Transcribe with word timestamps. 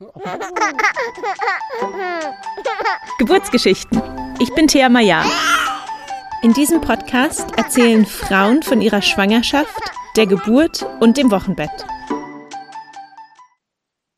Geburtsgeschichten. 3.18 4.00
Ich 4.38 4.54
bin 4.54 4.66
Thea 4.66 4.88
Maya. 4.88 5.22
In 6.42 6.54
diesem 6.54 6.80
Podcast 6.80 7.46
erzählen 7.58 8.06
Frauen 8.06 8.62
von 8.62 8.80
ihrer 8.80 9.02
Schwangerschaft, 9.02 9.78
der 10.16 10.26
Geburt 10.26 10.86
und 11.00 11.18
dem 11.18 11.30
Wochenbett. 11.30 11.84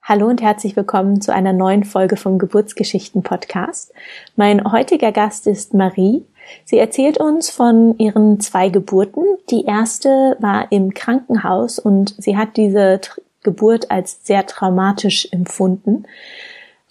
Hallo 0.04 0.28
und 0.28 0.40
herzlich 0.40 0.76
willkommen 0.76 1.20
zu 1.20 1.34
einer 1.34 1.52
neuen 1.52 1.82
Folge 1.82 2.16
vom 2.16 2.38
Geburtsgeschichten 2.38 3.24
Podcast. 3.24 3.92
Mein 4.36 4.70
heutiger 4.70 5.10
Gast 5.10 5.48
ist 5.48 5.74
Marie. 5.74 6.24
Sie 6.64 6.78
erzählt 6.78 7.18
uns 7.18 7.50
von 7.50 7.98
ihren 7.98 8.38
zwei 8.38 8.68
Geburten. 8.68 9.24
Die 9.50 9.64
erste 9.64 10.36
war 10.38 10.70
im 10.70 10.94
Krankenhaus 10.94 11.80
und 11.80 12.14
sie 12.18 12.36
hat 12.36 12.56
diese 12.56 13.00
Geburt 13.42 13.90
als 13.90 14.20
sehr 14.22 14.46
traumatisch 14.46 15.28
empfunden, 15.30 16.04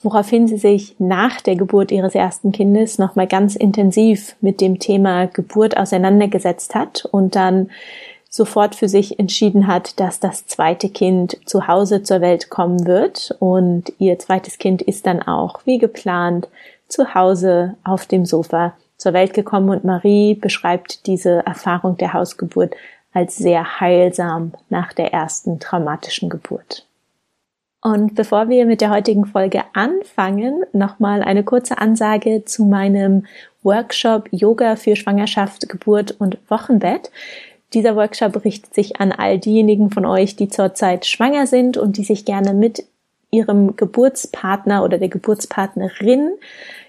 woraufhin 0.02 0.48
sie 0.48 0.58
sich 0.58 0.96
nach 1.00 1.42
der 1.42 1.56
Geburt 1.56 1.92
ihres 1.92 2.16
ersten 2.16 2.52
Kindes 2.52 2.98
nochmal 2.98 3.28
ganz 3.28 3.56
intensiv 3.56 4.36
mit 4.42 4.62
dem 4.62 4.80
Thema 4.80 5.28
Geburt 5.28 5.78
auseinandergesetzt 5.78 6.76
hat 6.76 7.06
und 7.12 7.36
dann 7.36 7.70
sofort 8.32 8.76
für 8.76 8.88
sich 8.88 9.20
entschieden 9.20 9.68
hat, 9.68 10.00
dass 10.00 10.22
das 10.22 10.48
zweite 10.48 10.90
Kind 10.90 11.38
zu 11.46 11.68
Hause 11.68 12.02
zur 12.02 12.22
Welt 12.22 12.50
kommen 12.50 12.88
wird. 12.88 13.36
Und 13.40 13.92
ihr 14.00 14.18
zweites 14.20 14.58
Kind 14.58 14.82
ist 14.82 15.06
dann 15.06 15.22
auch 15.22 15.60
wie 15.66 15.78
geplant 15.78 16.48
zu 16.88 17.14
Hause 17.14 17.76
auf 17.84 18.06
dem 18.06 18.26
Sofa 18.26 18.74
zur 18.96 19.12
Welt 19.14 19.34
gekommen. 19.34 19.70
Und 19.70 19.84
Marie 19.84 20.36
beschreibt 20.36 21.06
diese 21.08 21.46
Erfahrung 21.46 21.98
der 21.98 22.14
Hausgeburt 22.14 22.74
als 23.14 23.38
sehr 23.38 23.80
heilsam 23.80 24.54
nach 24.70 24.94
der 24.94 25.14
ersten 25.14 25.60
traumatischen 25.60 26.30
Geburt. 26.30 26.86
Und 27.84 28.14
bevor 28.14 28.48
wir 28.48 28.66
mit 28.66 28.80
der 28.80 28.92
heutigen 28.92 29.26
Folge 29.26 29.64
anfangen, 29.74 30.64
nochmal 30.72 31.24
eine 31.24 31.44
kurze 31.44 31.80
Ansage 31.80 32.46
zu 32.46 32.64
meinem 32.64 33.26
Workshop 33.64 34.30
Yoga 34.32 34.76
für 34.76 34.96
Schwangerschaft, 34.96 35.68
Geburt 35.68 36.16
und 36.20 36.38
Wochenbett. 36.48 37.12
Dieser 37.74 37.96
Workshop 37.96 38.44
richtet 38.46 38.76
sich 38.76 39.00
an 39.00 39.12
all 39.12 39.40
diejenigen 39.40 39.90
von 39.90 40.06
euch, 40.06 40.36
die 40.36 40.50
zurzeit 40.50 41.06
schwanger 41.06 41.48
sind 41.48 41.78
und 41.78 41.98
die 41.98 42.04
sich 42.04 42.26
gerne 42.26 42.54
mit 42.54 42.86
ihrem 43.32 43.76
Geburtspartner 43.76 44.84
oder 44.84 44.98
der 44.98 45.10
Geburtspartnerin 45.10 46.34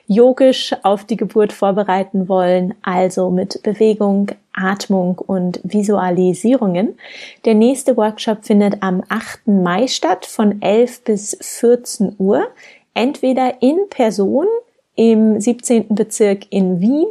yogisch 0.06 0.74
auf 0.82 1.04
die 1.04 1.16
Geburt 1.16 1.52
vorbereiten 1.52 2.28
wollen, 2.28 2.74
also 2.82 3.30
mit 3.30 3.62
Bewegung, 3.62 4.30
Atmung 4.52 5.18
und 5.18 5.60
Visualisierungen. 5.64 6.98
Der 7.44 7.54
nächste 7.54 7.96
Workshop 7.96 8.44
findet 8.44 8.82
am 8.82 9.02
8. 9.08 9.46
Mai 9.46 9.86
statt 9.86 10.26
von 10.26 10.60
11 10.60 11.04
bis 11.04 11.36
14 11.40 12.16
Uhr, 12.18 12.48
entweder 12.94 13.62
in 13.62 13.78
Person 13.88 14.46
im 14.94 15.40
17. 15.40 15.94
Bezirk 15.94 16.46
in 16.50 16.80
Wien 16.80 17.06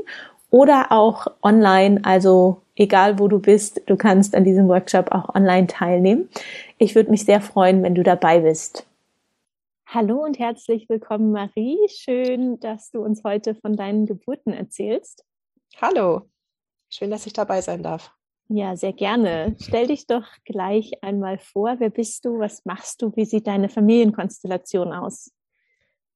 oder 0.51 0.91
auch 0.91 1.27
online, 1.41 2.01
also 2.03 2.61
egal 2.75 3.19
wo 3.19 3.27
du 3.27 3.39
bist, 3.39 3.81
du 3.87 3.95
kannst 3.95 4.35
an 4.35 4.43
diesem 4.43 4.67
Workshop 4.67 5.11
auch 5.11 5.33
online 5.33 5.67
teilnehmen. 5.67 6.29
Ich 6.77 6.95
würde 6.95 7.09
mich 7.09 7.25
sehr 7.25 7.41
freuen, 7.41 7.81
wenn 7.83 7.95
du 7.95 8.03
dabei 8.03 8.41
bist. 8.41 8.85
Hallo 9.93 10.23
und 10.23 10.39
herzlich 10.39 10.87
willkommen, 10.87 11.33
Marie. 11.33 11.77
Schön, 11.89 12.61
dass 12.61 12.91
du 12.91 13.03
uns 13.03 13.25
heute 13.25 13.55
von 13.55 13.75
deinen 13.75 14.05
Geburten 14.05 14.53
erzählst. 14.53 15.25
Hallo, 15.81 16.29
schön, 16.89 17.11
dass 17.11 17.25
ich 17.25 17.33
dabei 17.33 17.59
sein 17.59 17.83
darf. 17.83 18.15
Ja, 18.47 18.77
sehr 18.77 18.93
gerne. 18.93 19.57
Stell 19.59 19.87
dich 19.87 20.07
doch 20.07 20.25
gleich 20.45 21.03
einmal 21.03 21.39
vor. 21.39 21.75
Wer 21.79 21.89
bist 21.89 22.23
du? 22.23 22.39
Was 22.39 22.63
machst 22.63 23.01
du? 23.01 23.13
Wie 23.17 23.25
sieht 23.25 23.47
deine 23.47 23.67
Familienkonstellation 23.67 24.93
aus? 24.93 25.33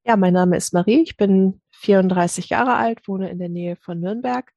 Ja, 0.06 0.16
mein 0.16 0.32
Name 0.32 0.56
ist 0.56 0.72
Marie. 0.72 1.02
Ich 1.02 1.18
bin 1.18 1.62
34 1.72 2.48
Jahre 2.48 2.76
alt, 2.76 3.06
wohne 3.10 3.30
in 3.30 3.40
der 3.40 3.50
Nähe 3.50 3.76
von 3.76 4.00
Nürnberg, 4.00 4.54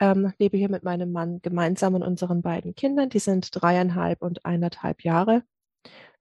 ähm, 0.00 0.32
lebe 0.38 0.56
hier 0.56 0.70
mit 0.70 0.82
meinem 0.82 1.12
Mann 1.12 1.42
gemeinsam 1.42 1.94
und 1.94 2.02
unseren 2.02 2.40
beiden 2.40 2.74
Kindern. 2.74 3.10
Die 3.10 3.18
sind 3.18 3.50
dreieinhalb 3.52 4.22
und 4.22 4.46
eineinhalb 4.46 5.04
Jahre. 5.04 5.42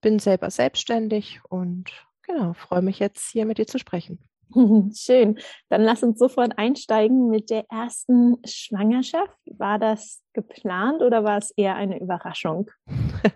Bin 0.01 0.19
selber 0.19 0.51
selbstständig 0.51 1.39
und 1.47 1.93
Genau, 2.27 2.53
freue 2.53 2.81
mich 2.81 2.99
jetzt 2.99 3.29
hier 3.31 3.45
mit 3.45 3.57
dir 3.57 3.67
zu 3.67 3.77
sprechen. 3.79 4.19
Schön. 4.95 5.39
Dann 5.69 5.81
lass 5.81 6.03
uns 6.03 6.19
sofort 6.19 6.57
einsteigen 6.57 7.29
mit 7.29 7.49
der 7.49 7.65
ersten 7.69 8.37
Schwangerschaft. 8.45 9.37
War 9.45 9.79
das 9.79 10.21
geplant 10.33 11.01
oder 11.01 11.23
war 11.23 11.37
es 11.37 11.51
eher 11.51 11.75
eine 11.75 11.99
Überraschung? 11.99 12.69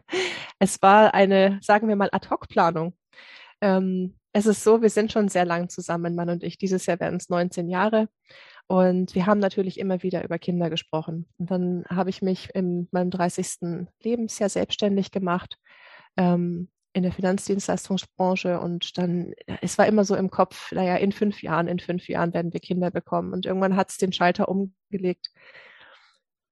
Es 0.62 0.82
war 0.82 1.14
eine, 1.14 1.58
sagen 1.62 1.88
wir 1.88 1.96
mal, 1.96 2.10
Ad-Hoc-Planung. 2.12 2.94
Ähm, 3.62 4.18
es 4.34 4.46
ist 4.46 4.62
so, 4.62 4.82
wir 4.82 4.90
sind 4.90 5.10
schon 5.10 5.30
sehr 5.30 5.46
lang 5.46 5.70
zusammen, 5.70 6.16
Mann 6.16 6.30
und 6.30 6.44
ich. 6.44 6.58
Dieses 6.58 6.86
Jahr 6.86 7.00
werden 7.00 7.16
es 7.16 7.30
19 7.30 7.70
Jahre. 7.70 8.10
Und 8.68 9.16
wir 9.16 9.26
haben 9.26 9.40
natürlich 9.40 9.80
immer 9.80 10.04
wieder 10.04 10.22
über 10.24 10.38
Kinder 10.38 10.70
gesprochen. 10.70 11.28
Und 11.38 11.50
dann 11.50 11.86
habe 11.90 12.10
ich 12.10 12.22
mich 12.22 12.54
in 12.54 12.90
meinem 12.92 13.10
30. 13.10 13.88
Lebensjahr 14.04 14.50
selbstständig 14.50 15.12
gemacht. 15.12 15.58
Ähm, 16.18 16.70
in 16.94 17.04
der 17.04 17.12
Finanzdienstleistungsbranche 17.12 18.60
und 18.60 18.98
dann, 18.98 19.34
es 19.62 19.78
war 19.78 19.86
immer 19.88 20.04
so 20.06 20.16
im 20.16 20.32
Kopf, 20.32 20.72
naja, 20.72 20.96
in 20.96 21.12
fünf 21.12 21.44
Jahren, 21.44 21.68
in 21.68 21.80
fünf 21.80 22.10
Jahren 22.10 22.34
werden 22.34 22.52
wir 22.52 22.60
Kinder 22.60 22.90
bekommen. 22.90 23.34
Und 23.34 23.46
irgendwann 23.46 23.76
hat 23.76 23.90
es 23.92 23.98
den 23.98 24.12
Schalter 24.12 24.50
umgelegt. 24.50 25.32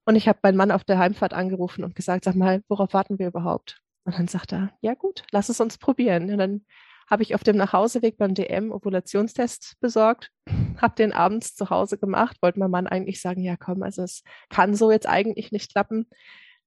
Und 0.05 0.15
ich 0.15 0.27
habe 0.27 0.39
meinen 0.43 0.57
Mann 0.57 0.71
auf 0.71 0.83
der 0.83 0.99
Heimfahrt 0.99 1.33
angerufen 1.33 1.83
und 1.83 1.95
gesagt, 1.95 2.23
sag 2.23 2.35
mal, 2.35 2.61
worauf 2.69 2.93
warten 2.93 3.19
wir 3.19 3.27
überhaupt? 3.27 3.81
Und 4.05 4.17
dann 4.17 4.27
sagt 4.27 4.53
er, 4.53 4.71
ja 4.81 4.93
gut, 4.93 5.23
lass 5.31 5.49
es 5.49 5.59
uns 5.59 5.77
probieren. 5.77 6.31
Und 6.31 6.37
dann 6.37 6.65
habe 7.09 7.23
ich 7.23 7.33
auf 7.35 7.43
dem 7.43 7.57
Nachhauseweg 7.57 8.17
beim 8.17 8.33
DM 8.33 8.71
Ovulationstest 8.71 9.77
besorgt, 9.79 10.31
habe 10.81 10.95
den 10.95 11.13
abends 11.13 11.55
zu 11.55 11.69
Hause 11.69 11.97
gemacht, 11.97 12.37
wollte 12.41 12.59
mein 12.59 12.71
Mann 12.71 12.87
eigentlich 12.87 13.21
sagen, 13.21 13.41
ja 13.41 13.57
komm, 13.57 13.81
also 13.81 14.03
es 14.03 14.23
kann 14.49 14.75
so 14.75 14.91
jetzt 14.91 15.07
eigentlich 15.07 15.51
nicht 15.51 15.71
klappen. 15.71 16.07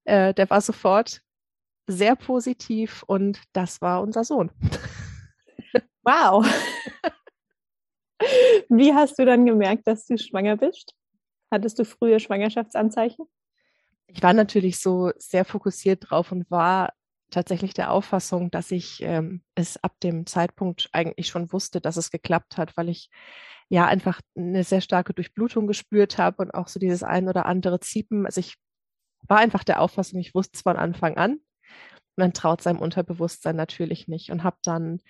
Äh, 0.04 0.34
der 0.34 0.50
war 0.50 0.60
sofort 0.60 1.20
sehr 1.90 2.16
positiv 2.16 3.02
und 3.06 3.42
das 3.52 3.80
war 3.80 4.02
unser 4.02 4.24
Sohn. 4.24 4.50
Wow. 6.02 6.46
Wie 8.70 8.94
hast 8.94 9.18
du 9.18 9.26
dann 9.26 9.44
gemerkt, 9.44 9.86
dass 9.86 10.06
du 10.06 10.16
schwanger 10.16 10.56
bist? 10.56 10.94
Hattest 11.50 11.78
du 11.78 11.84
frühe 11.84 12.18
Schwangerschaftsanzeichen? 12.20 13.26
Ich 14.06 14.22
war 14.22 14.32
natürlich 14.32 14.80
so 14.80 15.12
sehr 15.18 15.44
fokussiert 15.44 16.06
drauf 16.08 16.32
und 16.32 16.50
war 16.50 16.94
tatsächlich 17.30 17.74
der 17.74 17.92
Auffassung, 17.92 18.50
dass 18.50 18.70
ich 18.70 19.02
ähm, 19.02 19.42
es 19.54 19.82
ab 19.82 19.94
dem 20.02 20.26
Zeitpunkt 20.26 20.88
eigentlich 20.92 21.28
schon 21.28 21.52
wusste, 21.52 21.80
dass 21.80 21.96
es 21.96 22.10
geklappt 22.10 22.56
hat, 22.56 22.76
weil 22.76 22.88
ich 22.88 23.08
ja 23.68 23.86
einfach 23.86 24.20
eine 24.36 24.64
sehr 24.64 24.80
starke 24.80 25.14
Durchblutung 25.14 25.66
gespürt 25.66 26.18
habe 26.18 26.42
und 26.42 26.52
auch 26.52 26.66
so 26.66 26.80
dieses 26.80 27.02
ein 27.02 27.28
oder 27.28 27.46
andere 27.46 27.78
Ziepen. 27.78 28.26
Also 28.26 28.40
ich 28.40 28.56
war 29.28 29.38
einfach 29.38 29.64
der 29.64 29.80
Auffassung, 29.80 30.18
ich 30.18 30.34
wusste 30.34 30.56
es 30.56 30.62
von 30.62 30.76
Anfang 30.76 31.16
an, 31.16 31.38
man 32.20 32.32
traut 32.32 32.62
seinem 32.62 32.78
Unterbewusstsein 32.78 33.56
natürlich 33.56 34.06
nicht 34.06 34.30
und 34.30 34.44
habe 34.44 34.58
dann 34.62 35.00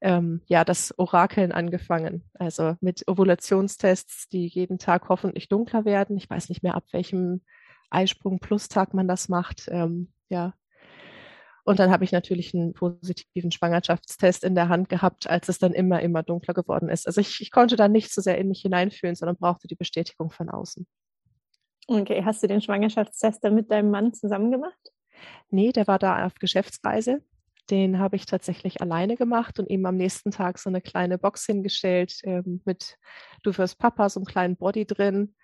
ähm, 0.00 0.40
ja 0.46 0.64
das 0.64 0.98
Orakeln 0.98 1.52
angefangen. 1.52 2.30
Also 2.34 2.76
mit 2.80 3.06
Ovulationstests, 3.06 4.28
die 4.30 4.46
jeden 4.46 4.78
Tag 4.78 5.08
hoffentlich 5.08 5.48
dunkler 5.48 5.84
werden. 5.84 6.16
Ich 6.16 6.30
weiß 6.30 6.48
nicht 6.48 6.62
mehr, 6.62 6.74
ab 6.74 6.84
welchem 6.92 7.42
Eisprung 7.90 8.38
plus 8.38 8.68
Tag 8.68 8.94
man 8.94 9.08
das 9.08 9.28
macht. 9.28 9.68
Ähm, 9.68 10.12
ja. 10.28 10.54
Und 11.64 11.78
dann 11.78 11.90
habe 11.90 12.04
ich 12.04 12.12
natürlich 12.12 12.52
einen 12.54 12.74
positiven 12.74 13.50
Schwangerschaftstest 13.50 14.44
in 14.44 14.54
der 14.54 14.68
Hand 14.68 14.90
gehabt, 14.90 15.28
als 15.28 15.48
es 15.48 15.58
dann 15.58 15.72
immer, 15.72 16.00
immer 16.00 16.22
dunkler 16.22 16.52
geworden 16.52 16.90
ist. 16.90 17.06
Also 17.06 17.22
ich, 17.22 17.40
ich 17.40 17.50
konnte 17.50 17.76
da 17.76 17.88
nicht 17.88 18.12
so 18.12 18.20
sehr 18.20 18.36
in 18.36 18.48
mich 18.48 18.60
hineinfühlen, 18.60 19.16
sondern 19.16 19.36
brauchte 19.36 19.66
die 19.66 19.74
Bestätigung 19.74 20.30
von 20.30 20.50
außen. 20.50 20.86
Okay, 21.86 22.22
hast 22.24 22.42
du 22.42 22.46
den 22.46 22.60
Schwangerschaftstest 22.60 23.42
dann 23.42 23.54
mit 23.54 23.70
deinem 23.70 23.90
Mann 23.90 24.12
zusammen 24.12 24.50
gemacht? 24.50 24.93
Nee, 25.50 25.72
der 25.72 25.86
war 25.86 25.98
da 25.98 26.26
auf 26.26 26.34
Geschäftsreise. 26.34 27.22
Den 27.70 27.98
habe 27.98 28.16
ich 28.16 28.26
tatsächlich 28.26 28.82
alleine 28.82 29.16
gemacht 29.16 29.58
und 29.58 29.70
ihm 29.70 29.86
am 29.86 29.96
nächsten 29.96 30.30
Tag 30.30 30.58
so 30.58 30.68
eine 30.68 30.82
kleine 30.82 31.16
Box 31.16 31.46
hingestellt 31.46 32.20
ähm, 32.24 32.60
mit 32.64 32.98
Du 33.42 33.56
wirst 33.56 33.78
Papa, 33.78 34.08
so 34.08 34.20
einem 34.20 34.26
kleinen 34.26 34.56
Body 34.56 34.86
drin. 34.86 35.34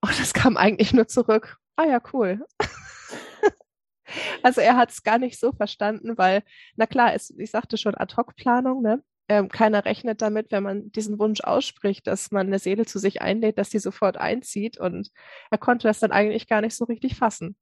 Und 0.00 0.18
das 0.20 0.32
kam 0.32 0.56
eigentlich 0.56 0.92
nur 0.92 1.08
zurück. 1.08 1.58
Ah 1.76 1.84
ja, 1.84 2.00
cool. 2.12 2.44
also 4.42 4.60
er 4.60 4.76
hat 4.76 4.90
es 4.90 5.02
gar 5.02 5.18
nicht 5.18 5.38
so 5.38 5.52
verstanden, 5.52 6.16
weil, 6.16 6.42
na 6.76 6.86
klar, 6.86 7.14
es, 7.14 7.30
ich 7.36 7.50
sagte 7.50 7.76
schon 7.76 7.94
Ad-Hoc-Planung, 7.94 8.82
ne? 8.82 9.02
Ähm, 9.28 9.48
keiner 9.48 9.84
rechnet 9.84 10.22
damit, 10.22 10.52
wenn 10.52 10.62
man 10.62 10.92
diesen 10.92 11.18
Wunsch 11.18 11.40
ausspricht, 11.40 12.06
dass 12.06 12.30
man 12.30 12.46
eine 12.46 12.60
Seele 12.60 12.86
zu 12.86 13.00
sich 13.00 13.22
einlädt, 13.22 13.58
dass 13.58 13.70
die 13.70 13.80
sofort 13.80 14.16
einzieht. 14.16 14.78
Und 14.78 15.10
er 15.50 15.58
konnte 15.58 15.88
das 15.88 15.98
dann 15.98 16.12
eigentlich 16.12 16.46
gar 16.46 16.60
nicht 16.60 16.76
so 16.76 16.84
richtig 16.84 17.16
fassen. 17.16 17.56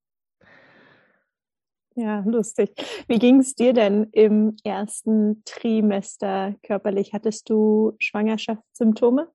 Ja, 1.96 2.24
lustig. 2.26 2.70
Wie 3.06 3.18
ging 3.18 3.38
es 3.38 3.54
dir 3.54 3.72
denn 3.72 4.08
im 4.12 4.56
ersten 4.64 5.42
Trimester 5.44 6.54
körperlich? 6.62 7.12
Hattest 7.12 7.48
du 7.48 7.94
Schwangerschaftssymptome? 8.00 9.30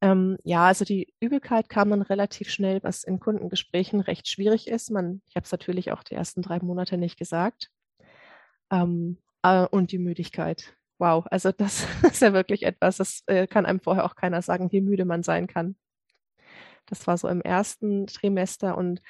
Ähm, 0.00 0.38
ja, 0.44 0.66
also 0.66 0.84
die 0.84 1.12
Übelkeit 1.20 1.68
kam 1.68 1.90
dann 1.90 2.02
relativ 2.02 2.50
schnell, 2.50 2.82
was 2.82 3.04
in 3.04 3.20
Kundengesprächen 3.20 4.00
recht 4.00 4.28
schwierig 4.28 4.66
ist. 4.66 4.90
Man, 4.90 5.22
ich 5.28 5.36
habe 5.36 5.44
es 5.44 5.52
natürlich 5.52 5.92
auch 5.92 6.02
die 6.02 6.14
ersten 6.14 6.42
drei 6.42 6.58
Monate 6.60 6.96
nicht 6.96 7.18
gesagt. 7.18 7.70
Ähm, 8.70 9.18
äh, 9.42 9.66
und 9.66 9.92
die 9.92 9.98
Müdigkeit 9.98 10.74
wow, 11.02 11.26
also 11.30 11.52
das 11.56 11.86
ist 12.02 12.22
ja 12.22 12.32
wirklich 12.32 12.62
etwas, 12.62 12.96
das 12.96 13.22
äh, 13.26 13.46
kann 13.46 13.66
einem 13.66 13.80
vorher 13.80 14.06
auch 14.06 14.14
keiner 14.14 14.40
sagen, 14.40 14.72
wie 14.72 14.80
müde 14.80 15.04
man 15.04 15.22
sein 15.22 15.46
kann. 15.46 15.76
Das 16.86 17.06
war 17.06 17.18
so 17.18 17.28
im 17.28 17.42
ersten 17.42 18.06
Trimester 18.06 18.76
und 18.78 19.02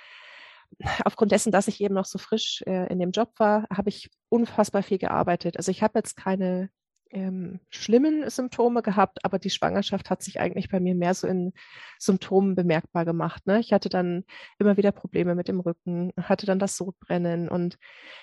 aufgrund 1.04 1.32
dessen, 1.32 1.52
dass 1.52 1.69
ich 1.69 1.80
eben 1.80 1.94
noch 1.94 2.04
so 2.04 2.19
frisch 2.19 2.62
äh, 2.66 2.90
in 2.92 2.98
dem 2.98 3.10
Job 3.10 3.32
war, 3.38 3.66
habe 3.74 3.88
ich 3.88 4.10
unfassbar 4.28 4.82
viel 4.82 4.98
gearbeitet. 4.98 5.56
Also 5.56 5.70
ich 5.70 5.82
habe 5.82 5.98
jetzt 5.98 6.16
keine 6.16 6.70
ähm, 7.12 7.60
schlimmen 7.69 8.28
Symptome 8.30 8.82
gehabt, 8.82 9.24
aber 9.24 9.38
die 9.38 9.50
Schwangerschaft 9.50 10.08
hat 10.08 10.22
sich 10.22 10.40
eigentlich 10.40 10.70
bei 10.70 10.80
mir 10.80 10.94
mehr 10.94 11.14
so 11.14 11.26
in 11.26 11.52
Symptomen 11.98 12.54
bemerkbar 12.54 13.04
gemacht. 13.04 13.46
Ne? 13.46 13.60
Ich 13.60 13.72
hatte 13.72 13.90
dann 13.90 14.24
immer 14.58 14.76
wieder 14.76 14.92
Probleme 14.92 15.34
mit 15.34 15.48
dem 15.48 15.60
Rücken, 15.60 16.12
hatte 16.16 16.46
dann 16.46 16.58
das 16.58 16.76
Sodbrennen 16.76 17.48
und 17.48 17.78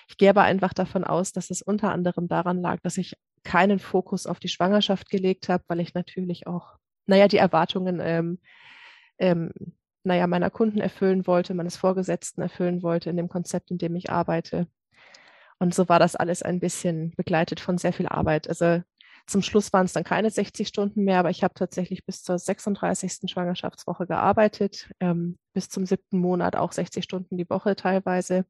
ich 0.08 0.16
gehe 0.16 0.30
aber 0.30 0.42
einfach 0.42 0.74
davon 0.74 1.04
aus, 1.04 1.32
dass 1.32 1.50
es 1.50 1.62
unter 1.62 1.92
anderem 1.92 2.26
daran 2.26 2.60
lag, 2.60 2.80
dass 2.82 2.98
ich 2.98 3.16
keinen 3.44 3.78
Fokus 3.78 4.26
auf 4.26 4.40
die 4.40 4.48
Schwangerschaft 4.48 5.08
gelegt 5.08 5.48
habe, 5.48 5.64
weil 5.68 5.80
ich 5.80 5.94
natürlich 5.94 6.46
auch, 6.46 6.76
naja, 7.06 7.28
die 7.28 7.38
Erwartungen 7.38 8.00
ähm, 8.02 8.38
ähm, 9.18 9.52
naja, 10.04 10.26
meiner 10.26 10.50
Kunden 10.50 10.80
erfüllen 10.80 11.26
wollte, 11.26 11.54
meines 11.54 11.76
Vorgesetzten 11.76 12.42
erfüllen 12.42 12.82
wollte 12.82 13.10
in 13.10 13.16
dem 13.16 13.28
Konzept, 13.28 13.70
in 13.70 13.78
dem 13.78 13.94
ich 13.96 14.10
arbeite. 14.10 14.66
Und 15.58 15.74
so 15.74 15.88
war 15.88 15.98
das 15.98 16.16
alles 16.16 16.42
ein 16.42 16.58
bisschen 16.58 17.12
begleitet 17.16 17.60
von 17.60 17.76
sehr 17.76 17.92
viel 17.92 18.06
Arbeit. 18.06 18.48
Also 18.48 18.82
zum 19.26 19.42
Schluss 19.42 19.72
waren 19.72 19.84
es 19.84 19.92
dann 19.92 20.04
keine 20.04 20.30
60 20.30 20.66
Stunden 20.66 21.04
mehr, 21.04 21.18
aber 21.18 21.30
ich 21.30 21.44
habe 21.44 21.54
tatsächlich 21.54 22.04
bis 22.06 22.22
zur 22.22 22.38
36. 22.38 23.30
Schwangerschaftswoche 23.30 24.06
gearbeitet, 24.06 24.90
ähm, 25.00 25.38
bis 25.52 25.68
zum 25.68 25.84
siebten 25.84 26.18
Monat 26.18 26.56
auch 26.56 26.72
60 26.72 27.04
Stunden 27.04 27.36
die 27.36 27.48
Woche 27.48 27.76
teilweise. 27.76 28.46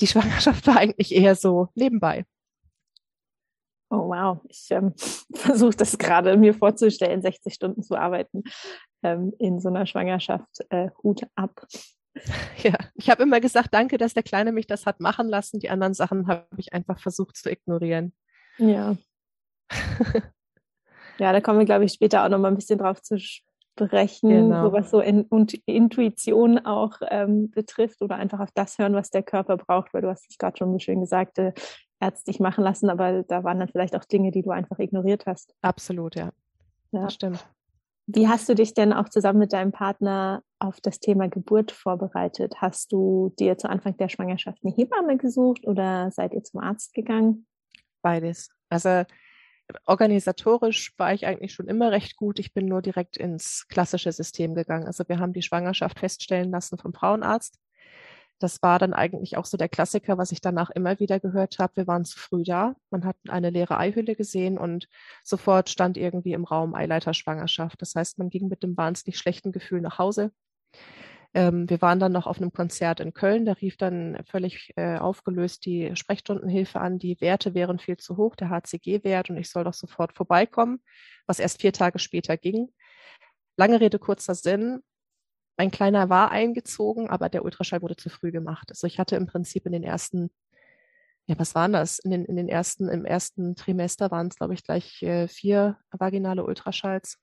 Die 0.00 0.06
Schwangerschaft 0.06 0.66
war 0.66 0.78
eigentlich 0.78 1.14
eher 1.14 1.36
so 1.36 1.68
nebenbei. 1.74 2.24
Oh 3.90 4.08
wow, 4.08 4.40
ich 4.48 4.66
ähm, 4.70 4.94
versuche 5.34 5.76
das 5.76 5.96
gerade 5.96 6.36
mir 6.36 6.52
vorzustellen, 6.52 7.22
60 7.22 7.54
Stunden 7.54 7.82
zu 7.82 7.96
arbeiten 7.96 8.42
ähm, 9.02 9.32
in 9.38 9.60
so 9.60 9.68
einer 9.68 9.86
Schwangerschaft. 9.86 10.64
Äh, 10.70 10.90
Hut 11.02 11.22
ab. 11.34 11.66
Ja, 12.64 12.74
ich 12.94 13.10
habe 13.10 13.22
immer 13.22 13.38
gesagt, 13.38 13.68
danke, 13.72 13.96
dass 13.96 14.12
der 14.12 14.24
Kleine 14.24 14.50
mich 14.50 14.66
das 14.66 14.86
hat 14.86 14.98
machen 14.98 15.28
lassen. 15.28 15.60
Die 15.60 15.70
anderen 15.70 15.94
Sachen 15.94 16.26
habe 16.26 16.48
ich 16.56 16.72
einfach 16.72 16.98
versucht 16.98 17.36
zu 17.36 17.48
ignorieren. 17.48 18.12
Ja. 18.56 18.96
ja, 21.18 21.32
da 21.32 21.40
kommen 21.40 21.60
wir, 21.60 21.64
glaube 21.64 21.84
ich, 21.84 21.92
später 21.92 22.24
auch 22.24 22.28
noch 22.28 22.38
mal 22.38 22.48
ein 22.48 22.56
bisschen 22.56 22.80
drauf 22.80 23.00
zu 23.02 23.20
sprechen, 23.20 24.30
genau. 24.30 24.64
so 24.64 24.72
was 24.72 24.90
so 24.90 25.00
in, 25.00 25.22
und 25.22 25.54
Intuition 25.66 26.58
auch 26.58 26.94
ähm, 27.08 27.50
betrifft 27.50 28.02
oder 28.02 28.16
einfach 28.16 28.40
auf 28.40 28.50
das 28.52 28.78
hören, 28.78 28.94
was 28.94 29.10
der 29.10 29.22
Körper 29.22 29.56
braucht, 29.56 29.94
weil 29.94 30.02
du 30.02 30.08
hast 30.08 30.28
es 30.28 30.38
gerade 30.38 30.56
schon 30.56 30.72
so 30.72 30.78
schön 30.80 31.00
gesagt, 31.00 31.38
äh, 31.38 31.52
ärztlich 32.00 32.40
machen 32.40 32.64
lassen, 32.64 32.90
aber 32.90 33.22
da 33.22 33.44
waren 33.44 33.58
dann 33.58 33.68
vielleicht 33.68 33.96
auch 33.96 34.04
Dinge, 34.04 34.30
die 34.30 34.42
du 34.42 34.50
einfach 34.50 34.78
ignoriert 34.78 35.26
hast. 35.26 35.54
Absolut, 35.62 36.16
ja. 36.16 36.30
Ja, 36.92 37.02
das 37.02 37.14
stimmt. 37.14 37.46
Wie 38.10 38.26
hast 38.26 38.48
du 38.48 38.54
dich 38.54 38.72
denn 38.72 38.94
auch 38.94 39.10
zusammen 39.10 39.38
mit 39.38 39.52
deinem 39.52 39.70
Partner 39.70 40.42
auf 40.58 40.80
das 40.80 40.98
Thema 40.98 41.28
Geburt 41.28 41.72
vorbereitet? 41.72 42.54
Hast 42.56 42.90
du 42.90 43.34
dir 43.38 43.58
zu 43.58 43.68
Anfang 43.68 43.98
der 43.98 44.08
Schwangerschaft 44.08 44.60
eine 44.64 44.74
Hebamme 44.74 45.18
gesucht 45.18 45.66
oder 45.66 46.10
seid 46.10 46.32
ihr 46.32 46.42
zum 46.42 46.60
Arzt 46.60 46.94
gegangen? 46.94 47.46
Beides. 48.00 48.48
Also 48.70 49.02
organisatorisch 49.84 50.94
war 50.96 51.12
ich 51.12 51.26
eigentlich 51.26 51.52
schon 51.52 51.68
immer 51.68 51.92
recht 51.92 52.16
gut. 52.16 52.38
Ich 52.38 52.54
bin 52.54 52.64
nur 52.64 52.80
direkt 52.80 53.18
ins 53.18 53.66
klassische 53.68 54.10
System 54.10 54.54
gegangen. 54.54 54.86
Also 54.86 55.04
wir 55.06 55.18
haben 55.18 55.34
die 55.34 55.42
Schwangerschaft 55.42 55.98
feststellen 55.98 56.50
lassen 56.50 56.78
vom 56.78 56.94
Frauenarzt 56.94 57.58
das 58.38 58.62
war 58.62 58.78
dann 58.78 58.94
eigentlich 58.94 59.36
auch 59.36 59.44
so 59.44 59.56
der 59.56 59.68
Klassiker, 59.68 60.18
was 60.18 60.32
ich 60.32 60.40
danach 60.40 60.70
immer 60.70 60.98
wieder 61.00 61.20
gehört 61.20 61.58
habe. 61.58 61.76
Wir 61.76 61.86
waren 61.86 62.04
zu 62.04 62.18
früh 62.18 62.44
da. 62.44 62.76
Man 62.90 63.04
hat 63.04 63.16
eine 63.28 63.50
leere 63.50 63.78
Eihülle 63.78 64.14
gesehen 64.14 64.58
und 64.58 64.88
sofort 65.24 65.68
stand 65.68 65.96
irgendwie 65.96 66.32
im 66.32 66.44
Raum 66.44 66.74
Eileiterschwangerschaft. 66.74 67.80
Das 67.82 67.94
heißt, 67.94 68.18
man 68.18 68.30
ging 68.30 68.48
mit 68.48 68.62
dem 68.62 68.76
wahnsinnig 68.76 69.18
schlechten 69.18 69.52
Gefühl 69.52 69.80
nach 69.80 69.98
Hause. 69.98 70.30
Ähm, 71.34 71.68
wir 71.68 71.82
waren 71.82 72.00
dann 72.00 72.12
noch 72.12 72.26
auf 72.26 72.38
einem 72.38 72.52
Konzert 72.52 73.00
in 73.00 73.12
Köln. 73.12 73.44
Da 73.44 73.52
rief 73.52 73.76
dann 73.76 74.18
völlig 74.24 74.72
äh, 74.76 74.96
aufgelöst 74.96 75.66
die 75.66 75.94
Sprechstundenhilfe 75.94 76.80
an. 76.80 76.98
Die 76.98 77.20
Werte 77.20 77.54
wären 77.54 77.78
viel 77.78 77.96
zu 77.96 78.16
hoch, 78.16 78.34
der 78.36 78.50
HCG-Wert, 78.50 79.30
und 79.30 79.36
ich 79.36 79.50
soll 79.50 79.64
doch 79.64 79.74
sofort 79.74 80.14
vorbeikommen, 80.14 80.80
was 81.26 81.38
erst 81.38 81.60
vier 81.60 81.72
Tage 81.72 81.98
später 81.98 82.36
ging. 82.36 82.68
Lange 83.56 83.80
Rede, 83.80 83.98
kurzer 83.98 84.34
Sinn. 84.34 84.80
Mein 85.58 85.72
Kleiner 85.72 86.08
war 86.08 86.30
eingezogen, 86.30 87.10
aber 87.10 87.28
der 87.28 87.44
Ultraschall 87.44 87.82
wurde 87.82 87.96
zu 87.96 88.10
früh 88.10 88.30
gemacht. 88.30 88.70
Also 88.70 88.86
ich 88.86 89.00
hatte 89.00 89.16
im 89.16 89.26
Prinzip 89.26 89.66
in 89.66 89.72
den 89.72 89.82
ersten, 89.82 90.30
ja, 91.26 91.36
was 91.36 91.56
waren 91.56 91.72
das? 91.72 91.98
In 91.98 92.12
den, 92.12 92.24
in 92.24 92.36
den 92.36 92.48
ersten, 92.48 92.88
im 92.88 93.04
ersten 93.04 93.56
Trimester 93.56 94.12
waren 94.12 94.28
es, 94.28 94.36
glaube 94.36 94.54
ich, 94.54 94.62
gleich 94.62 95.02
äh, 95.02 95.26
vier 95.26 95.76
vaginale 95.90 96.44
Ultraschalls. 96.44 97.18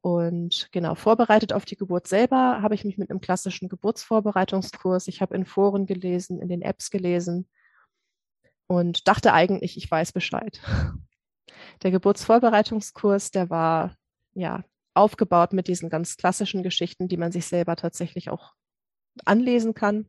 Und 0.00 0.68
genau, 0.72 0.96
vorbereitet 0.96 1.52
auf 1.52 1.64
die 1.64 1.76
Geburt 1.76 2.08
selber 2.08 2.60
habe 2.62 2.74
ich 2.74 2.84
mich 2.84 2.98
mit 2.98 3.10
einem 3.10 3.20
klassischen 3.20 3.68
Geburtsvorbereitungskurs, 3.68 5.06
ich 5.06 5.22
habe 5.22 5.36
in 5.36 5.46
Foren 5.46 5.86
gelesen, 5.86 6.40
in 6.40 6.48
den 6.48 6.62
Apps 6.62 6.90
gelesen 6.90 7.48
und 8.66 9.06
dachte 9.06 9.32
eigentlich, 9.32 9.76
ich 9.76 9.88
weiß 9.88 10.12
Bescheid. 10.12 10.60
Der 11.82 11.92
Geburtsvorbereitungskurs, 11.92 13.30
der 13.30 13.50
war 13.50 13.96
ja 14.34 14.64
aufgebaut 14.94 15.52
mit 15.52 15.68
diesen 15.68 15.90
ganz 15.90 16.16
klassischen 16.16 16.62
Geschichten, 16.62 17.08
die 17.08 17.16
man 17.16 17.32
sich 17.32 17.46
selber 17.46 17.76
tatsächlich 17.76 18.30
auch 18.30 18.54
anlesen 19.24 19.74
kann. 19.74 20.08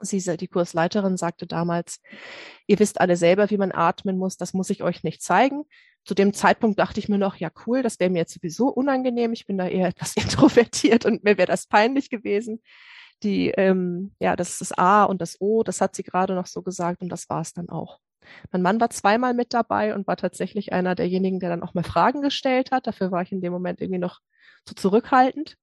Sie, 0.00 0.20
die 0.36 0.48
Kursleiterin 0.48 1.16
sagte 1.16 1.46
damals, 1.46 2.00
ihr 2.66 2.78
wisst 2.78 3.00
alle 3.00 3.16
selber, 3.16 3.50
wie 3.50 3.56
man 3.56 3.72
atmen 3.72 4.18
muss, 4.18 4.36
das 4.36 4.52
muss 4.52 4.70
ich 4.70 4.82
euch 4.82 5.04
nicht 5.04 5.22
zeigen. 5.22 5.64
Zu 6.04 6.14
dem 6.14 6.34
Zeitpunkt 6.34 6.78
dachte 6.78 7.00
ich 7.00 7.08
mir 7.08 7.18
noch, 7.18 7.36
ja 7.36 7.50
cool, 7.66 7.82
das 7.82 7.98
wäre 7.98 8.10
mir 8.10 8.18
jetzt 8.18 8.34
sowieso 8.34 8.68
unangenehm. 8.68 9.32
Ich 9.32 9.46
bin 9.46 9.56
da 9.56 9.66
eher 9.66 9.88
etwas 9.88 10.16
introvertiert 10.16 11.06
und 11.06 11.24
mir 11.24 11.38
wäre 11.38 11.46
das 11.46 11.66
peinlich 11.66 12.10
gewesen. 12.10 12.60
Die, 13.22 13.50
ähm, 13.50 14.14
ja, 14.18 14.36
das 14.36 14.50
ist 14.50 14.60
das 14.60 14.72
A 14.72 15.04
und 15.04 15.22
das 15.22 15.40
O, 15.40 15.62
das 15.62 15.80
hat 15.80 15.94
sie 15.94 16.02
gerade 16.02 16.34
noch 16.34 16.46
so 16.46 16.62
gesagt 16.62 17.00
und 17.00 17.08
das 17.08 17.28
war 17.30 17.40
es 17.40 17.54
dann 17.54 17.68
auch. 17.68 18.00
Mein 18.50 18.62
Mann 18.62 18.80
war 18.80 18.90
zweimal 18.90 19.34
mit 19.34 19.54
dabei 19.54 19.94
und 19.94 20.06
war 20.06 20.16
tatsächlich 20.16 20.72
einer 20.72 20.94
derjenigen, 20.94 21.40
der 21.40 21.50
dann 21.50 21.62
auch 21.62 21.74
mal 21.74 21.84
Fragen 21.84 22.22
gestellt 22.22 22.70
hat. 22.70 22.86
Dafür 22.86 23.10
war 23.10 23.22
ich 23.22 23.32
in 23.32 23.40
dem 23.40 23.52
Moment 23.52 23.80
irgendwie 23.80 24.00
noch 24.00 24.20
zu 24.64 24.74
zurückhaltend. 24.74 25.56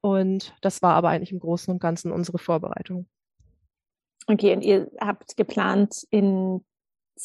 Und 0.00 0.54
das 0.60 0.82
war 0.82 0.94
aber 0.94 1.10
eigentlich 1.10 1.32
im 1.32 1.40
Großen 1.40 1.72
und 1.72 1.80
Ganzen 1.80 2.12
unsere 2.12 2.38
Vorbereitung. 2.38 3.08
Okay, 4.26 4.54
und 4.54 4.62
ihr 4.62 4.90
habt 5.00 5.36
geplant, 5.36 6.06
ins 6.10 6.62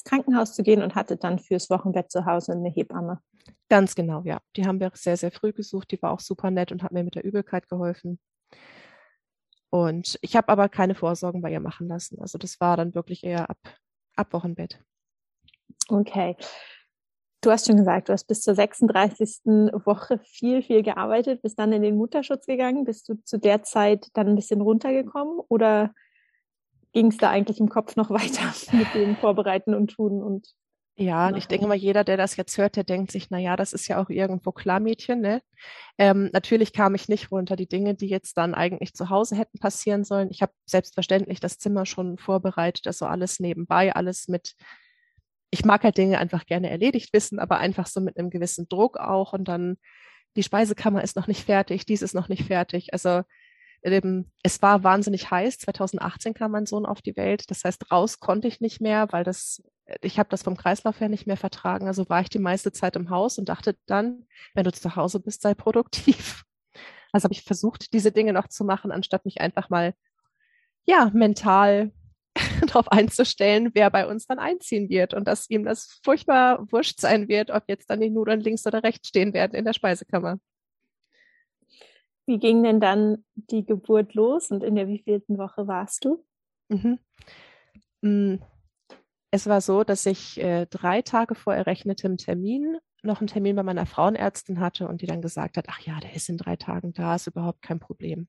Krankenhaus 0.06 0.56
zu 0.56 0.64
gehen 0.64 0.82
und 0.82 0.96
hattet 0.96 1.24
dann 1.24 1.40
fürs 1.40 1.70
Wochenbett 1.70 2.12
zu 2.12 2.26
Hause 2.26 2.54
eine 2.54 2.70
Hebamme. 2.70 3.20
Ganz 3.70 3.96
genau, 3.96 4.22
ja. 4.26 4.40
Die 4.56 4.66
haben 4.66 4.80
wir 4.80 4.92
sehr, 4.94 5.18
sehr 5.18 5.32
früh 5.32 5.52
gesucht. 5.52 5.92
Die 5.92 6.02
war 6.02 6.12
auch 6.12 6.20
super 6.20 6.50
nett 6.50 6.72
und 6.72 6.82
hat 6.82 6.92
mir 6.92 7.04
mit 7.04 7.16
der 7.16 7.26
Übelkeit 7.26 7.68
geholfen. 7.68 8.20
Und 9.70 10.18
ich 10.22 10.36
habe 10.36 10.50
aber 10.50 10.70
keine 10.70 10.96
Vorsorgen 10.96 11.42
bei 11.42 11.52
ihr 11.52 11.60
machen 11.60 11.88
lassen. 11.88 12.22
Also 12.22 12.38
das 12.38 12.60
war 12.60 12.78
dann 12.78 12.94
wirklich 12.94 13.24
eher 13.24 13.50
ab 13.50 13.58
ab 14.16 14.34
Wochenbett. 14.34 14.80
Okay. 15.88 16.36
Du 17.42 17.52
hast 17.52 17.68
schon 17.68 17.76
gesagt, 17.76 18.08
du 18.08 18.14
hast 18.14 18.26
bis 18.26 18.42
zur 18.42 18.56
36. 18.56 19.42
Woche 19.86 20.18
viel, 20.20 20.62
viel 20.62 20.82
gearbeitet, 20.82 21.42
bist 21.42 21.60
dann 21.60 21.74
in 21.74 21.82
den 21.82 21.98
Mutterschutz 21.98 22.46
gegangen. 22.46 22.86
Bist 22.86 23.10
du 23.10 23.16
zu 23.26 23.38
der 23.38 23.64
Zeit 23.64 24.08
dann 24.14 24.28
ein 24.28 24.36
bisschen 24.36 24.62
runtergekommen 24.62 25.40
oder 25.50 25.94
ging 26.94 27.08
es 27.08 27.18
da 27.18 27.30
eigentlich 27.30 27.60
im 27.60 27.68
Kopf 27.68 27.96
noch 27.98 28.10
weiter 28.12 28.54
mit 28.72 28.94
dem 28.94 29.18
Vorbereiten 29.18 29.74
und 29.74 29.88
Tun 29.92 30.24
und 30.24 30.48
ja, 30.96 31.28
und 31.28 31.38
ich 31.38 31.48
denke 31.48 31.66
mal, 31.66 31.76
jeder, 31.76 32.04
der 32.04 32.18
das 32.18 32.36
jetzt 32.36 32.56
hört, 32.58 32.76
der 32.76 32.84
denkt 32.84 33.12
sich, 33.12 33.32
na 33.32 33.40
ja, 33.40 33.56
das 33.56 33.74
ist 33.74 33.88
ja 33.88 34.00
auch 34.00 34.10
irgendwo 34.10 34.52
klar, 34.52 34.80
Mädchen, 34.80 35.22
ne? 35.22 35.42
Ähm, 35.98 36.30
natürlich 36.34 36.72
kam 36.72 36.94
ich 36.94 37.10
nicht 37.10 37.32
runter. 37.32 37.56
Die 37.56 37.68
Dinge, 37.68 37.96
die 37.96 38.08
jetzt 38.08 38.38
dann 38.38 38.54
eigentlich 38.54 38.94
zu 38.94 39.10
Hause 39.10 39.36
hätten 39.36 39.58
passieren 39.58 40.04
sollen. 40.04 40.30
Ich 40.30 40.44
habe 40.44 40.52
selbstverständlich 40.68 41.40
das 41.40 41.58
Zimmer 41.58 41.88
schon 41.88 42.20
vorbereitet, 42.20 42.86
also 42.86 43.08
alles 43.08 43.40
nebenbei, 43.40 43.96
alles 43.96 44.28
mit. 44.28 44.54
Ich 45.50 45.66
mag 45.66 45.84
halt 45.84 45.98
Dinge 45.98 46.20
einfach 46.20 46.46
gerne 46.46 46.70
erledigt 46.70 47.12
wissen, 47.14 47.40
aber 47.40 47.58
einfach 47.58 47.88
so 47.88 48.00
mit 48.00 48.18
einem 48.18 48.30
gewissen 48.30 48.68
Druck 48.70 48.98
auch. 48.98 49.34
Und 49.34 49.48
dann 49.48 49.78
die 50.36 50.44
Speisekammer 50.44 51.04
ist 51.04 51.16
noch 51.16 51.28
nicht 51.28 51.44
fertig, 51.44 51.86
dies 51.86 52.02
ist 52.04 52.14
noch 52.14 52.30
nicht 52.30 52.44
fertig. 52.46 52.94
Also 52.94 53.24
ähm, 53.84 54.32
es 54.44 54.62
war 54.62 54.84
wahnsinnig 54.84 55.30
heiß. 55.32 55.60
2018 55.60 56.34
kam 56.34 56.52
mein 56.52 56.66
Sohn 56.66 56.86
auf 56.86 57.02
die 57.02 57.16
Welt. 57.16 57.50
Das 57.50 57.64
heißt, 57.64 57.92
raus 57.92 58.20
konnte 58.20 58.48
ich 58.48 58.62
nicht 58.62 58.82
mehr, 58.82 59.08
weil 59.12 59.24
das, 59.24 59.62
ich 60.02 60.20
habe 60.20 60.30
das 60.30 60.44
vom 60.44 60.58
Kreislauf 60.58 61.00
her 61.00 61.10
nicht 61.10 61.28
mehr 61.28 61.38
vertragen. 61.38 61.88
Also 61.88 62.08
war 62.10 62.22
ich 62.22 62.30
die 62.30 62.40
meiste 62.40 62.72
Zeit 62.72 62.96
im 62.96 63.10
Haus 63.10 63.38
und 63.38 63.50
dachte 63.50 63.76
dann, 63.86 64.26
wenn 64.54 64.64
du 64.64 64.72
zu 64.72 64.96
Hause 64.96 65.20
bist, 65.20 65.42
sei 65.42 65.54
produktiv. 65.54 66.44
Also 67.16 67.26
habe 67.26 67.34
ich 67.36 67.44
versucht, 67.44 67.94
diese 67.94 68.12
Dinge 68.12 68.34
noch 68.34 68.48
zu 68.48 68.66
machen, 68.66 68.92
anstatt 68.92 69.24
mich 69.24 69.40
einfach 69.40 69.70
mal, 69.70 69.94
ja, 70.86 71.12
mental 71.14 71.92
darauf 72.66 72.92
einzustellen, 72.92 73.70
wer 73.76 73.92
bei 73.92 74.08
uns 74.08 74.26
dann 74.26 74.40
einziehen 74.40 74.90
wird 74.90 75.14
und 75.14 75.28
dass 75.28 75.48
ihm 75.48 75.64
das 75.64 76.00
furchtbar 76.04 76.66
wurscht 76.72 77.00
sein 77.00 77.28
wird, 77.28 77.52
ob 77.52 77.66
jetzt 77.68 77.92
dann 77.92 78.02
die 78.02 78.10
Nudeln 78.10 78.40
links 78.40 78.66
oder 78.66 78.82
rechts 78.82 79.10
stehen 79.10 79.32
werden 79.36 79.54
in 79.54 79.64
der 79.64 79.74
Speisekammer. 79.74 80.40
Wie 82.26 82.40
ging 82.40 82.64
denn 82.64 82.80
dann 82.80 83.26
die 83.36 83.64
Geburt 83.64 84.16
los 84.16 84.50
und 84.50 84.64
in 84.64 84.76
der 84.76 84.88
wievielten 84.88 85.38
Woche 85.38 85.68
warst 85.68 86.06
du? 86.06 86.26
Mhm. 88.02 88.40
Es 89.34 89.48
war 89.48 89.62
so, 89.62 89.84
dass 89.84 90.06
ich 90.06 90.40
äh, 90.44 90.68
drei 90.68 91.02
Tage 91.02 91.34
vor 91.34 91.56
errechnetem 91.56 92.18
Termin 92.18 92.78
noch 93.02 93.20
einen 93.20 93.26
Termin 93.26 93.56
bei 93.56 93.64
meiner 93.64 93.88
Frauenärztin 93.88 94.60
hatte 94.60 94.88
und 94.88 95.02
die 95.02 95.08
dann 95.08 95.24
gesagt 95.24 95.58
hat, 95.58 95.66
ach 95.70 95.80
ja, 95.80 96.00
der 96.00 96.14
ist 96.14 96.30
in 96.30 96.38
drei 96.38 96.56
Tagen 96.56 96.94
da, 96.94 97.16
ist 97.16 97.26
überhaupt 97.26 97.64
kein 97.64 97.80
Problem. 97.80 98.28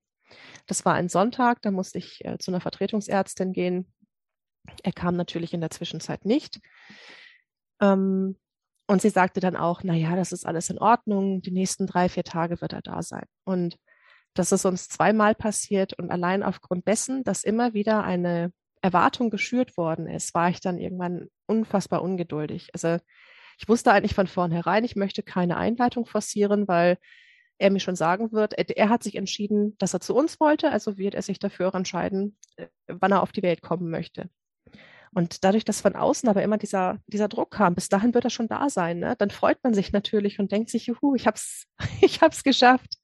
Das 0.67 0.87
war 0.87 0.95
ein 0.95 1.11
Sonntag, 1.11 1.61
da 1.61 1.71
musste 1.73 1.99
ich 1.99 2.25
äh, 2.25 2.39
zu 2.39 2.51
einer 2.51 2.63
Vertretungsärztin 2.63 3.53
gehen. 3.53 3.93
Er 4.83 4.93
kam 4.93 5.15
natürlich 5.15 5.53
in 5.53 5.61
der 5.61 5.69
Zwischenzeit 5.69 6.25
nicht. 6.25 6.59
Ähm, 7.83 8.39
und 8.87 9.03
sie 9.03 9.11
sagte 9.11 9.41
dann 9.41 9.57
auch, 9.57 9.83
na 9.85 9.93
ja, 9.93 10.17
das 10.17 10.33
ist 10.33 10.47
alles 10.47 10.71
in 10.71 10.79
Ordnung. 10.79 11.43
Die 11.43 11.51
nächsten 11.51 11.87
drei, 11.87 12.09
vier 12.09 12.25
Tage 12.25 12.63
wird 12.63 12.73
er 12.73 12.81
da 12.81 13.03
sein. 13.03 13.27
Und 13.45 13.77
das 14.33 14.53
ist 14.53 14.65
uns 14.65 14.89
zweimal 14.89 15.35
passiert 15.35 15.93
und 15.99 16.11
allein 16.11 16.43
aufgrund 16.43 16.89
dessen, 16.89 17.25
dass 17.25 17.45
immer 17.45 17.75
wieder 17.75 18.05
eine 18.05 18.55
Erwartung 18.85 19.31
geschürt 19.31 19.77
worden 19.79 20.07
ist, 20.07 20.35
war 20.35 20.51
ich 20.51 20.61
dann 20.61 20.79
irgendwann 20.79 21.29
unfassbar 21.47 22.03
ungeduldig. 22.03 22.69
Also 22.75 22.99
ich 23.59 23.69
wusste 23.69 23.93
eigentlich 23.93 24.15
von 24.15 24.27
vornherein, 24.27 24.85
ich 24.85 24.95
möchte 24.95 25.23
keine 25.23 25.57
Einleitung 25.57 26.05
forcieren, 26.05 26.69
weil 26.69 26.99
er 27.57 27.71
mir 27.71 27.81
schon 27.81 27.97
sagen 27.97 28.33
wird, 28.33 28.53
er 28.53 28.89
hat 28.91 29.03
sich 29.03 29.15
entschieden, 29.15 29.75
dass 29.79 29.95
er 29.95 30.01
zu 30.01 30.15
uns 30.15 30.39
wollte, 30.39 30.71
also 30.71 30.99
wird 30.99 31.15
er 31.15 31.23
sich 31.23 31.39
dafür 31.39 31.75
entscheiden, 31.75 32.37
äh, 32.57 32.67
wann 32.87 33.13
er 33.13 33.23
auf 33.23 33.33
die 33.33 33.43
Welt 33.43 33.63
kommen 33.63 33.89
möchte. 33.91 34.29
Und 35.15 35.45
dadurch, 35.45 35.65
dass 35.65 35.81
von 35.81 35.95
außen 35.95 36.29
aber 36.29 36.43
immer 36.43 36.59
dieser, 36.59 36.99
dieser 37.07 37.29
Druck 37.29 37.53
kam, 37.53 37.77
bis 37.77 37.89
dahin 37.89 38.13
wird 38.13 38.25
er 38.25 38.31
schon 38.31 38.49
da 38.49 38.69
sein, 38.69 38.99
ne? 38.99 39.15
dann 39.17 39.31
freut 39.31 39.63
man 39.63 39.73
sich 39.73 39.93
natürlich 39.93 40.41
und 40.41 40.53
denkt 40.53 40.69
sich, 40.69 40.87
juhu, 40.87 41.15
ich 41.15 41.27
hab's, 41.27 41.67
ich 42.03 42.21
hab's 42.21 42.43
geschafft. 42.43 42.99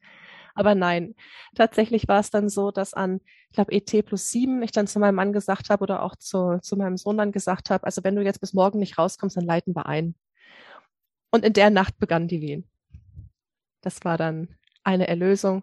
Aber 0.55 0.75
nein, 0.75 1.15
tatsächlich 1.55 2.09
war 2.09 2.21
es 2.21 2.31
dann 2.31 2.49
so, 2.49 2.71
dass 2.71 2.95
an, 2.95 3.21
ich 3.51 3.55
glaube, 3.55 3.73
ET 3.73 4.07
plus 4.07 4.31
sieben 4.31 4.63
ich 4.63 4.73
dann 4.73 4.87
zu 4.87 4.99
meinem 4.99 5.15
Mann 5.15 5.33
gesagt 5.33 5.71
habe 5.71 5.83
oder 5.83 6.03
auch 6.03 6.17
zu, 6.17 6.59
zu 6.63 6.77
meinem 6.77 6.97
Sohn 6.97 7.19
dann 7.19 7.33
gesagt 7.33 7.71
habe, 7.71 7.85
also 7.85 8.05
wenn 8.05 8.17
du 8.17 8.23
jetzt 8.23 8.41
bis 8.41 8.53
morgen 8.53 8.79
nicht 8.79 8.99
rauskommst, 8.99 9.37
dann 9.37 9.45
leiten 9.45 9.75
wir 9.75 9.87
ein. 9.87 10.15
Und 11.31 11.45
in 11.45 11.53
der 11.53 11.71
Nacht 11.71 11.99
begannen 11.99 12.29
die 12.29 12.41
Wehen. 12.41 12.69
Das 13.83 14.05
war 14.05 14.19
dann 14.19 14.57
eine 14.83 15.09
Erlösung. 15.09 15.63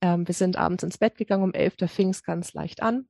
Ähm, 0.00 0.26
wir 0.26 0.34
sind 0.34 0.56
abends 0.56 0.84
ins 0.84 0.98
Bett 0.98 1.16
gegangen, 1.16 1.44
um 1.44 1.54
elf, 1.54 1.76
da 1.76 1.86
fing 1.86 2.10
es 2.10 2.22
ganz 2.22 2.52
leicht 2.52 2.82
an. 2.82 3.06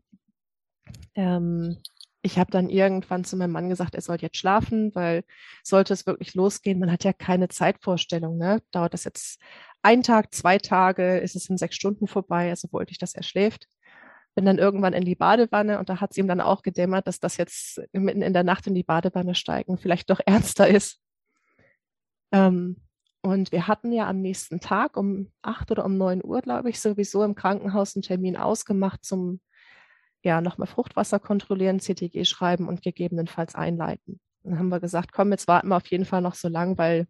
Ähm, 1.15 1.79
ich 2.25 2.38
habe 2.38 2.50
dann 2.50 2.71
irgendwann 2.71 3.23
zu 3.23 3.37
meinem 3.37 3.52
Mann 3.52 3.69
gesagt, 3.69 3.95
er 3.95 4.00
soll 4.00 4.16
jetzt 4.21 4.38
schlafen, 4.38 4.95
weil 4.95 5.25
sollte 5.62 5.93
es 5.93 6.07
wirklich 6.07 6.35
losgehen, 6.35 6.78
man 6.78 6.90
hat 6.90 7.04
ja 7.04 7.12
keine 7.12 7.49
Zeitvorstellung. 7.49 8.38
Ne? 8.38 8.62
Dauert 8.71 8.95
das 8.95 9.04
jetzt 9.04 9.38
ein 9.83 10.02
Tag, 10.02 10.35
zwei 10.35 10.57
Tage, 10.57 11.19
ist 11.19 11.37
es 11.37 11.50
in 11.50 11.59
sechs 11.59 11.76
Stunden 11.76 12.07
vorbei, 12.07 12.49
also 12.49 12.73
wollte 12.73 12.93
ich, 12.93 12.99
dass 12.99 13.14
er 13.14 13.23
schläft. 13.23 13.69
Bin 14.35 14.47
dann 14.47 14.57
irgendwann 14.57 14.95
in 14.95 15.04
die 15.04 15.14
Badewanne 15.14 15.78
und 15.78 15.90
da 15.90 16.00
hat 16.00 16.12
es 16.12 16.16
ihm 16.16 16.26
dann 16.26 16.40
auch 16.40 16.62
gedämmert, 16.62 17.07
dass 17.07 17.21
das 17.21 17.37
jetzt 17.37 17.83
mitten 17.93 18.23
in 18.23 18.33
der 18.33 18.43
Nacht 18.43 18.66
in 18.66 18.75
die 18.75 18.83
Badewanne 18.83 19.35
steigen 19.35 19.76
vielleicht 19.76 20.09
doch 20.09 20.21
ernster 20.25 20.66
ist. 20.66 20.99
Ähm, 22.33 22.76
und 23.21 23.52
wir 23.52 23.69
hatten 23.69 23.93
ja 23.93 24.09
am 24.09 24.23
nächsten 24.23 24.61
Tag 24.61 24.97
um 24.97 25.31
acht 25.43 25.71
oder 25.71 25.85
um 25.85 25.99
neun 25.99 26.25
Uhr, 26.25 26.40
glaube 26.40 26.71
ich, 26.71 26.81
sowieso 26.81 27.23
im 27.23 27.35
Krankenhaus 27.35 27.95
einen 27.95 28.02
Termin 28.02 28.38
ausgemacht 28.38 29.04
zum 29.04 29.40
ja 30.25 30.40
nochmal 30.40 30.66
Fruchtwasser 30.66 31.19
kontrollieren, 31.19 31.81
CTG 31.81 32.25
schreiben 32.25 32.69
und 32.69 32.83
gegebenenfalls 32.83 33.54
einleiten. 33.54 34.21
Dann 34.43 34.59
haben 34.59 34.69
wir 34.69 34.81
gesagt, 34.81 35.12
komm, 35.12 35.31
jetzt 35.31 35.49
warten 35.49 35.69
wir 35.69 35.76
auf 35.76 35.87
jeden 35.87 36.04
Fall 36.04 36.21
noch 36.21 36.35
so 36.35 36.49
lang, 36.49 36.76
weil 36.78 37.07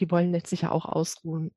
die 0.00 0.10
wollen 0.10 0.34
jetzt 0.34 0.50
sicher 0.50 0.72
auch 0.72 0.86
ausruhen. 0.86 1.52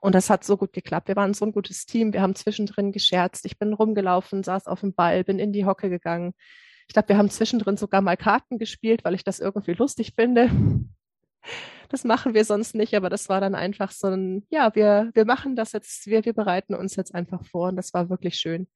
Und 0.00 0.14
das 0.14 0.30
hat 0.30 0.44
so 0.44 0.56
gut 0.56 0.72
geklappt. 0.72 1.08
Wir 1.08 1.16
waren 1.16 1.34
so 1.34 1.44
ein 1.44 1.52
gutes 1.52 1.84
Team. 1.84 2.12
Wir 2.12 2.22
haben 2.22 2.34
zwischendrin 2.34 2.90
gescherzt. 2.90 3.44
Ich 3.44 3.58
bin 3.58 3.74
rumgelaufen, 3.74 4.42
saß 4.42 4.66
auf 4.66 4.80
dem 4.80 4.94
Ball, 4.94 5.24
bin 5.24 5.38
in 5.38 5.52
die 5.52 5.66
Hocke 5.66 5.90
gegangen. 5.90 6.32
Ich 6.88 6.94
glaube, 6.94 7.10
wir 7.10 7.18
haben 7.18 7.30
zwischendrin 7.30 7.76
sogar 7.76 8.00
mal 8.00 8.16
Karten 8.16 8.58
gespielt, 8.58 9.04
weil 9.04 9.14
ich 9.14 9.24
das 9.24 9.40
irgendwie 9.40 9.74
lustig 9.74 10.14
finde. 10.16 10.50
Das 11.90 12.04
machen 12.04 12.34
wir 12.34 12.44
sonst 12.44 12.74
nicht, 12.74 12.94
aber 12.94 13.10
das 13.10 13.28
war 13.28 13.40
dann 13.40 13.54
einfach 13.54 13.90
so 13.90 14.08
ein, 14.08 14.46
ja, 14.50 14.74
wir, 14.74 15.10
wir 15.12 15.24
machen 15.24 15.56
das 15.56 15.72
jetzt, 15.72 16.06
wir, 16.06 16.24
wir 16.24 16.32
bereiten 16.32 16.74
uns 16.74 16.96
jetzt 16.96 17.14
einfach 17.14 17.44
vor 17.44 17.68
und 17.68 17.76
das 17.76 17.92
war 17.92 18.08
wirklich 18.08 18.36
schön. 18.36 18.68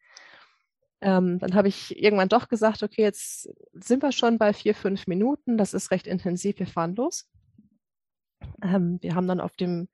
Ähm, 1.05 1.39
dann 1.39 1.55
habe 1.55 1.69
ich 1.69 2.03
irgendwann 2.03 2.31
doch 2.31 2.49
gesagt, 2.49 2.83
okay, 2.83 3.03
jetzt 3.03 3.51
sind 3.75 4.03
wir 4.03 4.11
schon 4.11 4.39
bei 4.39 4.55
vier, 4.55 4.75
fünf 4.75 5.07
Minuten, 5.07 5.59
das 5.59 5.75
ist 5.75 5.91
recht 5.91 6.07
intensiv, 6.07 6.59
wir 6.59 6.67
fahren 6.67 6.97
los. 6.97 7.29
Ähm, 8.63 8.99
wir 9.03 9.15
haben 9.15 9.29
dann 9.29 9.41
auf 9.41 9.55
dem 9.55 9.89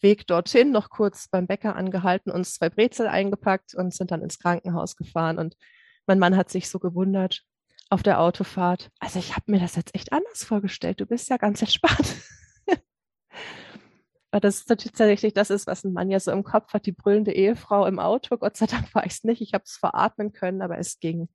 Weg 0.00 0.28
dorthin 0.28 0.70
noch 0.70 0.90
kurz 0.90 1.26
beim 1.26 1.48
Bäcker 1.48 1.74
angehalten, 1.74 2.30
uns 2.30 2.54
zwei 2.54 2.70
Brezel 2.70 3.08
eingepackt 3.08 3.74
und 3.74 3.92
sind 3.92 4.12
dann 4.12 4.22
ins 4.22 4.38
Krankenhaus 4.38 4.94
gefahren. 4.94 5.38
Und 5.38 5.56
mein 6.06 6.20
Mann 6.20 6.36
hat 6.36 6.50
sich 6.50 6.68
so 6.70 6.78
gewundert 6.78 7.42
auf 7.90 8.04
der 8.04 8.20
Autofahrt. 8.20 8.90
Also 9.00 9.18
ich 9.18 9.34
habe 9.34 9.50
mir 9.50 9.58
das 9.58 9.74
jetzt 9.74 9.92
echt 9.94 10.12
anders 10.12 10.44
vorgestellt. 10.44 11.00
Du 11.00 11.06
bist 11.06 11.30
ja 11.30 11.36
ganz 11.36 11.62
entspannt. 11.62 12.14
Weil 14.34 14.40
das 14.40 14.64
tatsächlich 14.64 15.32
das 15.32 15.50
ist, 15.50 15.68
was 15.68 15.84
ein 15.84 15.92
Mann 15.92 16.10
ja 16.10 16.18
so 16.18 16.32
im 16.32 16.42
Kopf 16.42 16.72
hat, 16.72 16.86
die 16.86 16.92
brüllende 16.92 17.30
Ehefrau 17.30 17.86
im 17.86 18.00
Auto. 18.00 18.36
Gott 18.36 18.56
sei 18.56 18.66
Dank 18.66 18.92
war 18.92 19.06
ich 19.06 19.12
es 19.12 19.22
nicht. 19.22 19.40
Ich 19.40 19.54
habe 19.54 19.62
es 19.64 19.76
veratmen 19.76 20.32
können, 20.32 20.60
aber 20.60 20.76
es 20.76 20.98
ging. 20.98 21.28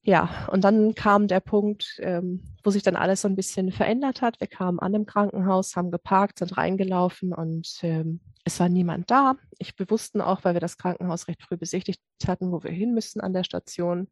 Ja, 0.00 0.48
und 0.50 0.64
dann 0.64 0.94
kam 0.94 1.28
der 1.28 1.40
Punkt, 1.40 1.98
ähm, 1.98 2.56
wo 2.64 2.70
sich 2.70 2.82
dann 2.82 2.96
alles 2.96 3.20
so 3.20 3.28
ein 3.28 3.36
bisschen 3.36 3.70
verändert 3.70 4.22
hat. 4.22 4.40
Wir 4.40 4.46
kamen 4.46 4.78
an 4.78 4.94
im 4.94 5.04
Krankenhaus, 5.04 5.76
haben 5.76 5.90
geparkt, 5.90 6.38
sind 6.38 6.56
reingelaufen 6.56 7.34
und 7.34 7.68
ähm, 7.82 8.20
es 8.46 8.58
war 8.58 8.70
niemand 8.70 9.10
da. 9.10 9.34
Ich, 9.58 9.74
wir 9.78 10.26
auch, 10.26 10.42
weil 10.42 10.54
wir 10.54 10.60
das 10.62 10.78
Krankenhaus 10.78 11.28
recht 11.28 11.42
früh 11.42 11.58
besichtigt 11.58 12.00
hatten, 12.26 12.50
wo 12.50 12.62
wir 12.62 12.70
hin 12.70 12.94
müssen 12.94 13.20
an 13.20 13.34
der 13.34 13.44
Station. 13.44 14.10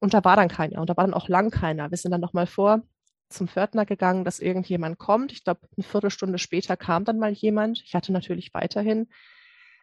Und 0.00 0.14
da 0.14 0.24
war 0.24 0.36
dann 0.36 0.48
keiner 0.48 0.80
und 0.80 0.88
da 0.88 0.96
war 0.96 1.04
dann 1.04 1.12
auch 1.12 1.28
lang 1.28 1.50
keiner. 1.50 1.90
Wir 1.90 1.98
sind 1.98 2.12
dann 2.12 2.22
nochmal 2.22 2.46
vor 2.46 2.80
zum 3.28 3.48
Pförtner 3.48 3.86
gegangen, 3.86 4.24
dass 4.24 4.40
irgendjemand 4.40 4.98
kommt. 4.98 5.32
Ich 5.32 5.44
glaube, 5.44 5.60
eine 5.76 5.84
Viertelstunde 5.84 6.38
später 6.38 6.76
kam 6.76 7.04
dann 7.04 7.18
mal 7.18 7.32
jemand. 7.32 7.82
Ich 7.84 7.94
hatte 7.94 8.12
natürlich 8.12 8.54
weiterhin 8.54 9.08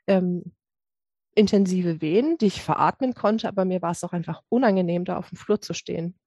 ähm, 0.07 0.53
intensive 1.35 2.01
Wehen, 2.01 2.37
die 2.37 2.47
ich 2.47 2.61
veratmen 2.61 3.13
konnte, 3.13 3.47
aber 3.47 3.65
mir 3.65 3.81
war 3.81 3.91
es 3.91 4.03
auch 4.03 4.13
einfach 4.13 4.41
unangenehm, 4.49 5.05
da 5.05 5.17
auf 5.17 5.29
dem 5.29 5.37
Flur 5.37 5.61
zu 5.61 5.73
stehen. 5.73 6.17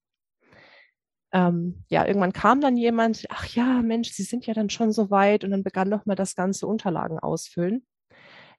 Ähm, 1.32 1.84
ja, 1.88 2.06
irgendwann 2.06 2.32
kam 2.32 2.60
dann 2.60 2.76
jemand, 2.76 3.24
ach 3.28 3.46
ja, 3.46 3.82
Mensch, 3.82 4.10
Sie 4.12 4.22
sind 4.22 4.46
ja 4.46 4.54
dann 4.54 4.70
schon 4.70 4.92
so 4.92 5.10
weit 5.10 5.44
und 5.44 5.50
dann 5.50 5.62
begann 5.62 5.88
nochmal 5.88 6.16
das 6.16 6.34
ganze 6.34 6.66
Unterlagen 6.66 7.18
ausfüllen. 7.18 7.86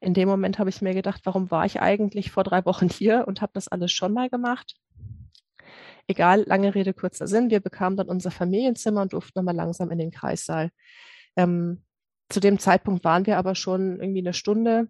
In 0.02 0.14
dem 0.14 0.30
Moment 0.30 0.60
habe 0.60 0.70
ich 0.70 0.82
mir 0.82 0.94
gedacht, 0.94 1.22
warum 1.26 1.52
war 1.52 1.66
ich 1.66 1.82
eigentlich 1.82 2.32
vor 2.32 2.44
drei 2.44 2.66
Wochen 2.66 2.90
hier 2.90 3.26
und 3.28 3.42
habe 3.42 3.52
das 3.54 3.68
alles 3.68 3.92
schon 3.92 4.14
mal 4.14 4.30
gemacht? 4.30 4.76
Egal, 6.10 6.44
lange 6.48 6.74
Rede, 6.74 6.94
kurzer 6.94 7.28
Sinn, 7.28 7.52
wir 7.52 7.60
bekamen 7.60 7.96
dann 7.96 8.10
unser 8.10 8.32
Familienzimmer 8.32 9.04
und 9.04 9.14
durften 9.14 9.38
nochmal 9.40 9.56
langsam 9.56 9.92
in 9.92 10.00
den 10.00 10.12
Kreissaal. 10.12 10.72
Ähm, 11.36 11.84
zu 12.30 12.40
dem 12.40 12.60
Zeitpunkt 12.60 13.04
waren 13.04 13.26
wir 13.26 13.38
aber 13.38 13.56
schon 13.56 14.00
irgendwie 14.00 14.20
eine 14.20 14.34
Stunde 14.34 14.90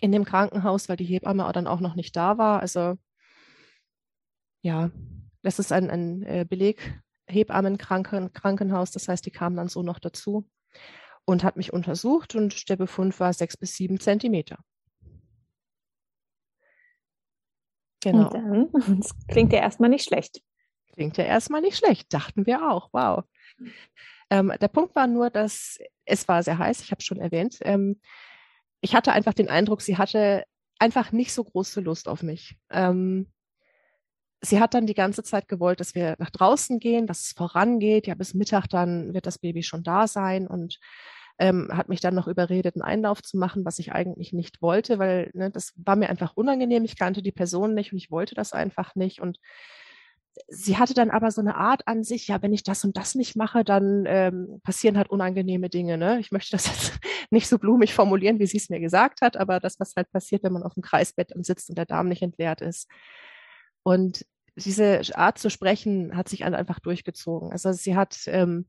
in 0.00 0.12
dem 0.12 0.24
Krankenhaus, 0.24 0.88
weil 0.88 0.96
die 0.96 1.04
Hebamme 1.04 1.50
dann 1.52 1.66
auch 1.66 1.80
noch 1.80 1.94
nicht 1.94 2.16
da 2.16 2.38
war. 2.38 2.60
Also 2.60 2.96
ja, 4.62 4.90
das 5.42 5.58
ist 5.58 5.72
ein, 5.72 5.90
ein 5.90 6.22
äh, 6.22 6.46
Beleg 6.48 7.00
Hebammenkrankenhaus, 7.26 8.90
das 8.90 9.08
heißt, 9.08 9.24
die 9.24 9.30
kamen 9.30 9.56
dann 9.56 9.68
so 9.68 9.82
noch 9.82 10.00
dazu 10.00 10.48
und 11.24 11.44
hat 11.44 11.56
mich 11.56 11.72
untersucht 11.72 12.34
und 12.34 12.68
der 12.68 12.76
Befund 12.76 13.20
war 13.20 13.32
sechs 13.32 13.56
bis 13.56 13.74
sieben 13.74 14.00
Zentimeter. 14.00 14.58
Genau. 18.00 18.30
Und 18.30 18.34
dann, 18.34 18.68
das 19.00 19.14
klingt 19.28 19.52
ja 19.52 19.60
erstmal 19.60 19.90
nicht 19.90 20.04
schlecht. 20.04 20.42
Klingt 20.92 21.16
ja 21.16 21.24
erstmal 21.24 21.60
nicht 21.60 21.78
schlecht, 21.78 22.12
dachten 22.12 22.46
wir 22.46 22.70
auch. 22.70 22.90
Wow. 22.92 23.24
Ähm, 24.30 24.52
der 24.60 24.68
Punkt 24.68 24.94
war 24.94 25.06
nur, 25.06 25.30
dass 25.30 25.78
es 26.04 26.28
war 26.28 26.42
sehr 26.42 26.58
heiß, 26.58 26.82
ich 26.82 26.90
habe 26.90 27.02
schon 27.02 27.20
erwähnt. 27.20 27.58
Ähm, 27.62 28.00
ich 28.80 28.94
hatte 28.94 29.12
einfach 29.12 29.34
den 29.34 29.48
Eindruck, 29.48 29.82
sie 29.82 29.98
hatte 29.98 30.44
einfach 30.78 31.12
nicht 31.12 31.32
so 31.32 31.44
große 31.44 31.80
Lust 31.80 32.08
auf 32.08 32.22
mich. 32.22 32.56
Ähm, 32.70 33.30
sie 34.40 34.60
hat 34.60 34.74
dann 34.74 34.86
die 34.86 34.94
ganze 34.94 35.22
Zeit 35.22 35.48
gewollt, 35.48 35.80
dass 35.80 35.94
wir 35.94 36.16
nach 36.18 36.30
draußen 36.30 36.78
gehen, 36.78 37.06
dass 37.06 37.20
es 37.20 37.32
vorangeht. 37.32 38.06
Ja, 38.06 38.14
bis 38.14 38.34
Mittag 38.34 38.68
dann 38.68 39.12
wird 39.12 39.26
das 39.26 39.38
Baby 39.38 39.62
schon 39.62 39.82
da 39.82 40.06
sein 40.06 40.46
und 40.46 40.78
ähm, 41.40 41.70
hat 41.72 41.88
mich 41.88 42.00
dann 42.00 42.14
noch 42.14 42.28
überredet, 42.28 42.76
einen 42.76 42.82
Einlauf 42.82 43.22
zu 43.22 43.38
machen, 43.38 43.64
was 43.64 43.78
ich 43.78 43.92
eigentlich 43.92 44.34
nicht 44.34 44.60
wollte, 44.60 44.98
weil 44.98 45.30
ne, 45.32 45.50
das 45.50 45.72
war 45.76 45.96
mir 45.96 46.10
einfach 46.10 46.36
unangenehm. 46.36 46.84
Ich 46.84 46.98
kannte 46.98 47.22
die 47.22 47.32
Person 47.32 47.74
nicht 47.74 47.92
und 47.92 47.98
ich 47.98 48.10
wollte 48.10 48.34
das 48.34 48.52
einfach 48.52 48.94
nicht. 48.94 49.22
Und 49.22 49.38
sie 50.48 50.76
hatte 50.76 50.92
dann 50.92 51.10
aber 51.10 51.30
so 51.30 51.40
eine 51.40 51.56
Art 51.56 51.88
an 51.88 52.04
sich, 52.04 52.28
ja, 52.28 52.42
wenn 52.42 52.52
ich 52.52 52.62
das 52.62 52.84
und 52.84 52.98
das 52.98 53.14
nicht 53.14 53.36
mache, 53.36 53.64
dann 53.64 54.04
ähm, 54.06 54.60
passieren 54.62 54.98
halt 54.98 55.08
unangenehme 55.08 55.70
Dinge. 55.70 55.96
Ne? 55.96 56.20
Ich 56.20 56.30
möchte 56.30 56.52
das 56.52 56.66
jetzt 56.66 57.00
nicht 57.30 57.48
so 57.48 57.58
blumig 57.58 57.94
formulieren, 57.94 58.38
wie 58.38 58.46
sie 58.46 58.58
es 58.58 58.68
mir 58.68 58.80
gesagt 58.80 59.22
hat, 59.22 59.38
aber 59.38 59.60
das, 59.60 59.80
was 59.80 59.94
halt 59.96 60.12
passiert, 60.12 60.42
wenn 60.42 60.52
man 60.52 60.62
auf 60.62 60.74
dem 60.74 60.82
Kreisbett 60.82 61.32
sitzt 61.36 61.70
und 61.70 61.78
der 61.78 61.86
Darm 61.86 62.08
nicht 62.08 62.22
entleert 62.22 62.60
ist. 62.60 62.86
Und 63.82 64.26
diese 64.56 65.00
Art 65.14 65.38
zu 65.38 65.48
sprechen 65.48 66.14
hat 66.14 66.28
sich 66.28 66.44
einfach 66.44 66.80
durchgezogen. 66.80 67.50
Also 67.50 67.72
sie 67.72 67.96
hat 67.96 68.18
ähm, 68.26 68.66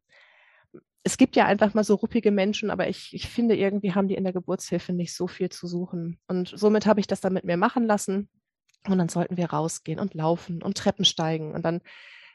es 1.04 1.18
gibt 1.18 1.36
ja 1.36 1.46
einfach 1.46 1.74
mal 1.74 1.84
so 1.84 1.96
ruppige 1.96 2.32
Menschen, 2.32 2.70
aber 2.70 2.88
ich, 2.88 3.14
ich 3.14 3.28
finde, 3.28 3.56
irgendwie 3.56 3.94
haben 3.94 4.08
die 4.08 4.16
in 4.16 4.24
der 4.24 4.34
Geburtshilfe 4.34 4.94
nicht 4.94 5.16
so 5.16 5.28
viel 5.28 5.50
zu 5.50 5.68
suchen. 5.68 6.20
Und 6.28 6.54
somit 6.56 6.86
habe 6.86 7.00
ich 7.00 7.08
das 7.08 7.22
dann 7.22 7.34
mit 7.34 7.44
mir 7.44 7.58
machen 7.58 7.86
lassen. 7.86 8.30
Und 8.88 8.98
dann 8.98 9.10
sollten 9.10 9.38
wir 9.38 9.50
rausgehen 9.52 10.00
und 10.00 10.14
laufen 10.14 10.62
und 10.62 10.78
Treppen 10.78 11.06
steigen. 11.06 11.54
Und 11.54 11.64
dann, 11.64 11.82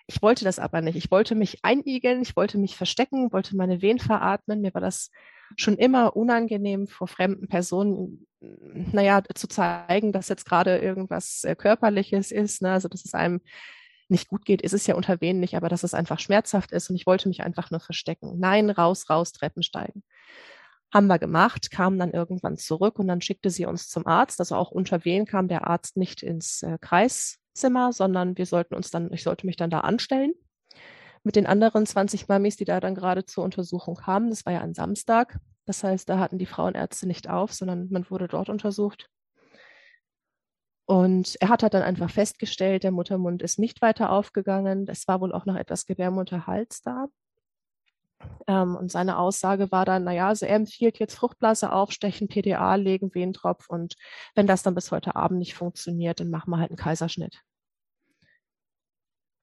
ich 0.07 0.23
wollte 0.23 0.45
das 0.45 0.59
aber 0.59 0.81
nicht. 0.81 0.97
Ich 0.97 1.11
wollte 1.11 1.35
mich 1.35 1.59
einigeln, 1.63 2.23
ich 2.23 2.37
wollte 2.37 2.59
mich 2.59 2.77
verstecken, 2.77 3.33
wollte 3.33 3.57
meine 3.57 3.83
Wehen 3.83 3.99
veratmen. 3.99 4.61
Mir 4.63 4.75
war 4.75 4.81
das 4.81 5.11
schon 5.57 5.77
immer 5.77 6.17
unangenehm, 6.17 6.89
vor 6.89 7.07
fremden 7.07 7.49
Personen, 7.49 8.27
naja, 8.41 9.23
zu 9.35 9.49
zeigen, 9.49 10.13
dass 10.13 10.29
jetzt 10.29 10.45
gerade 10.45 10.79
irgendwas 10.79 11.45
äh, 11.45 11.55
Körperliches 11.55 12.33
ist. 12.33 12.63
Ne? 12.63 12.73
Also, 12.73 12.89
dass 12.89 13.05
es 13.05 13.15
einem 13.15 13.41
nicht 14.09 14.29
gut 14.29 14.45
geht, 14.45 14.63
ist 14.63 14.73
es 14.73 14.87
ja 14.87 14.95
unter 14.95 15.21
Wehen 15.21 15.41
nicht, 15.41 15.57
aber 15.57 15.69
dass 15.69 15.83
es 15.83 15.95
einfach 15.95 16.21
schmerzhaft 16.21 16.73
ist 16.73 16.91
und 16.91 16.97
ich 16.97 17.07
wollte 17.07 17.29
mich 17.29 17.43
einfach 17.43 17.71
nur 17.71 17.81
verstecken. 17.81 18.39
Nein, 18.39 18.71
raus, 18.71 19.11
raus, 19.11 19.33
Treppen 19.33 19.63
steigen. 19.63 20.03
Haben 20.93 21.09
wir 21.09 21.19
gemacht, 21.19 21.71
kamen 21.71 21.99
dann 21.99 22.13
irgendwann 22.13 22.57
zurück 22.57 22.99
und 22.99 23.09
dann 23.09 23.21
schickte 23.21 23.51
sie 23.51 23.67
uns 23.67 23.89
zum 23.89 24.07
Arzt. 24.07 24.41
Also 24.41 24.55
auch 24.57 24.71
unter 24.71 25.05
Wehen 25.05 25.27
kam 25.27 25.49
der 25.49 25.67
Arzt 25.67 25.97
nicht 25.97 26.23
ins 26.23 26.63
äh, 26.63 26.79
Kreiszimmer, 26.81 27.93
sondern 27.93 28.39
wir 28.39 28.47
sollten 28.47 28.75
uns 28.75 28.91
dann, 28.91 29.13
ich 29.13 29.25
sollte 29.25 29.47
mich 29.47 29.57
dann 29.57 29.71
da 29.71 29.81
anstellen 29.81 30.33
mit 31.27 31.35
den 31.35 31.47
anderen 31.47 31.85
20 31.85 32.29
Mamis, 32.29 32.57
die 32.57 32.65
da 32.65 32.79
dann 32.79 32.95
gerade 32.95 33.25
zur 33.25 33.43
Untersuchung 33.43 33.97
kamen. 33.97 34.31
Das 34.31 34.47
war 34.47 34.53
ja 34.53 34.61
ein 34.61 34.75
Samstag. 34.75 35.41
Das 35.65 35.83
heißt, 35.83 36.09
da 36.09 36.21
hatten 36.21 36.39
die 36.39 36.47
Frauenärzte 36.47 37.09
nicht 37.09 37.29
auf, 37.29 37.53
sondern 37.53 37.89
man 37.91 38.09
wurde 38.09 38.29
dort 38.29 38.49
untersucht. 38.49 39.11
Und 40.87 41.37
er 41.41 41.49
hat 41.49 41.63
halt 41.63 41.75
dann 41.75 41.83
einfach 41.83 42.11
festgestellt, 42.11 42.85
der 42.85 42.93
Muttermund 42.93 43.43
ist 43.43 43.59
nicht 43.59 43.83
weiter 43.83 44.11
aufgegangen. 44.11 44.87
Es 44.89 45.09
war 45.09 45.21
wohl 45.21 45.33
auch 45.33 45.45
noch 45.45 45.57
etwas 45.57 45.85
Gebärmutterhals 45.85 46.81
da. 46.83 47.09
Ähm, 48.47 48.77
und 48.77 48.91
seine 48.91 49.19
Aussage 49.19 49.71
war 49.73 49.85
dann, 49.85 50.05
naja, 50.05 50.29
also 50.29 50.47
er 50.47 50.57
empfiehlt 50.57 50.99
jetzt 50.99 51.17
Fruchtblase 51.17 51.73
aufstechen, 51.73 52.29
PDA 52.29 52.77
legen, 52.77 53.15
Wehentropf 53.15 53.69
und 53.69 53.97
wenn 54.35 54.47
das 54.47 54.63
dann 54.63 54.75
bis 54.75 54.91
heute 54.91 55.17
Abend 55.17 55.39
nicht 55.39 55.55
funktioniert, 55.55 56.21
dann 56.21 56.31
machen 56.31 56.51
wir 56.51 56.59
halt 56.59 56.71
einen 56.71 56.79
Kaiserschnitt. 56.79 57.43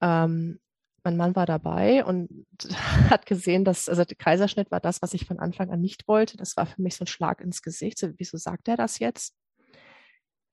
Ähm, 0.02 0.60
mein 1.04 1.18
Mann 1.18 1.36
war 1.36 1.46
dabei 1.46 2.06
und 2.06 2.46
hat 3.10 3.26
gesehen, 3.26 3.66
dass, 3.66 3.90
also 3.90 4.04
der 4.06 4.18
Kaiserschnitt 4.18 4.72
war 4.72 4.80
das, 4.80 5.02
was 5.02 5.14
ich 5.14 5.26
von 5.26 5.40
Anfang 5.40 5.72
an 5.72 5.82
nicht 5.82 6.08
wollte. 6.08 6.38
Das 6.38 6.58
war 6.58 6.66
für 6.66 6.82
mich 6.82 6.96
so 6.96 7.04
ein 7.04 7.08
Schlag 7.08 7.42
ins 7.42 7.62
Gesicht. 7.62 8.00
So, 8.00 8.10
wieso 8.18 8.38
sagt 8.38 8.68
er 8.68 8.78
das 8.78 9.00
jetzt? 9.00 9.36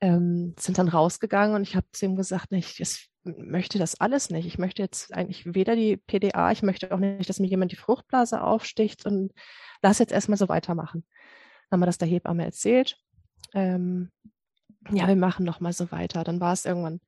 Ähm, 0.00 0.54
sind 0.58 0.78
dann 0.78 0.88
rausgegangen 0.88 1.54
und 1.54 1.62
ich 1.62 1.76
habe 1.76 1.86
zu 1.92 2.06
ihm 2.06 2.16
gesagt, 2.16 2.50
nee, 2.50 2.58
ich 2.58 3.10
möchte 3.22 3.78
das 3.78 4.00
alles 4.00 4.30
nicht. 4.30 4.46
Ich 4.46 4.58
möchte 4.58 4.82
jetzt 4.82 5.12
eigentlich 5.12 5.54
weder 5.54 5.76
die 5.76 5.96
PDA, 5.96 6.52
ich 6.52 6.62
möchte 6.62 6.92
auch 6.92 6.98
nicht, 6.98 7.28
dass 7.28 7.40
mir 7.40 7.48
jemand 7.48 7.72
die 7.72 7.76
Fruchtblase 7.76 8.42
aufsticht 8.42 9.04
und 9.04 9.32
lass 9.82 9.98
jetzt 9.98 10.12
erstmal 10.12 10.38
so 10.38 10.48
weitermachen. 10.48 11.04
Dann 11.68 11.76
haben 11.76 11.80
wir 11.80 11.86
das 11.86 11.98
der 11.98 12.08
Hebamme 12.08 12.44
erzählt. 12.44 12.96
Ähm, 13.54 14.10
ja, 14.90 15.06
wir 15.06 15.16
machen 15.16 15.44
noch 15.44 15.60
mal 15.60 15.72
so 15.72 15.90
weiter. 15.92 16.24
Dann 16.24 16.40
war 16.40 16.52
es 16.52 16.64
irgendwann, 16.64 17.00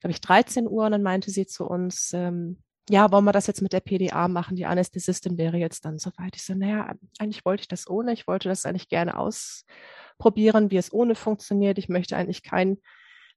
glaube 0.00 0.12
ich, 0.12 0.20
13 0.20 0.68
Uhr 0.68 0.84
und 0.84 0.92
dann 0.92 1.02
meinte 1.02 1.30
sie 1.30 1.46
zu 1.46 1.66
uns, 1.66 2.12
ähm, 2.12 2.62
ja, 2.88 3.10
wollen 3.10 3.24
wir 3.24 3.32
das 3.32 3.46
jetzt 3.46 3.62
mit 3.62 3.72
der 3.72 3.80
PDA 3.80 4.28
machen? 4.28 4.56
Die 4.56 4.66
Anästhesistin 4.66 5.38
wäre 5.38 5.56
jetzt 5.56 5.84
dann 5.84 5.98
soweit. 5.98 6.36
Ich 6.36 6.44
so, 6.44 6.54
naja, 6.54 6.94
eigentlich 7.18 7.44
wollte 7.44 7.62
ich 7.62 7.68
das 7.68 7.88
ohne. 7.88 8.12
Ich 8.12 8.26
wollte 8.28 8.48
das 8.48 8.64
eigentlich 8.64 8.88
gerne 8.88 9.18
ausprobieren, 9.18 10.70
wie 10.70 10.76
es 10.76 10.92
ohne 10.92 11.16
funktioniert. 11.16 11.78
Ich 11.78 11.88
möchte 11.88 12.16
eigentlich 12.16 12.42
kein 12.42 12.78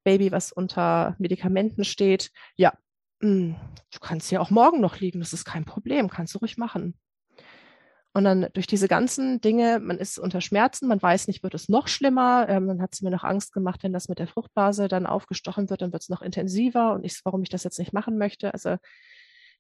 Baby, 0.03 0.32
was 0.32 0.51
unter 0.51 1.15
Medikamenten 1.18 1.84
steht. 1.84 2.32
Ja, 2.58 2.74
mh, 3.22 3.29
hm, 3.29 3.56
du 3.91 4.00
kannst 4.00 4.32
ja 4.32 4.39
auch 4.39 4.51
morgen 4.51 4.82
noch 4.82 5.00
liegen. 5.00 5.20
Das 5.20 5.34
ist 5.34 5.46
kein 5.46 5.65
Problem. 5.65 6.10
Kannst 6.10 6.36
du 6.36 6.39
ruhig 6.39 6.58
machen. 6.58 6.96
Und 8.13 8.24
dann 8.24 8.48
durch 8.53 8.68
diese 8.68 8.88
ganzen 8.88 9.39
Dinge, 9.39 9.79
man 9.79 9.98
ist 9.98 10.18
unter 10.20 10.41
Schmerzen, 10.41 10.88
man 10.88 11.01
weiß 11.01 11.27
nicht, 11.27 11.44
wird 11.44 11.53
es 11.53 11.70
noch 11.70 11.88
schlimmer. 11.88 12.48
Ähm, 12.50 12.68
dann 12.68 12.82
hat 12.82 12.96
sie 12.96 13.03
mir 13.03 13.12
noch 13.12 13.24
Angst 13.24 13.53
gemacht, 13.53 13.84
wenn 13.84 13.94
das 13.94 14.10
mit 14.10 14.20
der 14.20 14.27
Fruchtblase 14.27 14.88
dann 14.88 15.06
aufgestochen 15.06 15.70
wird, 15.70 15.82
dann 15.82 15.91
wird 15.94 16.03
es 16.03 16.10
noch 16.10 16.22
intensiver 16.22 16.94
und 16.94 17.03
ich, 17.03 17.20
warum 17.24 17.44
ich 17.44 17.50
das 17.50 17.63
jetzt 17.63 17.79
nicht 17.79 17.94
machen 17.94 18.18
möchte. 18.18 18.53
Also 18.53 18.77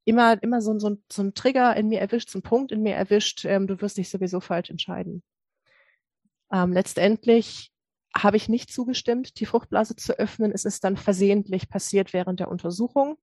immer, 0.09 0.41
immer 0.41 0.61
so, 0.61 0.77
so, 0.79 0.97
so 1.11 1.21
ein 1.21 1.33
Trigger 1.33 1.75
in 1.75 1.87
mir 1.87 1.99
erwischt, 1.99 2.29
so 2.29 2.39
ein 2.39 2.43
Punkt 2.43 2.71
in 2.71 2.81
mir 2.81 2.95
erwischt, 2.95 3.45
ähm, 3.45 3.67
du 3.67 3.79
wirst 3.81 3.97
dich 3.97 4.09
sowieso 4.09 4.39
falsch 4.39 4.69
entscheiden. 4.69 5.23
Ähm, 6.51 6.73
letztendlich 6.73 7.71
habe 8.15 8.37
ich 8.37 8.49
nicht 8.49 8.73
zugestimmt, 8.73 9.39
die 9.39 9.45
Fruchtblase 9.45 9.95
zu 9.95 10.17
öffnen. 10.17 10.51
Es 10.51 10.65
ist 10.65 10.83
dann 10.83 10.97
versehentlich 10.97 11.69
passiert 11.69 12.11
während 12.11 12.39
der 12.39 12.49
Untersuchung. 12.49 13.17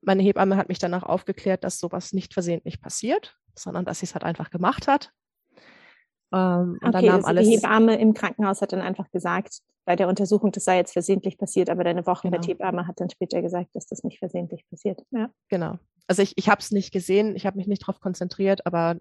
Meine 0.00 0.22
Hebamme 0.22 0.56
hat 0.56 0.68
mich 0.68 0.78
danach 0.78 1.02
aufgeklärt, 1.02 1.64
dass 1.64 1.80
sowas 1.80 2.12
nicht 2.12 2.34
versehentlich 2.34 2.80
passiert, 2.80 3.36
sondern 3.56 3.84
dass 3.84 3.98
sie 3.98 4.06
es 4.06 4.14
halt 4.14 4.22
einfach 4.22 4.50
gemacht 4.50 4.86
hat. 4.86 5.12
Ähm, 6.32 6.78
und 6.82 6.82
okay, 6.82 6.92
dann 6.92 7.04
nahm 7.04 7.14
also 7.16 7.26
alles. 7.28 7.48
Die 7.48 7.56
Hebamme 7.56 7.98
im 7.98 8.14
Krankenhaus 8.14 8.60
hat 8.60 8.72
dann 8.72 8.80
einfach 8.80 9.10
gesagt, 9.10 9.60
bei 9.84 9.96
der 9.96 10.08
Untersuchung, 10.08 10.52
das 10.52 10.64
sei 10.64 10.76
jetzt 10.76 10.92
versehentlich 10.92 11.38
passiert, 11.38 11.70
aber 11.70 11.82
deine 11.84 12.06
Wochenbetthebamme 12.06 12.78
genau. 12.78 12.88
hat 12.88 13.00
dann 13.00 13.08
später 13.08 13.40
gesagt, 13.40 13.70
dass 13.74 13.86
das 13.86 14.04
nicht 14.04 14.18
versehentlich 14.18 14.68
passiert. 14.68 15.02
Ja. 15.10 15.30
Genau. 15.48 15.78
Also 16.06 16.22
ich, 16.22 16.34
ich 16.36 16.48
habe 16.48 16.60
es 16.60 16.70
nicht 16.70 16.92
gesehen, 16.92 17.36
ich 17.36 17.46
habe 17.46 17.56
mich 17.56 17.66
nicht 17.66 17.82
darauf 17.82 18.00
konzentriert, 18.00 18.66
aber 18.66 18.96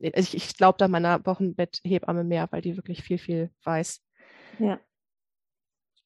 äh, 0.00 0.12
ich, 0.14 0.36
ich 0.36 0.56
glaube 0.56 0.78
da 0.78 0.88
meiner 0.88 1.24
Wochenbetthebamme 1.26 2.24
mehr, 2.24 2.46
weil 2.50 2.62
die 2.62 2.76
wirklich 2.76 3.02
viel, 3.02 3.18
viel 3.18 3.50
weiß. 3.64 4.00
Ja. 4.60 4.78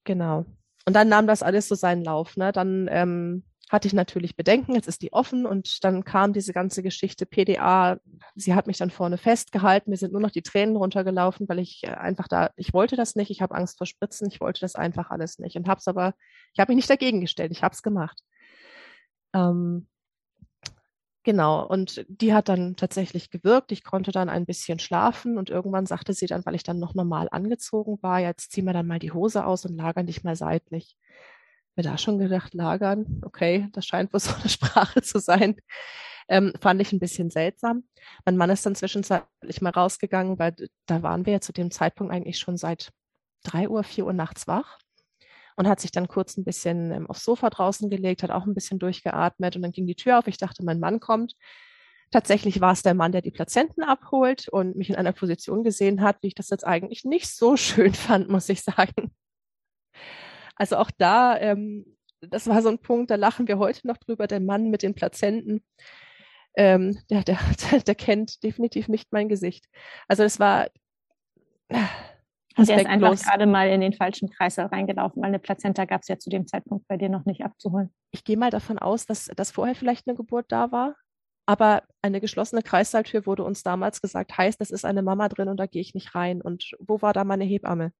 Genau. 0.04 0.46
Und 0.86 0.96
dann 0.96 1.08
nahm 1.08 1.26
das 1.26 1.42
alles 1.42 1.68
so 1.68 1.74
seinen 1.74 2.02
Lauf. 2.02 2.36
Ne? 2.36 2.52
Dann 2.52 2.88
ähm, 2.90 3.44
hatte 3.72 3.88
ich 3.88 3.94
natürlich 3.94 4.36
Bedenken, 4.36 4.74
jetzt 4.74 4.86
ist 4.86 5.00
die 5.00 5.14
offen 5.14 5.46
und 5.46 5.82
dann 5.82 6.04
kam 6.04 6.34
diese 6.34 6.52
ganze 6.52 6.82
Geschichte 6.82 7.24
PDA. 7.24 7.98
Sie 8.34 8.54
hat 8.54 8.66
mich 8.66 8.76
dann 8.76 8.90
vorne 8.90 9.16
festgehalten, 9.16 9.90
mir 9.90 9.96
sind 9.96 10.12
nur 10.12 10.20
noch 10.20 10.30
die 10.30 10.42
Tränen 10.42 10.76
runtergelaufen, 10.76 11.48
weil 11.48 11.58
ich 11.58 11.82
äh, 11.84 11.88
einfach 11.88 12.28
da, 12.28 12.50
ich 12.56 12.74
wollte 12.74 12.96
das 12.96 13.16
nicht, 13.16 13.30
ich 13.30 13.40
habe 13.40 13.54
Angst 13.54 13.78
vor 13.78 13.86
Spritzen, 13.86 14.28
ich 14.28 14.40
wollte 14.40 14.60
das 14.60 14.74
einfach 14.74 15.10
alles 15.10 15.38
nicht 15.38 15.56
und 15.56 15.68
habe 15.68 15.78
es 15.78 15.88
aber, 15.88 16.14
ich 16.52 16.60
habe 16.60 16.70
mich 16.70 16.76
nicht 16.76 16.90
dagegen 16.90 17.22
gestellt, 17.22 17.50
ich 17.50 17.62
habe 17.62 17.72
es 17.72 17.82
gemacht. 17.82 18.22
Ähm, 19.34 19.88
Genau, 21.24 21.64
und 21.64 22.04
die 22.08 22.34
hat 22.34 22.48
dann 22.48 22.74
tatsächlich 22.74 23.30
gewirkt. 23.30 23.70
Ich 23.70 23.84
konnte 23.84 24.10
dann 24.10 24.28
ein 24.28 24.44
bisschen 24.44 24.80
schlafen 24.80 25.38
und 25.38 25.50
irgendwann 25.50 25.86
sagte 25.86 26.14
sie 26.14 26.26
dann, 26.26 26.44
weil 26.44 26.56
ich 26.56 26.64
dann 26.64 26.80
noch 26.80 26.94
normal 26.94 27.28
angezogen 27.30 28.02
war, 28.02 28.18
jetzt 28.18 28.50
zieh 28.50 28.60
mir 28.60 28.72
dann 28.72 28.88
mal 28.88 28.98
die 28.98 29.12
Hose 29.12 29.46
aus 29.46 29.64
und 29.64 29.76
lagern 29.76 30.06
dich 30.06 30.24
mal 30.24 30.34
seitlich 30.34 30.96
mir 31.76 31.82
da 31.82 31.98
schon 31.98 32.18
gedacht, 32.18 32.54
lagern, 32.54 33.20
okay, 33.24 33.68
das 33.72 33.86
scheint 33.86 34.12
wohl 34.12 34.20
so 34.20 34.34
eine 34.34 34.48
Sprache 34.48 35.02
zu 35.02 35.18
sein. 35.18 35.56
Ähm, 36.28 36.52
fand 36.60 36.80
ich 36.80 36.92
ein 36.92 37.00
bisschen 37.00 37.30
seltsam. 37.30 37.84
Mein 38.24 38.36
Mann 38.36 38.50
ist 38.50 38.64
dann 38.64 38.74
zwischenzeitlich 38.74 39.60
mal 39.60 39.70
rausgegangen, 39.70 40.38
weil 40.38 40.54
da 40.86 41.02
waren 41.02 41.26
wir 41.26 41.34
ja 41.34 41.40
zu 41.40 41.52
dem 41.52 41.70
Zeitpunkt 41.70 42.12
eigentlich 42.12 42.38
schon 42.38 42.56
seit 42.56 42.90
drei 43.42 43.68
Uhr, 43.68 43.82
vier 43.84 44.06
Uhr 44.06 44.12
nachts 44.12 44.46
wach 44.46 44.78
und 45.56 45.68
hat 45.68 45.80
sich 45.80 45.90
dann 45.92 46.08
kurz 46.08 46.36
ein 46.36 46.44
bisschen 46.44 46.92
ähm, 46.92 47.06
aufs 47.06 47.24
Sofa 47.24 47.50
draußen 47.50 47.90
gelegt, 47.90 48.22
hat 48.22 48.30
auch 48.30 48.46
ein 48.46 48.54
bisschen 48.54 48.78
durchgeatmet 48.78 49.56
und 49.56 49.62
dann 49.62 49.72
ging 49.72 49.86
die 49.86 49.96
Tür 49.96 50.18
auf. 50.18 50.26
Ich 50.26 50.38
dachte, 50.38 50.64
mein 50.64 50.80
Mann 50.80 51.00
kommt. 51.00 51.34
Tatsächlich 52.10 52.60
war 52.60 52.72
es 52.72 52.82
der 52.82 52.94
Mann, 52.94 53.12
der 53.12 53.22
die 53.22 53.30
Plazenten 53.30 53.82
abholt 53.82 54.48
und 54.48 54.76
mich 54.76 54.90
in 54.90 54.96
einer 54.96 55.12
Position 55.12 55.64
gesehen 55.64 56.02
hat, 56.02 56.18
wie 56.22 56.28
ich 56.28 56.34
das 56.34 56.50
jetzt 56.50 56.66
eigentlich 56.66 57.04
nicht 57.04 57.28
so 57.28 57.56
schön 57.56 57.94
fand, 57.94 58.28
muss 58.28 58.48
ich 58.48 58.62
sagen. 58.62 59.12
Also 60.56 60.76
auch 60.76 60.90
da, 60.90 61.38
ähm, 61.38 61.96
das 62.20 62.46
war 62.46 62.62
so 62.62 62.68
ein 62.68 62.78
Punkt, 62.78 63.10
da 63.10 63.16
lachen 63.16 63.48
wir 63.48 63.58
heute 63.58 63.86
noch 63.86 63.96
drüber, 63.96 64.26
der 64.26 64.40
Mann 64.40 64.70
mit 64.70 64.82
den 64.82 64.94
Plazenten. 64.94 65.64
Ähm, 66.54 66.98
der, 67.10 67.22
der, 67.22 67.38
der 67.86 67.94
kennt 67.94 68.42
definitiv 68.42 68.88
nicht 68.88 69.12
mein 69.12 69.28
Gesicht. 69.28 69.66
Also 70.08 70.22
es 70.22 70.38
war. 70.38 70.68
Und 72.56 72.68
er 72.68 72.80
ist 72.80 72.86
einfach 72.86 73.18
gerade 73.18 73.46
mal 73.46 73.70
in 73.70 73.80
den 73.80 73.94
falschen 73.94 74.28
Kreislauf 74.28 74.70
reingelaufen, 74.72 75.22
weil 75.22 75.28
eine 75.28 75.38
Plazenta 75.38 75.86
gab 75.86 76.02
es 76.02 76.08
ja 76.08 76.18
zu 76.18 76.28
dem 76.28 76.46
Zeitpunkt 76.46 76.86
bei 76.86 76.98
dir 76.98 77.08
noch 77.08 77.24
nicht 77.24 77.42
abzuholen. 77.42 77.90
Ich 78.10 78.24
gehe 78.24 78.36
mal 78.36 78.50
davon 78.50 78.78
aus, 78.78 79.06
dass, 79.06 79.26
dass 79.34 79.50
vorher 79.50 79.74
vielleicht 79.74 80.06
eine 80.06 80.16
Geburt 80.16 80.46
da 80.52 80.70
war. 80.70 80.94
Aber 81.46 81.82
eine 82.02 82.20
geschlossene 82.20 82.62
Kreissaaltür 82.62 83.26
wurde 83.26 83.42
uns 83.42 83.62
damals 83.62 84.00
gesagt, 84.00 84.36
heißt, 84.36 84.60
das 84.60 84.70
ist 84.70 84.84
eine 84.84 85.02
Mama 85.02 85.28
drin 85.28 85.48
und 85.48 85.56
da 85.56 85.66
gehe 85.66 85.80
ich 85.80 85.94
nicht 85.94 86.14
rein. 86.14 86.40
Und 86.40 86.72
wo 86.78 87.02
war 87.02 87.12
da 87.12 87.24
meine 87.24 87.44
Hebamme? 87.44 87.92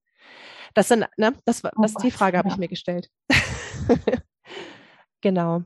Das 0.74 0.88
sind, 0.88 1.06
ne, 1.16 1.35
das, 1.44 1.64
oh 1.64 1.70
das, 1.82 1.94
die 1.94 2.11
Frage 2.11 2.38
habe 2.38 2.48
ich 2.48 2.56
mir 2.56 2.68
gestellt. 2.68 3.11
genau. 5.20 5.62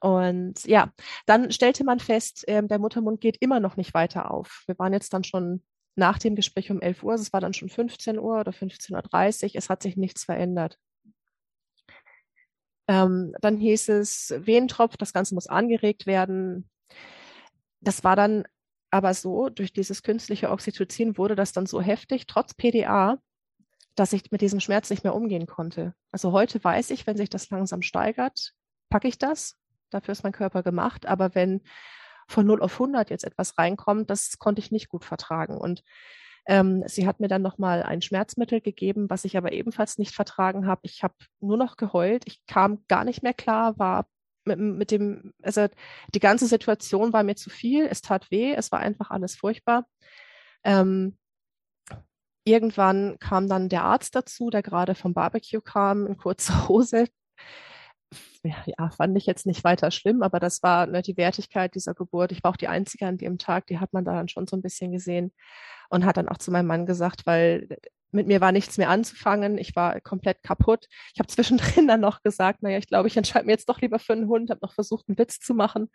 Und 0.00 0.64
ja, 0.64 0.92
dann 1.26 1.52
stellte 1.52 1.84
man 1.84 2.00
fest, 2.00 2.48
äh, 2.48 2.62
der 2.62 2.78
Muttermund 2.78 3.20
geht 3.20 3.36
immer 3.40 3.60
noch 3.60 3.76
nicht 3.76 3.92
weiter 3.92 4.30
auf. 4.30 4.64
Wir 4.66 4.78
waren 4.78 4.94
jetzt 4.94 5.12
dann 5.12 5.24
schon 5.24 5.62
nach 5.94 6.18
dem 6.18 6.36
Gespräch 6.36 6.70
um 6.70 6.80
11 6.80 7.02
Uhr, 7.02 7.14
es 7.14 7.32
war 7.32 7.40
dann 7.40 7.52
schon 7.52 7.68
15 7.68 8.18
Uhr 8.18 8.40
oder 8.40 8.52
15.30 8.52 9.44
Uhr, 9.44 9.50
es 9.54 9.68
hat 9.68 9.82
sich 9.82 9.96
nichts 9.96 10.24
verändert. 10.24 10.78
Ähm, 12.88 13.34
dann 13.40 13.58
hieß 13.58 13.88
es 13.90 14.34
Wehentropf, 14.36 14.96
das 14.96 15.12
Ganze 15.12 15.34
muss 15.34 15.46
angeregt 15.46 16.06
werden. 16.06 16.68
Das 17.80 18.02
war 18.02 18.16
dann 18.16 18.44
aber 18.90 19.14
so, 19.14 19.48
durch 19.48 19.72
dieses 19.72 20.02
künstliche 20.02 20.50
Oxytocin 20.50 21.16
wurde 21.16 21.36
das 21.36 21.52
dann 21.52 21.66
so 21.66 21.80
heftig, 21.80 22.26
trotz 22.26 22.54
PDA, 22.54 23.18
dass 24.00 24.14
ich 24.14 24.30
mit 24.30 24.40
diesem 24.40 24.60
Schmerz 24.60 24.88
nicht 24.88 25.04
mehr 25.04 25.14
umgehen 25.14 25.46
konnte. 25.46 25.94
Also 26.10 26.32
heute 26.32 26.64
weiß 26.64 26.88
ich, 26.88 27.06
wenn 27.06 27.18
sich 27.18 27.28
das 27.28 27.50
langsam 27.50 27.82
steigert, 27.82 28.54
packe 28.88 29.06
ich 29.06 29.18
das. 29.18 29.56
Dafür 29.90 30.12
ist 30.12 30.22
mein 30.22 30.32
Körper 30.32 30.62
gemacht. 30.62 31.04
Aber 31.04 31.34
wenn 31.34 31.60
von 32.26 32.46
0 32.46 32.62
auf 32.62 32.72
100 32.80 33.10
jetzt 33.10 33.24
etwas 33.24 33.58
reinkommt, 33.58 34.08
das 34.08 34.38
konnte 34.38 34.60
ich 34.60 34.70
nicht 34.70 34.88
gut 34.88 35.04
vertragen. 35.04 35.58
Und 35.58 35.84
Ähm, 36.46 36.82
sie 36.86 37.06
hat 37.06 37.20
mir 37.20 37.28
dann 37.28 37.42
nochmal 37.42 37.82
ein 37.82 38.00
Schmerzmittel 38.00 38.62
gegeben, 38.62 39.10
was 39.10 39.26
ich 39.26 39.36
aber 39.36 39.52
ebenfalls 39.52 39.98
nicht 39.98 40.14
vertragen 40.14 40.66
habe. 40.66 40.80
Ich 40.84 41.02
habe 41.02 41.14
nur 41.40 41.58
noch 41.58 41.76
geheult. 41.76 42.22
Ich 42.26 42.46
kam 42.46 42.82
gar 42.88 43.04
nicht 43.04 43.22
mehr 43.22 43.34
klar, 43.34 43.78
war 43.78 44.06
mit, 44.46 44.58
mit 44.58 44.90
dem, 44.90 45.34
also 45.42 45.68
die 46.14 46.20
ganze 46.20 46.46
Situation 46.46 47.12
war 47.12 47.22
mir 47.22 47.36
zu 47.36 47.50
viel. 47.50 47.86
Es 47.86 48.00
tat 48.00 48.30
weh. 48.30 48.54
Es 48.54 48.72
war 48.72 48.80
einfach 48.80 49.10
alles 49.10 49.36
furchtbar. 49.36 49.86
Ähm, 50.64 51.18
irgendwann 52.44 53.18
kam 53.18 53.48
dann 53.48 53.68
der 53.68 53.84
Arzt 53.84 54.14
dazu, 54.14 54.50
der 54.50 54.62
gerade 54.62 54.94
vom 54.94 55.14
Barbecue 55.14 55.60
kam, 55.60 56.06
in 56.06 56.16
kurzer 56.16 56.54
Hose. 56.68 57.06
Ja, 58.42 58.90
fand 58.90 59.16
ich 59.18 59.26
jetzt 59.26 59.46
nicht 59.46 59.64
weiter 59.64 59.90
schlimm, 59.90 60.22
aber 60.22 60.40
das 60.40 60.62
war 60.62 60.86
ne, 60.86 61.02
die 61.02 61.16
Wertigkeit 61.16 61.74
dieser 61.74 61.94
Geburt. 61.94 62.32
Ich 62.32 62.42
war 62.42 62.52
auch 62.52 62.56
die 62.56 62.68
Einzige 62.68 63.06
an 63.06 63.18
dem 63.18 63.38
Tag, 63.38 63.66
die 63.66 63.78
hat 63.78 63.92
man 63.92 64.04
da 64.04 64.14
dann 64.14 64.28
schon 64.28 64.46
so 64.46 64.56
ein 64.56 64.62
bisschen 64.62 64.92
gesehen 64.92 65.32
und 65.90 66.04
hat 66.06 66.16
dann 66.16 66.28
auch 66.28 66.38
zu 66.38 66.50
meinem 66.50 66.66
Mann 66.66 66.86
gesagt, 66.86 67.26
weil 67.26 67.68
mit 68.12 68.26
mir 68.26 68.40
war 68.40 68.52
nichts 68.52 68.78
mehr 68.78 68.88
anzufangen. 68.88 69.58
Ich 69.58 69.76
war 69.76 70.00
komplett 70.00 70.42
kaputt. 70.42 70.86
Ich 71.14 71.20
habe 71.20 71.28
zwischendrin 71.28 71.86
dann 71.88 72.00
noch 72.00 72.22
gesagt, 72.22 72.62
naja, 72.62 72.78
ich 72.78 72.88
glaube, 72.88 73.08
ich 73.08 73.16
entscheide 73.16 73.46
mir 73.46 73.52
jetzt 73.52 73.68
doch 73.68 73.80
lieber 73.80 73.98
für 73.98 74.14
einen 74.14 74.28
Hund, 74.28 74.50
habe 74.50 74.60
noch 74.62 74.72
versucht, 74.72 75.08
einen 75.08 75.18
Witz 75.18 75.38
zu 75.38 75.54
machen. 75.54 75.90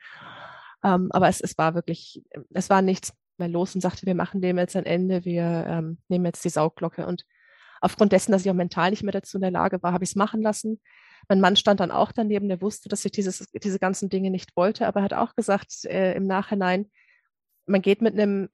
Ähm, 0.84 1.10
aber 1.12 1.28
es, 1.28 1.42
es 1.42 1.58
war 1.58 1.76
wirklich, 1.76 2.24
es 2.54 2.70
war 2.70 2.82
nichts 2.82 3.14
mehr 3.40 3.50
los 3.50 3.76
und 3.76 3.82
sagte, 3.82 4.06
wir 4.06 4.16
machen 4.16 4.42
dem 4.42 4.58
jetzt 4.58 4.76
ein 4.76 4.86
Ende, 4.86 5.26
wir 5.26 5.66
ähm, 5.68 5.98
nehmen 6.08 6.26
jetzt 6.26 6.44
die 6.46 6.50
Saugglocke. 6.50 7.06
Und 7.06 7.26
aufgrund 7.82 8.12
dessen, 8.12 8.32
dass 8.32 8.44
ich 8.44 8.52
auch 8.52 8.56
mental 8.56 8.90
nicht 8.90 9.04
mehr 9.04 9.12
dazu 9.12 9.38
in 9.38 9.42
der 9.42 9.52
Lage 9.52 9.82
war, 9.84 9.94
habe 9.94 10.04
ich 10.04 10.12
es 10.12 10.16
machen 10.16 10.42
lassen. 10.42 10.82
Mein 11.28 11.42
Mann 11.42 11.56
stand 11.56 11.80
dann 11.80 11.92
auch 11.92 12.12
daneben, 12.12 12.50
der 12.50 12.62
wusste, 12.62 12.90
dass 12.90 13.06
ich 13.06 13.12
dieses, 13.12 13.48
diese 13.52 13.80
ganzen 13.80 14.10
Dinge 14.10 14.30
nicht 14.30 14.56
wollte, 14.56 14.88
aber 14.88 15.00
er 15.00 15.04
hat 15.04 15.14
auch 15.14 15.36
gesagt 15.36 15.86
äh, 15.86 16.14
im 16.14 16.28
Nachhinein, 16.28 16.92
man 17.66 17.82
geht 17.82 18.02
mit 18.02 18.14
einem 18.14 18.50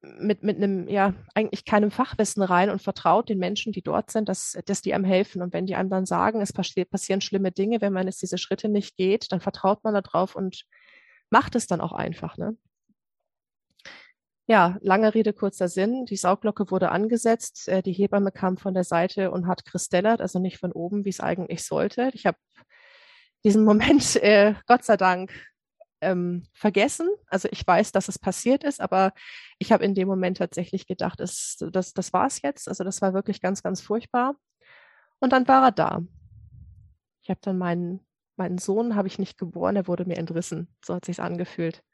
mit, 0.00 0.42
mit 0.42 0.56
einem, 0.56 0.88
ja, 0.88 1.14
eigentlich 1.34 1.64
keinem 1.64 1.90
Fachwissen 1.90 2.42
rein 2.42 2.70
und 2.70 2.82
vertraut 2.82 3.28
den 3.28 3.38
Menschen, 3.38 3.72
die 3.72 3.82
dort 3.82 4.10
sind, 4.10 4.28
dass, 4.28 4.56
dass 4.66 4.80
die 4.80 4.94
einem 4.94 5.04
helfen. 5.04 5.42
Und 5.42 5.52
wenn 5.52 5.66
die 5.66 5.74
einem 5.74 5.90
dann 5.90 6.06
sagen, 6.06 6.40
es 6.40 6.52
passieren 6.52 7.20
schlimme 7.20 7.50
Dinge, 7.50 7.80
wenn 7.80 7.92
man 7.92 8.06
jetzt 8.06 8.22
diese 8.22 8.38
Schritte 8.38 8.68
nicht 8.68 8.96
geht, 8.96 9.32
dann 9.32 9.40
vertraut 9.40 9.82
man 9.82 9.94
darauf 9.94 10.36
und 10.36 10.64
macht 11.30 11.56
es 11.56 11.66
dann 11.66 11.80
auch 11.80 11.92
einfach. 11.92 12.36
Ne? 12.36 12.56
Ja, 14.46 14.76
lange 14.80 15.14
Rede, 15.14 15.32
kurzer 15.32 15.68
Sinn. 15.68 16.04
Die 16.06 16.16
Sauglocke 16.16 16.70
wurde 16.70 16.90
angesetzt. 16.90 17.68
Äh, 17.68 17.82
die 17.82 17.92
Hebamme 17.92 18.32
kam 18.32 18.56
von 18.56 18.74
der 18.74 18.84
Seite 18.84 19.30
und 19.30 19.46
hat 19.46 19.64
kristellert, 19.64 20.20
also 20.20 20.38
nicht 20.40 20.58
von 20.58 20.72
oben, 20.72 21.04
wie 21.04 21.10
es 21.10 21.20
eigentlich 21.20 21.64
sollte. 21.64 22.10
Ich 22.12 22.26
habe 22.26 22.38
diesen 23.44 23.64
Moment, 23.66 24.16
äh, 24.16 24.54
Gott 24.66 24.84
sei 24.84 24.96
Dank, 24.96 25.32
ähm, 26.00 26.44
vergessen. 26.52 27.08
Also 27.28 27.48
ich 27.52 27.64
weiß, 27.66 27.92
dass 27.92 28.08
es 28.08 28.18
passiert 28.18 28.64
ist, 28.64 28.80
aber 28.80 29.12
ich 29.58 29.72
habe 29.72 29.84
in 29.84 29.94
dem 29.94 30.08
Moment 30.08 30.38
tatsächlich 30.38 30.86
gedacht, 30.86 31.20
es, 31.20 31.56
das, 31.72 31.92
das 31.94 32.12
war 32.12 32.26
es 32.26 32.42
jetzt. 32.42 32.68
Also 32.68 32.82
das 32.84 33.00
war 33.00 33.14
wirklich 33.14 33.40
ganz, 33.40 33.62
ganz 33.62 33.80
furchtbar. 33.80 34.34
Und 35.20 35.32
dann 35.32 35.46
war 35.46 35.66
er 35.66 35.72
da. 35.72 36.02
Ich 37.22 37.30
habe 37.30 37.40
dann 37.42 37.56
meinen, 37.56 38.00
meinen 38.36 38.58
Sohn 38.58 38.96
habe 38.96 39.06
ich 39.06 39.20
nicht 39.20 39.38
geboren, 39.38 39.76
er 39.76 39.86
wurde 39.86 40.04
mir 40.04 40.16
entrissen. 40.18 40.74
So 40.84 40.96
hat 40.96 41.04
sich's 41.04 41.20
angefühlt. 41.20 41.84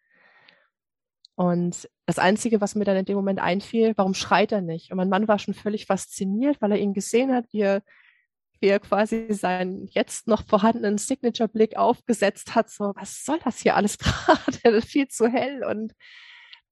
Und 1.39 1.89
das 2.05 2.19
Einzige, 2.19 2.61
was 2.61 2.75
mir 2.75 2.85
dann 2.85 2.97
in 2.97 3.05
dem 3.05 3.15
Moment 3.15 3.39
einfiel, 3.39 3.93
warum 3.95 4.13
schreit 4.13 4.51
er 4.51 4.61
nicht? 4.61 4.91
Und 4.91 4.97
mein 4.97 5.09
Mann 5.09 5.29
war 5.29 5.39
schon 5.39 5.55
völlig 5.55 5.87
fasziniert, 5.87 6.61
weil 6.61 6.73
er 6.73 6.79
ihn 6.79 6.95
gesehen 6.95 7.33
hat, 7.33 7.45
wie 7.53 7.61
er, 7.61 7.83
wie 8.59 8.67
er 8.67 8.81
quasi 8.81 9.29
seinen 9.31 9.87
jetzt 9.87 10.27
noch 10.27 10.45
vorhandenen 10.49 10.99
Signature-Blick 10.99 11.77
aufgesetzt 11.77 12.57
hat. 12.57 12.71
So, 12.71 12.93
was 12.97 13.25
soll 13.25 13.39
das 13.45 13.61
hier 13.61 13.77
alles 13.77 13.99
gerade? 14.63 14.83
viel 14.83 15.07
zu 15.07 15.29
hell. 15.29 15.63
Und 15.63 15.93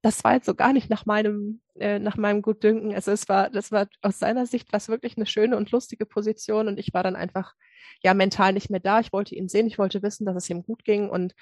das 0.03 0.25
war 0.25 0.35
jetzt 0.35 0.47
so 0.47 0.57
gar 0.57 0.73
nicht 0.73 0.91
nach 0.91 1.07
meinem, 1.07 1.61
äh, 1.79 2.01
nach 2.01 2.17
meinem 2.17 2.43
Gutdünken. 2.43 2.93
Also 2.93 3.13
es 3.13 3.29
war, 3.29 3.51
das 3.51 3.71
war 3.71 3.87
aus 4.03 4.19
seiner 4.19 4.47
Sicht 4.47 4.73
was 4.73 4.89
wirklich 4.89 5.17
eine 5.17 5.27
schöne 5.27 5.57
und 5.57 5.71
lustige 5.71 6.07
Position. 6.07 6.67
Und 6.67 6.81
ich 6.81 6.93
war 6.93 7.05
dann 7.05 7.15
einfach, 7.15 7.55
ja, 8.03 8.15
mental 8.15 8.53
nicht 8.53 8.71
mehr 8.71 8.81
da. 8.81 8.99
Ich 8.99 9.13
wollte 9.13 9.37
ihn 9.37 9.49
sehen. 9.49 9.69
Ich 9.69 9.79
wollte 9.79 10.03
wissen, 10.03 10.27
dass 10.27 10.35
es 10.35 10.51
ihm 10.51 10.65
gut 10.65 10.83
ging. 10.83 11.09
Und 11.09 11.35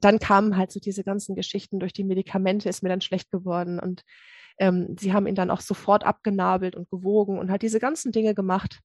dann 0.00 0.18
kamen 0.18 0.56
halt 0.56 0.72
so 0.72 0.80
diese 0.80 1.04
ganzen 1.04 1.34
Geschichten 1.34 1.80
durch 1.80 1.92
die 1.92 2.04
Medikamente, 2.04 2.68
ist 2.68 2.82
mir 2.82 2.88
dann 2.88 3.00
schlecht 3.00 3.30
geworden. 3.30 3.78
Und 3.78 4.02
ähm, 4.58 4.96
sie 4.98 5.12
haben 5.12 5.26
ihn 5.26 5.34
dann 5.34 5.50
auch 5.50 5.60
sofort 5.60 6.04
abgenabelt 6.04 6.76
und 6.76 6.90
gewogen 6.90 7.38
und 7.38 7.50
halt 7.50 7.62
diese 7.62 7.80
ganzen 7.80 8.12
Dinge 8.12 8.34
gemacht, 8.34 8.80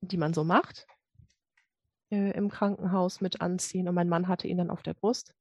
die 0.00 0.16
man 0.16 0.34
so 0.34 0.44
macht 0.44 0.86
äh, 2.10 2.32
im 2.32 2.48
Krankenhaus 2.48 3.20
mit 3.20 3.40
anziehen. 3.40 3.88
Und 3.88 3.94
mein 3.94 4.08
Mann 4.08 4.28
hatte 4.28 4.48
ihn 4.48 4.58
dann 4.58 4.70
auf 4.70 4.82
der 4.82 4.94
Brust. 4.94 5.34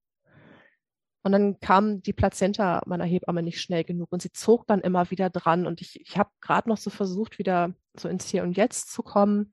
Und 1.21 1.33
dann 1.33 1.59
kam 1.59 2.01
die 2.01 2.13
Plazenta 2.13 2.81
meiner 2.85 3.03
Hebamme 3.03 3.43
nicht 3.43 3.61
schnell 3.61 3.83
genug 3.83 4.07
und 4.11 4.21
sie 4.21 4.31
zog 4.31 4.65
dann 4.67 4.79
immer 4.79 5.11
wieder 5.11 5.29
dran. 5.29 5.67
Und 5.67 5.81
ich, 5.81 5.99
ich 5.99 6.17
habe 6.17 6.29
gerade 6.39 6.69
noch 6.69 6.77
so 6.77 6.89
versucht, 6.89 7.39
wieder 7.39 7.73
so 7.97 8.07
ins 8.07 8.27
Hier 8.29 8.43
und 8.43 8.55
Jetzt 8.55 8.91
zu 8.93 9.03
kommen. 9.03 9.51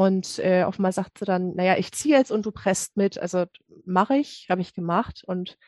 Und 0.00 0.38
äh, 0.38 0.62
auf 0.62 0.76
sagt 0.94 1.18
sie 1.18 1.26
dann, 1.26 1.54
naja, 1.56 1.76
ich 1.76 1.92
ziehe 1.92 2.16
jetzt 2.16 2.32
und 2.32 2.46
du 2.46 2.52
presst 2.52 2.96
mit. 2.96 3.18
Also 3.18 3.44
mache 3.84 4.16
ich, 4.16 4.46
habe 4.48 4.62
ich 4.62 4.72
gemacht. 4.72 5.22
Und 5.26 5.58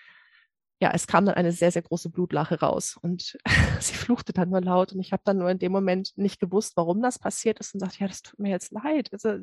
ja, 0.81 0.91
es 0.95 1.07
kam 1.07 1.27
dann 1.27 1.35
eine 1.35 1.53
sehr, 1.53 1.71
sehr 1.71 1.83
große 1.83 2.09
Blutlache 2.09 2.59
raus. 2.59 2.97
Und 3.03 3.37
sie 3.81 3.93
fluchte 3.93 4.33
dann 4.33 4.49
nur 4.49 4.63
laut. 4.63 4.95
Und 4.95 5.01
ich 5.01 5.13
habe 5.13 5.21
dann 5.27 5.37
nur 5.37 5.51
in 5.51 5.59
dem 5.59 5.71
Moment 5.71 6.13
nicht 6.17 6.41
gewusst, 6.41 6.79
warum 6.79 7.03
das 7.03 7.19
passiert 7.19 7.61
ist 7.61 7.75
und 7.75 7.81
sagte, 7.81 7.99
ja, 7.99 8.09
das 8.09 8.23
tut 8.23 8.39
mir 8.39 8.49
jetzt 8.49 8.73
leid. 8.73 9.11
Also 9.13 9.41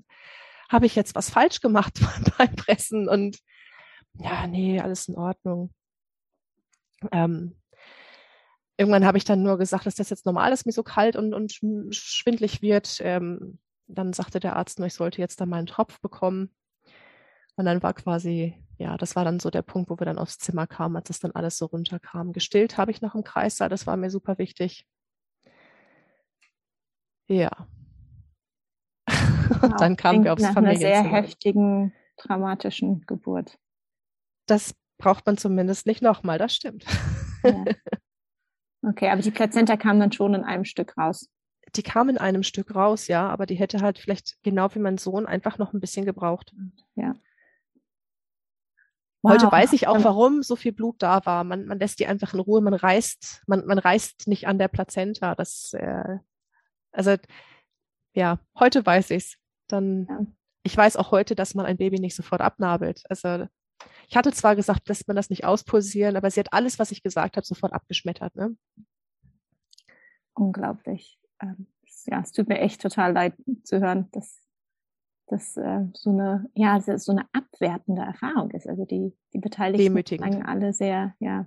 habe 0.71 0.87
ich 0.87 0.95
jetzt 0.95 1.13
was 1.13 1.29
falsch 1.29 1.61
gemacht 1.61 1.99
beim 2.39 2.55
Pressen? 2.55 3.07
Und 3.07 3.37
ja, 4.15 4.47
nee, 4.47 4.79
alles 4.79 5.07
in 5.07 5.17
Ordnung. 5.17 5.71
Ähm, 7.11 7.59
irgendwann 8.75 9.05
habe 9.05 9.19
ich 9.19 9.23
dann 9.23 9.43
nur 9.43 9.59
gesagt, 9.59 9.85
dass 9.85 9.93
das 9.93 10.09
jetzt 10.09 10.25
normal 10.25 10.51
ist, 10.51 10.65
mir 10.65 10.71
so 10.71 10.81
kalt 10.81 11.15
und, 11.15 11.35
und 11.35 11.53
schwindlig 11.93 12.63
wird. 12.63 12.97
Ähm, 13.01 13.59
dann 13.89 14.13
sagte 14.13 14.39
der 14.39 14.55
Arzt 14.55 14.79
nur, 14.79 14.87
ich 14.87 14.93
sollte 14.93 15.19
jetzt 15.19 15.41
dann 15.41 15.49
mal 15.49 15.57
einen 15.57 15.67
Tropf 15.67 15.99
bekommen. 15.99 16.51
Und 17.55 17.65
dann 17.65 17.83
war 17.83 17.93
quasi, 17.93 18.55
ja, 18.77 18.95
das 18.95 19.15
war 19.15 19.25
dann 19.25 19.39
so 19.39 19.49
der 19.49 19.63
Punkt, 19.63 19.89
wo 19.89 19.99
wir 19.99 20.05
dann 20.05 20.19
aufs 20.19 20.37
Zimmer 20.37 20.67
kamen, 20.67 20.95
als 20.95 21.09
es 21.09 21.19
dann 21.19 21.31
alles 21.31 21.57
so 21.57 21.65
runterkam. 21.65 22.31
Gestillt 22.31 22.77
habe 22.77 22.91
ich 22.91 23.01
noch 23.01 23.15
im 23.15 23.23
Kreissaal, 23.23 23.67
das 23.67 23.85
war 23.85 23.97
mir 23.97 24.09
super 24.09 24.37
wichtig. 24.37 24.87
Ja. 27.27 27.49
Wow, 29.61 29.77
dann 29.79 29.95
kamen 29.95 30.23
wir 30.23 30.33
aufs 30.33 30.43
nach 30.43 30.55
einer 30.55 30.75
sehr 30.75 31.01
heftigen, 31.01 31.91
dramatischen 32.17 33.01
Geburt. 33.07 33.57
Das 34.45 34.75
braucht 34.99 35.25
man 35.25 35.37
zumindest 35.37 35.87
nicht 35.87 36.03
nochmal, 36.03 36.37
das 36.37 36.53
stimmt. 36.55 36.85
Ja. 37.43 37.65
Okay, 38.81 39.09
aber 39.09 39.21
die 39.21 39.31
Plazenta 39.31 39.75
kam 39.75 39.99
dann 39.99 40.11
schon 40.11 40.35
in 40.35 40.43
einem 40.43 40.65
Stück 40.65 40.97
raus 40.97 41.29
die 41.75 41.83
kam 41.83 42.09
in 42.09 42.17
einem 42.17 42.43
Stück 42.43 42.75
raus, 42.75 43.07
ja, 43.07 43.27
aber 43.29 43.45
die 43.45 43.55
hätte 43.55 43.81
halt 43.81 43.99
vielleicht 43.99 44.41
genau 44.43 44.73
wie 44.73 44.79
mein 44.79 44.97
Sohn 44.97 45.25
einfach 45.25 45.57
noch 45.57 45.73
ein 45.73 45.79
bisschen 45.79 46.05
gebraucht. 46.05 46.53
Ja. 46.95 47.15
Wow. 49.21 49.33
Heute 49.33 49.51
weiß 49.51 49.73
ich 49.73 49.87
auch, 49.87 50.01
warum 50.03 50.43
so 50.43 50.55
viel 50.55 50.71
Blut 50.71 51.01
da 51.01 51.25
war. 51.25 51.43
Man, 51.43 51.65
man 51.65 51.77
lässt 51.77 51.99
die 51.99 52.07
einfach 52.07 52.33
in 52.33 52.39
Ruhe, 52.39 52.61
man 52.61 52.73
reißt, 52.73 53.43
man, 53.47 53.65
man 53.65 53.77
reißt 53.77 54.27
nicht 54.27 54.47
an 54.47 54.57
der 54.57 54.69
Plazenta. 54.69 55.35
Das, 55.35 55.73
äh, 55.73 56.17
also 56.91 57.15
ja, 58.13 58.39
heute 58.57 58.85
weiß 58.85 59.11
ich's. 59.11 59.37
Dann, 59.67 60.07
ja. 60.09 60.25
ich 60.63 60.75
weiß 60.75 60.95
auch 60.95 61.11
heute, 61.11 61.35
dass 61.35 61.53
man 61.53 61.65
ein 61.65 61.77
Baby 61.77 61.99
nicht 61.99 62.15
sofort 62.15 62.41
abnabelt. 62.41 63.03
Also 63.09 63.47
ich 64.07 64.15
hatte 64.15 64.31
zwar 64.31 64.55
gesagt, 64.55 64.87
lässt 64.87 65.07
man 65.07 65.17
das 65.17 65.29
nicht 65.29 65.43
auspulsieren, 65.43 66.15
aber 66.15 66.31
sie 66.31 66.39
hat 66.39 66.53
alles, 66.53 66.79
was 66.79 66.91
ich 66.91 67.03
gesagt 67.03 67.35
habe, 67.35 67.45
sofort 67.45 67.73
abgeschmettert. 67.73 68.35
Ne? 68.35 68.55
Unglaublich 70.33 71.19
ähm, 71.41 71.67
ja, 72.05 72.21
es 72.21 72.31
tut 72.31 72.47
mir 72.47 72.59
echt 72.59 72.81
total 72.81 73.13
leid 73.13 73.33
zu 73.63 73.79
hören, 73.79 74.07
dass 74.11 74.41
das 75.27 75.57
äh, 75.57 75.85
so 75.93 76.09
eine, 76.09 76.49
ja, 76.55 76.79
so 76.81 77.11
eine 77.11 77.25
abwertende 77.33 78.01
Erfahrung 78.01 78.51
ist. 78.51 78.67
Also 78.67 78.85
die, 78.85 79.13
die 79.33 79.39
Beteiligten 79.39 80.17
sagen 80.17 80.45
alle 80.45 80.73
sehr, 80.73 81.15
ja. 81.19 81.45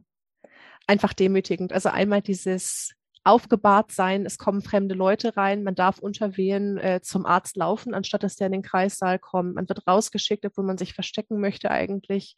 Einfach 0.87 1.12
demütigend. 1.12 1.72
Also 1.72 1.88
einmal 1.88 2.22
dieses 2.22 2.94
aufgebahrt 3.24 3.92
sein, 3.92 4.26
es 4.26 4.37
kommen 4.37 4.62
fremde 4.62 4.94
Leute 4.96 5.37
rein, 5.37 5.62
man 5.62 5.76
darf 5.76 5.98
unter 5.98 6.37
Wehen 6.37 6.76
äh, 6.78 7.00
zum 7.02 7.24
Arzt 7.24 7.57
laufen, 7.57 7.94
anstatt 7.94 8.24
dass 8.24 8.35
der 8.35 8.46
in 8.46 8.52
den 8.52 8.62
Kreissaal 8.62 9.18
kommt. 9.18 9.55
Man 9.55 9.68
wird 9.68 9.87
rausgeschickt, 9.87 10.44
obwohl 10.44 10.64
man 10.64 10.78
sich 10.78 10.94
verstecken 10.94 11.40
möchte 11.40 11.70
eigentlich. 11.70 12.37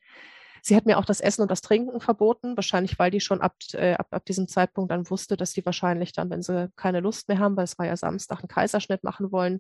Sie 0.67 0.75
hat 0.75 0.87
mir 0.87 0.97
auch 0.97 1.05
das 1.05 1.21
Essen 1.21 1.43
und 1.43 1.51
das 1.51 1.61
Trinken 1.61 2.01
verboten, 2.01 2.57
wahrscheinlich 2.57 2.99
weil 2.99 3.11
die 3.11 3.21
schon 3.21 3.43
ab, 3.43 3.55
äh, 3.75 3.97
ab, 3.97 4.07
ab 4.13 4.25
diesem 4.25 4.49
Zeitpunkt 4.49 4.91
dann 4.91 5.11
wusste, 5.11 5.37
dass 5.37 5.53
die 5.53 5.67
wahrscheinlich 5.67 6.13
dann, 6.13 6.31
wenn 6.31 6.41
sie 6.41 6.71
keine 6.75 7.01
Lust 7.01 7.29
mehr 7.29 7.39
haben, 7.39 7.55
weil 7.55 7.65
es 7.65 7.79
war 7.79 7.85
ja 7.85 7.99
Samstag, 7.99 8.39
einen 8.39 8.49
Kaiserschnitt 8.49 9.05
machen 9.05 9.31
wollen. 9.31 9.59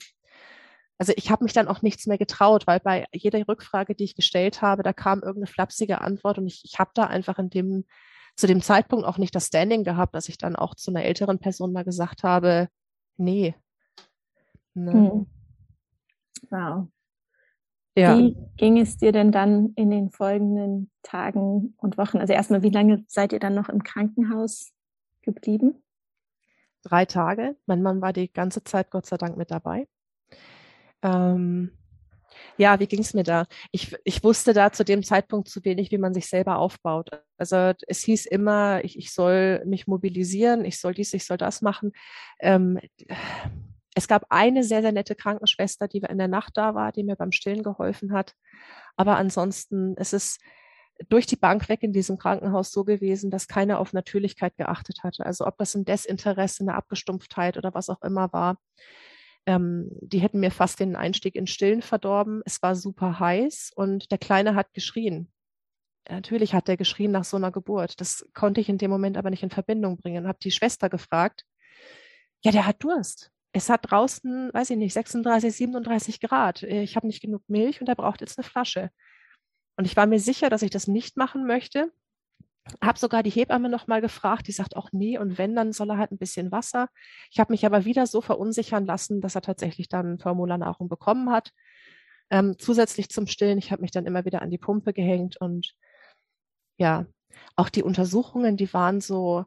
Also 0.96 1.12
ich 1.16 1.30
habe 1.30 1.44
mich 1.44 1.52
dann 1.52 1.68
auch 1.68 1.82
nichts 1.82 2.06
mehr 2.06 2.16
getraut, 2.16 2.66
weil 2.66 2.80
bei 2.80 3.04
jeder 3.12 3.46
Rückfrage, 3.46 3.94
die 3.94 4.04
ich 4.04 4.14
gestellt 4.14 4.62
habe, 4.62 4.82
da 4.82 4.94
kam 4.94 5.18
irgendeine 5.18 5.46
flapsige 5.46 6.00
Antwort 6.00 6.38
und 6.38 6.46
ich, 6.46 6.62
ich 6.64 6.78
habe 6.78 6.92
da 6.94 7.04
einfach 7.04 7.38
in 7.38 7.50
dem 7.50 7.84
zu 8.34 8.46
dem 8.46 8.62
Zeitpunkt 8.62 9.04
auch 9.04 9.18
nicht 9.18 9.34
das 9.34 9.48
Standing 9.48 9.84
gehabt, 9.84 10.14
dass 10.14 10.30
ich 10.30 10.38
dann 10.38 10.56
auch 10.56 10.74
zu 10.74 10.90
einer 10.90 11.04
älteren 11.04 11.38
Person 11.38 11.72
mal 11.72 11.84
gesagt 11.84 12.22
habe, 12.22 12.68
nee. 13.18 13.54
Ne? 14.72 14.92
Hm. 14.92 15.26
Wow. 16.48 16.88
Ja. 17.96 18.18
Wie 18.18 18.36
ging 18.56 18.78
es 18.78 18.96
dir 18.96 19.12
denn 19.12 19.30
dann 19.30 19.72
in 19.76 19.90
den 19.90 20.10
folgenden 20.10 20.90
Tagen 21.02 21.74
und 21.78 21.96
Wochen? 21.96 22.18
Also 22.18 22.32
erstmal, 22.32 22.62
wie 22.62 22.70
lange 22.70 23.04
seid 23.06 23.32
ihr 23.32 23.38
dann 23.38 23.54
noch 23.54 23.68
im 23.68 23.84
Krankenhaus 23.84 24.72
geblieben? 25.22 25.84
drei 26.84 27.04
Tage. 27.04 27.56
Mein 27.66 27.82
Mann 27.82 28.00
war 28.00 28.12
die 28.12 28.32
ganze 28.32 28.62
Zeit 28.62 28.90
Gott 28.90 29.06
sei 29.06 29.16
Dank 29.16 29.36
mit 29.36 29.50
dabei. 29.50 29.88
Ähm, 31.02 31.72
ja, 32.56 32.78
wie 32.80 32.86
ging 32.86 33.00
es 33.00 33.14
mir 33.14 33.22
da? 33.22 33.46
Ich, 33.72 33.96
ich 34.04 34.22
wusste 34.22 34.52
da 34.52 34.72
zu 34.72 34.84
dem 34.84 35.02
Zeitpunkt 35.02 35.48
zu 35.48 35.64
wenig, 35.64 35.90
wie 35.90 35.98
man 35.98 36.14
sich 36.14 36.28
selber 36.28 36.58
aufbaut. 36.58 37.10
Also 37.36 37.72
es 37.86 38.02
hieß 38.02 38.26
immer, 38.26 38.84
ich, 38.84 38.98
ich 38.98 39.12
soll 39.12 39.64
mich 39.64 39.86
mobilisieren, 39.86 40.64
ich 40.64 40.78
soll 40.78 40.94
dies, 40.94 41.14
ich 41.14 41.26
soll 41.26 41.36
das 41.36 41.62
machen. 41.62 41.92
Ähm, 42.40 42.78
es 43.94 44.08
gab 44.08 44.26
eine 44.28 44.64
sehr, 44.64 44.82
sehr 44.82 44.92
nette 44.92 45.14
Krankenschwester, 45.14 45.88
die 45.88 45.98
in 45.98 46.18
der 46.18 46.28
Nacht 46.28 46.56
da 46.56 46.74
war, 46.74 46.92
die 46.92 47.04
mir 47.04 47.16
beim 47.16 47.32
Stillen 47.32 47.62
geholfen 47.62 48.12
hat. 48.12 48.34
Aber 48.96 49.16
ansonsten 49.16 49.94
es 49.96 50.12
ist 50.12 50.40
durch 51.08 51.26
die 51.26 51.36
Bank 51.36 51.68
weg 51.68 51.82
in 51.82 51.92
diesem 51.92 52.18
Krankenhaus 52.18 52.70
so 52.70 52.84
gewesen, 52.84 53.30
dass 53.30 53.48
keiner 53.48 53.78
auf 53.78 53.92
Natürlichkeit 53.92 54.56
geachtet 54.56 55.02
hatte. 55.02 55.26
Also 55.26 55.46
ob 55.46 55.58
das 55.58 55.74
ein 55.74 55.84
Desinteresse, 55.84 56.62
eine 56.62 56.74
Abgestumpftheit 56.74 57.56
oder 57.56 57.74
was 57.74 57.88
auch 57.88 58.02
immer 58.02 58.32
war. 58.32 58.58
Ähm, 59.46 59.90
die 60.00 60.18
hätten 60.18 60.40
mir 60.40 60.50
fast 60.50 60.80
den 60.80 60.96
Einstieg 60.96 61.34
in 61.34 61.46
Stillen 61.46 61.82
verdorben. 61.82 62.42
Es 62.44 62.62
war 62.62 62.76
super 62.76 63.18
heiß 63.18 63.72
und 63.74 64.10
der 64.10 64.18
Kleine 64.18 64.54
hat 64.54 64.72
geschrien. 64.72 65.30
Natürlich 66.08 66.54
hat 66.54 66.68
er 66.68 66.76
geschrien 66.76 67.10
nach 67.10 67.24
so 67.24 67.36
einer 67.36 67.50
Geburt. 67.50 68.00
Das 68.00 68.26
konnte 68.34 68.60
ich 68.60 68.68
in 68.68 68.78
dem 68.78 68.90
Moment 68.90 69.16
aber 69.16 69.30
nicht 69.30 69.42
in 69.42 69.50
Verbindung 69.50 69.96
bringen. 69.96 70.28
Habe 70.28 70.38
die 70.42 70.50
Schwester 70.50 70.88
gefragt. 70.88 71.44
Ja, 72.42 72.52
der 72.52 72.66
hat 72.66 72.82
Durst. 72.82 73.33
Es 73.56 73.70
hat 73.70 73.88
draußen, 73.88 74.50
weiß 74.52 74.70
ich 74.70 74.76
nicht, 74.76 74.92
36, 74.92 75.54
37 75.54 76.20
Grad. 76.20 76.64
Ich 76.64 76.96
habe 76.96 77.06
nicht 77.06 77.20
genug 77.20 77.42
Milch 77.46 77.80
und 77.80 77.88
er 77.88 77.94
braucht 77.94 78.20
jetzt 78.20 78.36
eine 78.36 78.44
Flasche. 78.44 78.90
Und 79.76 79.84
ich 79.84 79.96
war 79.96 80.06
mir 80.06 80.18
sicher, 80.18 80.50
dass 80.50 80.62
ich 80.62 80.70
das 80.70 80.88
nicht 80.88 81.16
machen 81.16 81.46
möchte. 81.46 81.92
Habe 82.82 82.98
sogar 82.98 83.22
die 83.22 83.30
Hebamme 83.30 83.68
noch 83.68 83.86
mal 83.86 84.00
gefragt, 84.00 84.48
die 84.48 84.52
sagt 84.52 84.74
auch 84.74 84.90
nee 84.90 85.18
und 85.18 85.38
wenn, 85.38 85.54
dann 85.54 85.72
soll 85.72 85.90
er 85.90 85.98
halt 85.98 86.10
ein 86.10 86.18
bisschen 86.18 86.50
Wasser. 86.50 86.88
Ich 87.30 87.38
habe 87.38 87.52
mich 87.52 87.64
aber 87.64 87.84
wieder 87.84 88.08
so 88.08 88.20
verunsichern 88.20 88.86
lassen, 88.86 89.20
dass 89.20 89.36
er 89.36 89.42
tatsächlich 89.42 89.88
dann 89.88 90.18
Formularnahrung 90.18 90.88
bekommen 90.88 91.30
hat. 91.30 91.52
Ähm, 92.30 92.56
zusätzlich 92.58 93.08
zum 93.08 93.28
Stillen, 93.28 93.58
ich 93.58 93.70
habe 93.70 93.82
mich 93.82 93.92
dann 93.92 94.06
immer 94.06 94.24
wieder 94.24 94.42
an 94.42 94.50
die 94.50 94.58
Pumpe 94.58 94.92
gehängt 94.92 95.36
und 95.40 95.74
ja, 96.76 97.06
auch 97.54 97.68
die 97.68 97.84
Untersuchungen, 97.84 98.56
die 98.56 98.72
waren 98.72 99.00
so, 99.00 99.44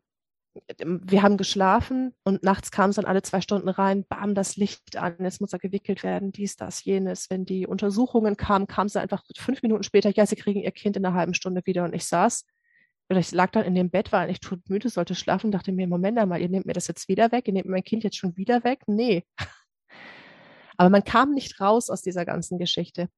wir 0.79 1.23
haben 1.23 1.37
geschlafen 1.37 2.13
und 2.23 2.43
nachts 2.43 2.71
kam 2.71 2.89
es 2.89 2.95
dann 2.97 3.05
alle 3.05 3.21
zwei 3.21 3.41
Stunden 3.41 3.69
rein, 3.69 4.05
bam, 4.07 4.35
das 4.35 4.55
Licht 4.55 4.97
an, 4.97 5.15
jetzt 5.19 5.41
muss 5.41 5.53
er 5.53 5.59
gewickelt 5.59 6.03
werden, 6.03 6.31
dies, 6.31 6.55
das, 6.55 6.83
jenes. 6.83 7.29
Wenn 7.29 7.45
die 7.45 7.67
Untersuchungen 7.67 8.37
kamen, 8.37 8.67
kam 8.67 8.89
sie 8.89 9.01
einfach 9.01 9.23
fünf 9.37 9.61
Minuten 9.63 9.83
später, 9.83 10.11
ja, 10.11 10.25
sie 10.25 10.35
kriegen 10.35 10.61
ihr 10.61 10.71
Kind 10.71 10.97
in 10.97 11.05
einer 11.05 11.15
halben 11.15 11.33
Stunde 11.33 11.61
wieder 11.65 11.83
und 11.83 11.93
ich 11.93 12.05
saß 12.05 12.45
oder 13.09 13.19
ich 13.19 13.31
lag 13.31 13.51
dann 13.51 13.63
in 13.63 13.75
dem 13.75 13.89
Bett, 13.89 14.11
war 14.11 14.21
eigentlich 14.21 14.41
todmüde, 14.41 14.89
sollte 14.89 15.15
schlafen, 15.15 15.51
dachte 15.51 15.71
mir, 15.71 15.87
Moment 15.87 16.17
einmal, 16.17 16.41
ihr 16.41 16.49
nehmt 16.49 16.65
mir 16.65 16.73
das 16.73 16.87
jetzt 16.87 17.07
wieder 17.07 17.31
weg, 17.31 17.47
ihr 17.47 17.53
nehmt 17.53 17.67
mein 17.67 17.83
Kind 17.83 18.03
jetzt 18.03 18.17
schon 18.17 18.35
wieder 18.35 18.63
weg? 18.63 18.81
Nee. 18.87 19.23
Aber 20.77 20.89
man 20.89 21.03
kam 21.03 21.33
nicht 21.33 21.59
raus 21.59 21.89
aus 21.89 22.01
dieser 22.01 22.25
ganzen 22.25 22.59
Geschichte. 22.59 23.09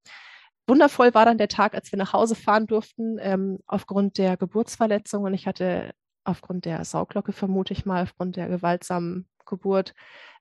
Wundervoll 0.68 1.14
war 1.16 1.26
dann 1.26 1.40
der 1.40 1.48
Tag, 1.48 1.74
als 1.74 1.92
wir 1.92 1.98
nach 1.98 2.14
Hause 2.14 2.36
fahren 2.36 2.68
durften, 2.68 3.18
ähm, 3.20 3.58
aufgrund 3.66 4.18
der 4.20 4.38
Geburtsverletzung. 4.38 5.24
Und 5.24 5.34
ich 5.34 5.48
hatte 5.48 5.92
aufgrund 6.30 6.66
der 6.66 6.84
Sauglocke, 6.86 7.34
vermute 7.34 7.74
ich 7.74 7.86
mal, 7.86 8.04
aufgrund 8.04 8.36
der 8.36 8.48
gewaltsamen 8.48 9.28
Geburt, 9.46 9.94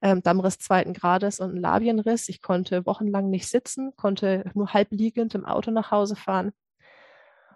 ähm, 0.03 0.23
Dammriss 0.23 0.59
zweiten 0.59 0.93
Grades 0.93 1.41
und 1.41 1.51
einen 1.51 1.61
Labienriss. 1.61 2.29
Ich 2.29 2.43
konnte 2.43 2.87
wochenlang 2.87 3.31
nicht 3.31 3.49
sitzen, 3.49 3.97
konnte 3.97 4.51
nur 4.55 4.73
halb 4.73 4.89
liegend 4.91 5.35
im 5.35 5.45
Auto 5.45 5.71
nach 5.71 5.91
Hause 5.91 6.15
fahren. 6.15 6.53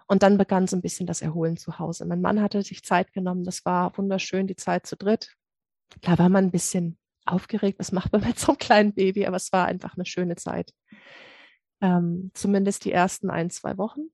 Und 0.07 0.23
dann 0.23 0.37
begann 0.37 0.67
so 0.67 0.75
ein 0.75 0.81
bisschen 0.81 1.07
das 1.07 1.21
Erholen 1.21 1.57
zu 1.57 1.79
Hause. 1.79 2.05
Mein 2.05 2.21
Mann 2.21 2.41
hatte 2.41 2.61
sich 2.61 2.83
Zeit 2.83 3.13
genommen. 3.13 3.45
Das 3.45 3.63
war 3.65 3.97
wunderschön, 3.97 4.47
die 4.47 4.55
Zeit 4.55 4.85
zu 4.85 4.97
dritt. 4.97 5.33
Da 6.01 6.17
war 6.17 6.29
man 6.29 6.45
ein 6.45 6.51
bisschen 6.51 6.97
aufgeregt. 7.25 7.79
Was 7.79 7.91
macht 7.91 8.11
man 8.11 8.23
mit 8.23 8.37
so 8.37 8.51
einem 8.51 8.57
kleinen 8.57 8.93
Baby? 8.93 9.25
Aber 9.25 9.37
es 9.37 9.51
war 9.53 9.65
einfach 9.65 9.95
eine 9.95 10.05
schöne 10.05 10.35
Zeit. 10.35 10.73
Ähm, 11.81 12.31
zumindest 12.33 12.85
die 12.85 12.91
ersten 12.91 13.29
ein, 13.29 13.49
zwei 13.49 13.77
Wochen. 13.77 14.11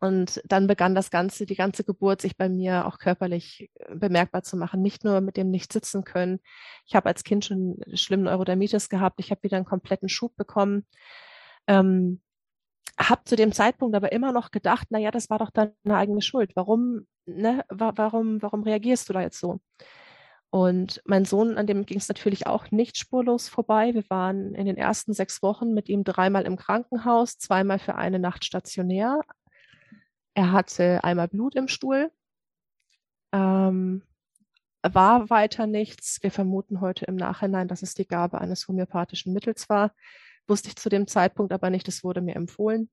Und 0.00 0.42
dann 0.44 0.66
begann 0.66 0.94
das 0.94 1.10
Ganze, 1.10 1.46
die 1.46 1.54
ganze 1.54 1.84
Geburt 1.84 2.20
sich 2.20 2.36
bei 2.36 2.48
mir 2.48 2.86
auch 2.86 2.98
körperlich 2.98 3.70
äh, 3.74 3.94
bemerkbar 3.94 4.42
zu 4.42 4.56
machen. 4.56 4.82
Nicht 4.82 5.04
nur 5.04 5.20
mit 5.20 5.36
dem 5.36 5.50
nicht 5.50 5.72
sitzen 5.72 6.04
können. 6.04 6.40
Ich 6.86 6.94
habe 6.94 7.08
als 7.08 7.24
Kind 7.24 7.44
schon 7.44 7.78
schlimmen 7.94 8.24
Neurodermitis 8.24 8.88
gehabt. 8.88 9.20
Ich 9.20 9.30
habe 9.30 9.42
wieder 9.42 9.56
einen 9.56 9.66
kompletten 9.66 10.08
Schub 10.08 10.36
bekommen. 10.36 10.86
Ähm, 11.66 12.20
habe 12.98 13.24
zu 13.24 13.36
dem 13.36 13.52
Zeitpunkt 13.52 13.94
aber 13.94 14.12
immer 14.12 14.32
noch 14.32 14.50
gedacht, 14.50 14.88
na 14.90 14.98
ja, 14.98 15.10
das 15.10 15.30
war 15.30 15.38
doch 15.38 15.50
deine 15.50 15.72
eigene 15.86 16.22
Schuld. 16.22 16.52
Warum, 16.56 17.06
ne, 17.26 17.64
warum, 17.68 18.42
warum 18.42 18.62
reagierst 18.62 19.08
du 19.08 19.12
da 19.12 19.22
jetzt 19.22 19.38
so? 19.38 19.60
Und 20.50 21.02
mein 21.04 21.26
Sohn, 21.26 21.58
an 21.58 21.66
dem 21.66 21.84
ging 21.84 21.98
es 21.98 22.08
natürlich 22.08 22.46
auch 22.46 22.70
nicht 22.70 22.96
spurlos 22.96 23.48
vorbei. 23.48 23.92
Wir 23.92 24.08
waren 24.08 24.54
in 24.54 24.64
den 24.64 24.78
ersten 24.78 25.12
sechs 25.12 25.42
Wochen 25.42 25.74
mit 25.74 25.88
ihm 25.90 26.04
dreimal 26.04 26.44
im 26.46 26.56
Krankenhaus, 26.56 27.36
zweimal 27.36 27.78
für 27.78 27.96
eine 27.96 28.18
Nacht 28.18 28.44
stationär. 28.46 29.20
Er 30.38 30.52
hatte 30.52 31.02
einmal 31.02 31.26
Blut 31.26 31.56
im 31.56 31.66
Stuhl, 31.66 32.12
ähm, 33.32 34.04
war 34.84 35.30
weiter 35.30 35.66
nichts. 35.66 36.22
Wir 36.22 36.30
vermuten 36.30 36.80
heute 36.80 37.06
im 37.06 37.16
Nachhinein, 37.16 37.66
dass 37.66 37.82
es 37.82 37.94
die 37.94 38.06
Gabe 38.06 38.40
eines 38.40 38.68
homöopathischen 38.68 39.32
Mittels 39.32 39.68
war. 39.68 39.92
Wusste 40.46 40.68
ich 40.68 40.76
zu 40.76 40.90
dem 40.90 41.08
Zeitpunkt 41.08 41.52
aber 41.52 41.70
nicht, 41.70 41.88
es 41.88 42.04
wurde 42.04 42.20
mir 42.20 42.36
empfohlen. 42.36 42.88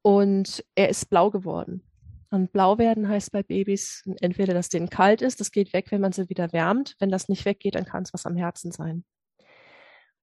Und 0.00 0.64
er 0.76 0.90
ist 0.90 1.10
blau 1.10 1.28
geworden. 1.28 1.82
Und 2.30 2.52
blau 2.52 2.78
werden 2.78 3.08
heißt 3.08 3.32
bei 3.32 3.42
Babys 3.42 4.04
entweder, 4.20 4.54
dass 4.54 4.68
denen 4.68 4.90
kalt 4.90 5.22
ist, 5.22 5.40
das 5.40 5.50
geht 5.50 5.72
weg, 5.72 5.90
wenn 5.90 6.00
man 6.00 6.12
sie 6.12 6.28
wieder 6.28 6.52
wärmt. 6.52 6.94
Wenn 7.00 7.10
das 7.10 7.28
nicht 7.28 7.44
weggeht, 7.44 7.74
dann 7.74 7.84
kann 7.84 8.04
es 8.04 8.14
was 8.14 8.26
am 8.26 8.36
Herzen 8.36 8.70
sein. 8.70 9.04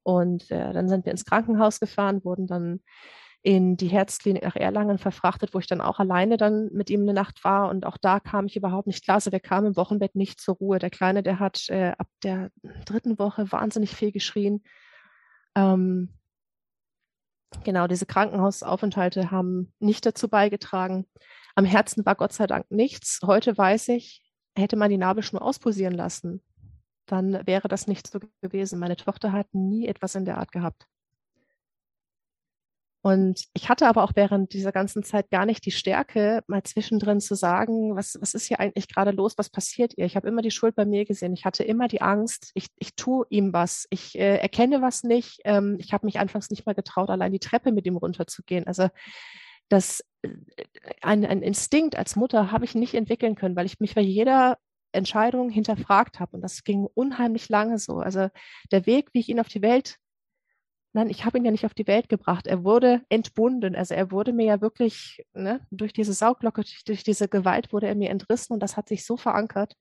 Und 0.04 0.50
äh, 0.50 0.72
dann 0.72 0.88
sind 0.88 1.06
wir 1.06 1.12
ins 1.12 1.26
Krankenhaus 1.26 1.82
gefahren, 1.82 2.24
wurden 2.24 2.48
dann 2.48 2.80
in 3.44 3.78
die 3.78 3.88
Herzklinik 3.88 4.44
nach 4.44 4.56
Erlangen 4.56 4.98
verfrachtet, 4.98 5.54
wo 5.54 5.60
ich 5.60 5.68
dann 5.68 5.82
auch 5.82 6.00
alleine 6.00 6.38
dann 6.38 6.70
mit 6.74 6.90
ihm 6.90 7.04
eine 7.04 7.14
Nacht 7.14 7.44
war. 7.44 7.70
Und 7.70 7.86
auch 7.86 7.98
da 7.98 8.20
kam 8.20 8.48
ich 8.48 8.56
überhaupt 8.56 8.88
nicht 8.88 9.04
klar. 9.04 9.16
Also 9.16 9.30
der 9.30 9.40
kam 9.40 9.66
im 9.66 9.76
Wochenbett 9.76 10.16
nicht 10.16 10.42
zur 10.42 10.56
Ruhe. 10.56 10.80
Der 10.80 10.90
Kleine, 10.90 11.24
der 11.24 11.40
hat 11.40 11.70
äh, 11.70 11.94
ab 11.98 12.08
der 12.24 12.52
dritten 12.86 13.20
Woche 13.20 13.52
wahnsinnig 13.52 13.96
viel 13.96 14.12
geschrien. 14.12 14.64
Ähm, 15.56 16.10
genau, 17.64 17.88
diese 17.88 18.06
Krankenhausaufenthalte 18.06 19.32
haben 19.32 19.74
nicht 19.80 20.06
dazu 20.06 20.28
beigetragen. 20.28 21.06
Am 21.56 21.66
Herzen 21.66 22.06
war 22.06 22.16
Gott 22.16 22.34
sei 22.34 22.48
Dank 22.48 22.70
nichts. 22.70 23.22
Heute 23.26 23.58
weiß 23.58 23.90
ich, 23.90 24.22
hätte 24.58 24.76
man 24.76 24.90
die 24.90 24.98
Nabelschnur 24.98 25.42
auspulsieren 25.42 25.94
lassen, 25.94 26.44
dann 27.06 27.46
wäre 27.48 27.68
das 27.68 27.88
nicht 27.88 28.08
so 28.08 28.20
gewesen. 28.42 28.80
Meine 28.80 28.98
Tochter 28.98 29.32
hat 29.32 29.48
nie 29.54 29.88
etwas 29.88 30.16
in 30.16 30.26
der 30.26 30.38
Art 30.38 30.52
gehabt. 30.52 30.86
Und 33.02 33.46
ich 33.54 33.70
hatte 33.70 33.88
aber 33.88 34.04
auch 34.04 34.14
während 34.16 34.54
dieser 34.54 34.72
ganzen 34.72 35.04
Zeit 35.04 35.30
gar 35.30 35.46
nicht 35.46 35.66
die 35.66 35.72
Stärke, 35.72 36.44
mal 36.48 36.64
zwischendrin 36.64 37.22
zu 37.22 37.36
sagen, 37.36 37.96
was, 37.96 38.18
was 38.20 38.34
ist 38.34 38.48
hier 38.48 38.60
eigentlich 38.60 38.88
gerade 38.88 39.12
los, 39.12 39.38
was 39.38 39.50
passiert 39.50 39.94
ihr? 39.98 40.06
Ich 40.06 40.16
habe 40.16 40.28
immer 40.28 40.42
die 40.42 40.52
Schuld 40.52 40.76
bei 40.76 40.86
mir 40.86 41.06
gesehen. 41.06 41.34
Ich 41.34 41.46
hatte 41.46 41.64
immer 41.64 41.88
die 41.88 42.02
Angst, 42.02 42.52
ich, 42.54 42.68
ich 42.78 42.96
tue 42.96 43.26
ihm 43.30 43.54
was, 43.54 43.86
ich 43.92 44.18
äh, 44.18 44.38
erkenne 44.38 44.82
was 44.82 45.04
nicht. 45.04 45.40
Ähm, 45.46 45.78
ich 45.80 45.94
habe 45.94 46.06
mich 46.06 46.20
anfangs 46.20 46.50
nicht 46.50 46.66
mal 46.66 46.76
getraut, 46.76 47.10
allein 47.10 47.32
die 47.32 47.40
Treppe 47.40 47.72
mit 47.72 47.86
ihm 47.86 47.98
runterzugehen. 47.98 48.68
Also 48.68 48.90
das 49.70 50.04
äh, 50.24 50.30
ein, 51.02 51.26
ein 51.26 51.42
Instinkt 51.42 51.96
als 51.96 52.16
Mutter 52.16 52.52
habe 52.52 52.66
ich 52.66 52.76
nicht 52.76 52.94
entwickeln 52.96 53.36
können, 53.36 53.56
weil 53.56 53.68
ich 53.68 53.80
mich 53.80 53.96
bei 53.96 54.02
jeder 54.02 54.58
Entscheidung 54.92 55.50
hinterfragt 55.50 56.20
habe. 56.20 56.36
Und 56.36 56.42
das 56.42 56.64
ging 56.64 56.88
unheimlich 56.94 57.50
lange 57.50 57.78
so. 57.78 57.98
Also 58.00 58.30
der 58.72 58.86
Weg, 58.86 59.10
wie 59.14 59.20
ich 59.20 59.30
ihn 59.30 59.40
auf 59.40 59.50
die 59.50 59.62
Welt 59.62 59.98
Nein, 60.98 61.12
ich 61.12 61.26
habe 61.26 61.38
ihn 61.38 61.46
ja 61.46 61.52
nicht 61.52 61.68
auf 61.68 61.76
die 61.76 61.86
Welt 61.86 62.10
gebracht. 62.10 62.48
Er 62.48 62.64
wurde 62.64 63.04
entbunden. 63.10 63.76
Also 63.76 63.94
er 63.94 64.10
wurde 64.10 64.34
mir 64.34 64.48
ja 64.48 64.62
wirklich, 64.62 65.24
ne, 65.36 65.64
durch 65.70 65.94
diese 65.94 66.12
Sauglocke, 66.12 66.62
durch, 66.64 66.84
durch 66.86 67.04
diese 67.04 67.28
Gewalt 67.28 67.72
wurde 67.72 67.86
er 67.86 67.94
mir 67.94 68.10
entrissen 68.10 68.54
und 68.54 68.62
das 68.64 68.78
hat 68.78 68.90
sich 68.90 69.06
so 69.06 69.16
verankert, 69.16 69.76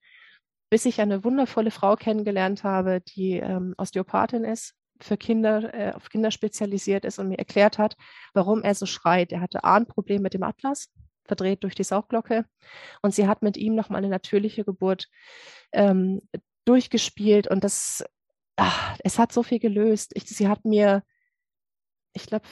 bis 0.69 0.85
ich 0.85 1.01
eine 1.01 1.23
wundervolle 1.23 1.71
Frau 1.71 1.95
kennengelernt 1.95 2.63
habe, 2.63 3.01
die 3.01 3.37
ähm, 3.37 3.73
Osteopathin 3.79 4.43
ist, 4.43 4.75
für 5.01 5.17
Kinder, 5.17 5.73
äh, 5.73 5.93
auf 5.93 6.09
Kinder 6.09 6.29
spezialisiert 6.29 7.03
ist 7.03 7.17
und 7.17 7.29
mir 7.29 7.39
erklärt 7.39 7.79
hat, 7.79 7.95
warum 8.35 8.61
er 8.61 8.75
so 8.75 8.85
schreit. 8.85 9.31
Er 9.31 9.41
hatte 9.41 9.63
A, 9.63 9.75
ein 9.75 9.87
Problem 9.87 10.21
mit 10.21 10.35
dem 10.35 10.43
Atlas, 10.43 10.93
verdreht 11.25 11.63
durch 11.63 11.73
die 11.73 11.83
Sauglocke. 11.83 12.45
Und 13.01 13.15
sie 13.15 13.27
hat 13.27 13.41
mit 13.41 13.57
ihm 13.57 13.73
nochmal 13.73 14.03
eine 14.03 14.09
natürliche 14.09 14.63
Geburt 14.63 15.07
ähm, 15.71 16.21
durchgespielt 16.65 17.47
und 17.47 17.63
das 17.63 18.03
ach, 18.57 18.97
es 19.03 19.17
hat 19.17 19.31
so 19.31 19.43
viel 19.43 19.59
gelöst. 19.59 20.11
Ich, 20.15 20.23
sie 20.25 20.47
hat 20.49 20.65
mir, 20.65 21.03
ich 22.13 22.25
glaube, 22.25 22.45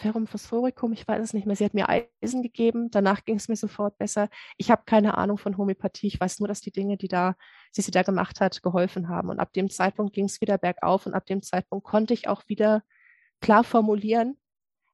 Ferrum 0.00 0.26
Phosphoricum, 0.26 0.92
ich 0.92 1.06
weiß 1.06 1.22
es 1.22 1.34
nicht 1.34 1.46
mehr, 1.46 1.56
sie 1.56 1.64
hat 1.64 1.74
mir 1.74 1.88
Eisen 1.88 2.42
gegeben, 2.42 2.90
danach 2.90 3.24
ging 3.24 3.36
es 3.36 3.48
mir 3.48 3.56
sofort 3.56 3.98
besser. 3.98 4.28
Ich 4.56 4.70
habe 4.70 4.84
keine 4.86 5.18
Ahnung 5.18 5.36
von 5.36 5.58
Homöopathie, 5.58 6.06
ich 6.06 6.20
weiß 6.20 6.38
nur, 6.38 6.48
dass 6.48 6.60
die 6.60 6.70
Dinge, 6.70 6.96
die 6.96 7.08
da, 7.08 7.34
die 7.76 7.82
sie 7.82 7.90
da 7.90 8.02
gemacht 8.02 8.40
hat, 8.40 8.62
geholfen 8.62 9.08
haben. 9.08 9.28
Und 9.28 9.40
ab 9.40 9.52
dem 9.52 9.68
Zeitpunkt 9.68 10.14
ging 10.14 10.26
es 10.26 10.40
wieder 10.40 10.56
bergauf 10.56 11.06
und 11.06 11.14
ab 11.14 11.26
dem 11.26 11.42
Zeitpunkt 11.42 11.84
konnte 11.84 12.14
ich 12.14 12.28
auch 12.28 12.48
wieder 12.48 12.82
klar 13.40 13.64
formulieren, 13.64 14.38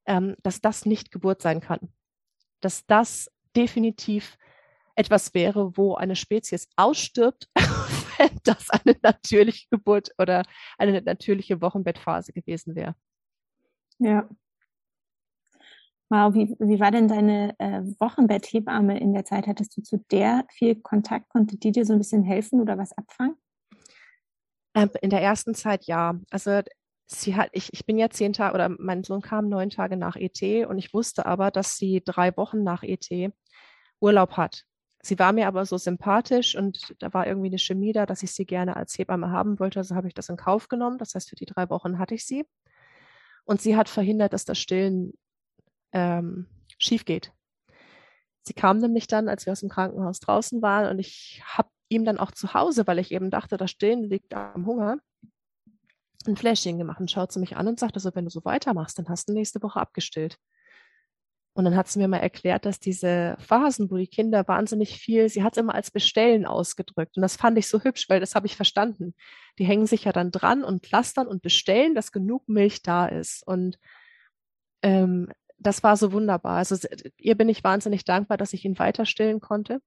ähm, 0.07 0.37
dass 0.43 0.61
das 0.61 0.87
nicht 0.87 1.11
Geburt 1.11 1.43
sein 1.43 1.61
kann. 1.61 1.93
Dass 2.61 2.87
das 2.87 3.31
definitiv 3.55 4.39
etwas 4.97 5.35
wäre, 5.35 5.77
wo 5.77 5.95
eine 5.95 6.17
Spezies 6.17 6.69
ausstirbt, 6.77 7.51
das 8.45 8.71
eine 8.71 8.97
natürliche 9.03 9.67
Geburt 9.71 10.11
oder 10.19 10.43
eine 10.79 11.01
natürliche 11.03 11.61
Wochenbettphase 11.61 12.33
gewesen 12.33 12.75
wäre. 12.75 12.95
Ja. 13.99 14.29
Wow, 16.11 16.35
wie, 16.35 16.55
wie 16.59 16.81
war 16.81 16.91
denn 16.91 17.09
deine 17.09 17.55
äh, 17.59 17.81
Wochenbetthebamme 17.99 18.99
in 19.01 19.15
der 19.15 19.25
Zeit? 19.25 19.47
Hattest 19.47 19.77
du 19.77 19.83
zu 19.83 20.05
der 20.11 20.45
viel 20.53 20.77
Kontakt? 20.77 21.29
Konnte 21.31 21.57
die 21.57 21.73
dir 21.73 21.87
so 21.87 21.93
ein 21.93 21.99
bisschen 21.99 22.23
helfen 22.23 22.61
oder 22.61 22.77
was 22.77 22.93
abfangen? 22.93 23.37
Ähm, 24.75 24.91
in 25.01 25.11
der 25.11 25.23
ersten 25.23 25.55
Zeit 25.55 25.87
ja. 25.87 26.21
Also 26.31 26.61
sie 27.07 27.37
hat, 27.37 27.49
ich, 27.53 27.73
ich 27.73 27.87
bin 27.87 27.99
ja 27.99 28.11
zehn 28.11 28.33
Tage 28.33 28.55
oder 28.55 28.69
mein 28.69 29.03
Sohn 29.03 29.23
kam 29.23 29.49
neun 29.49 29.71
Tage 29.71 29.97
nach 29.97 30.17
ET 30.17 30.41
und 30.67 30.79
ich 30.79 30.93
wusste 30.93 31.27
aber, 31.27 31.51
dass 31.51 31.77
sie 31.77 32.03
drei 32.05 32.37
Wochen 32.37 32.63
nach 32.63 32.83
ET 32.83 33.33
Urlaub 34.01 34.37
hat. 34.37 34.65
Sie 35.05 35.19
war 35.19 35.35
mir 35.35 35.49
aber 35.49 35.67
so 35.67 35.77
sympathisch 35.77 36.57
und 36.57 36.95
da 36.99 37.13
war 37.13 37.27
irgendwie 37.27 37.49
eine 37.49 37.59
Chemie 37.59 37.93
da, 37.93 38.07
dass 38.07 38.23
ich 38.23 38.33
sie 38.33 38.47
gerne 38.47 38.75
als 38.75 38.97
Hebamme 38.97 39.31
haben 39.31 39.61
wollte. 39.61 39.81
Also 39.81 39.95
habe 39.95 40.09
ich 40.09 40.15
das 40.15 40.31
in 40.31 40.39
Kauf 40.39 40.69
genommen. 40.69 40.97
Das 40.97 41.15
heißt, 41.15 41.29
für 41.29 41.37
die 41.37 41.45
drei 41.45 41.69
Wochen 41.69 41.99
hatte 41.99 42.15
ich 42.15 42.25
sie. 42.25 42.47
Und 43.45 43.61
sie 43.61 43.77
hat 43.77 43.91
verhindert, 43.91 44.33
dass 44.33 44.47
das 44.47 44.59
Stillen 44.59 45.13
ähm, 45.93 46.47
schief 46.79 47.05
geht. 47.05 47.33
Sie 48.41 48.55
kam 48.55 48.79
nämlich 48.79 49.07
dann, 49.07 49.29
als 49.29 49.45
wir 49.45 49.53
aus 49.53 49.61
dem 49.61 49.69
Krankenhaus 49.69 50.21
draußen 50.21 50.63
waren, 50.63 50.91
und 50.91 50.99
ich 50.99 51.43
habe 51.45 51.69
ihm 51.91 52.07
dann 52.07 52.19
auch 52.19 52.31
zu 52.31 52.55
Hause, 52.55 52.87
weil 52.87 52.99
ich 52.99 53.13
eben 53.13 53.31
dachte, 53.31 53.59
das 53.59 53.71
Stillen 53.71 54.05
liegt 54.05 54.33
am 54.33 54.65
Hunger, 54.65 54.99
ein 56.27 56.37
Fläschchen 56.37 56.79
gemacht 56.79 57.01
und 57.01 57.11
schaut 57.11 57.31
sie 57.31 57.41
mich 57.41 57.57
an 57.57 57.69
und 57.69 57.79
sagt, 57.79 57.95
also 57.97 58.11
wenn 58.15 58.25
du 58.25 58.31
so 58.31 58.43
weitermachst, 58.47 58.99
dann 58.99 59.11
hast 59.11 59.29
du 59.29 59.35
nächste 59.35 59.63
Woche 59.63 59.81
abgestillt. 59.81 60.39
Und 61.57 61.65
dann 61.65 61.77
hat 61.77 61.87
sie 61.87 62.01
mir 62.01 62.09
mal 62.09 62.19
erklärt, 62.19 62.67
dass 62.67 62.81
diese 62.81 63.37
Phasen, 63.39 63.89
wo 63.89 63.97
die 63.97 64.09
Kinder 64.09 64.47
wahnsinnig 64.49 64.99
viel, 64.99 65.29
sie 65.29 65.45
hat 65.45 65.53
es 65.53 65.59
immer 65.59 65.75
als 65.75 65.93
Bestellen 65.93 66.47
ausgedrückt. 66.47 67.17
Und 67.17 67.23
das 67.23 67.37
fand 67.37 67.57
ich 67.57 67.69
so 67.69 67.81
hübsch, 67.81 68.09
weil 68.09 68.19
das 68.19 68.35
habe 68.35 68.47
ich 68.47 68.57
verstanden. 68.57 69.15
Die 69.61 69.65
hängen 69.65 69.87
sich 69.87 70.05
ja 70.05 70.13
dann 70.13 70.33
dran 70.33 70.65
und 70.65 70.83
clustern 70.83 71.29
und 71.29 71.43
bestellen, 71.43 71.95
dass 71.95 72.11
genug 72.11 72.49
Milch 72.49 72.83
da 72.83 73.07
ist. 73.07 73.47
Und 73.47 73.79
ähm, 74.83 75.29
das 75.59 75.85
war 75.85 75.97
so 75.97 76.11
wunderbar. 76.11 76.57
Also 76.57 76.77
ihr 77.19 77.37
bin 77.37 77.49
ich 77.49 77.63
wahnsinnig 77.63 78.05
dankbar, 78.05 78.37
dass 78.37 78.53
ich 78.53 78.65
ihn 78.65 78.79
weiter 78.81 79.07
stillen 79.07 79.41
konnte. 79.41 79.81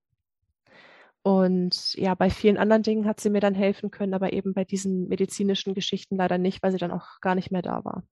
Und 1.21 1.93
ja, 1.95 2.15
bei 2.15 2.29
vielen 2.29 2.57
anderen 2.57 2.83
Dingen 2.83 3.05
hat 3.05 3.19
sie 3.19 3.29
mir 3.29 3.41
dann 3.41 3.55
helfen 3.55 3.91
können, 3.91 4.13
aber 4.13 4.31
eben 4.31 4.53
bei 4.53 4.63
diesen 4.63 5.09
medizinischen 5.09 5.73
Geschichten 5.73 6.15
leider 6.15 6.37
nicht, 6.37 6.63
weil 6.63 6.71
sie 6.71 6.77
dann 6.77 6.91
auch 6.91 7.19
gar 7.19 7.35
nicht 7.35 7.51
mehr 7.51 7.61
da 7.61 7.83
war. 7.83 8.03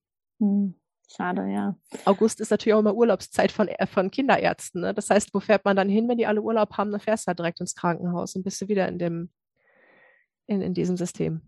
Hm. 0.41 0.76
Schade, 1.13 1.48
ja. 1.52 1.76
August 2.06 2.41
ist 2.41 2.50
natürlich 2.50 2.74
auch 2.74 2.80
immer 2.80 2.96
Urlaubszeit 2.96 3.52
von, 3.52 3.68
äh, 3.68 3.88
von 3.88 4.12
Kinderärzten. 4.12 4.82
Ne? 4.82 4.94
Das 4.94 5.10
heißt, 5.10 5.34
wo 5.34 5.39
fährt 5.39 5.65
man 5.65 5.76
dann 5.76 5.89
hin, 5.89 6.08
wenn 6.08 6.18
die 6.18 6.28
alle 6.28 6.41
Urlaub 6.41 6.78
haben? 6.78 6.91
Dann 6.91 7.00
fährst 7.00 7.26
du 7.26 7.28
halt 7.28 7.39
direkt 7.39 7.60
ins 7.60 7.76
Krankenhaus 7.76 8.36
und 8.36 8.44
bist 8.44 8.60
du 8.62 8.68
wieder 8.68 8.88
in, 8.88 9.00
dem, 9.00 9.30
in, 10.48 10.62
in 10.62 10.74
diesem 10.74 10.98
System. 10.98 11.41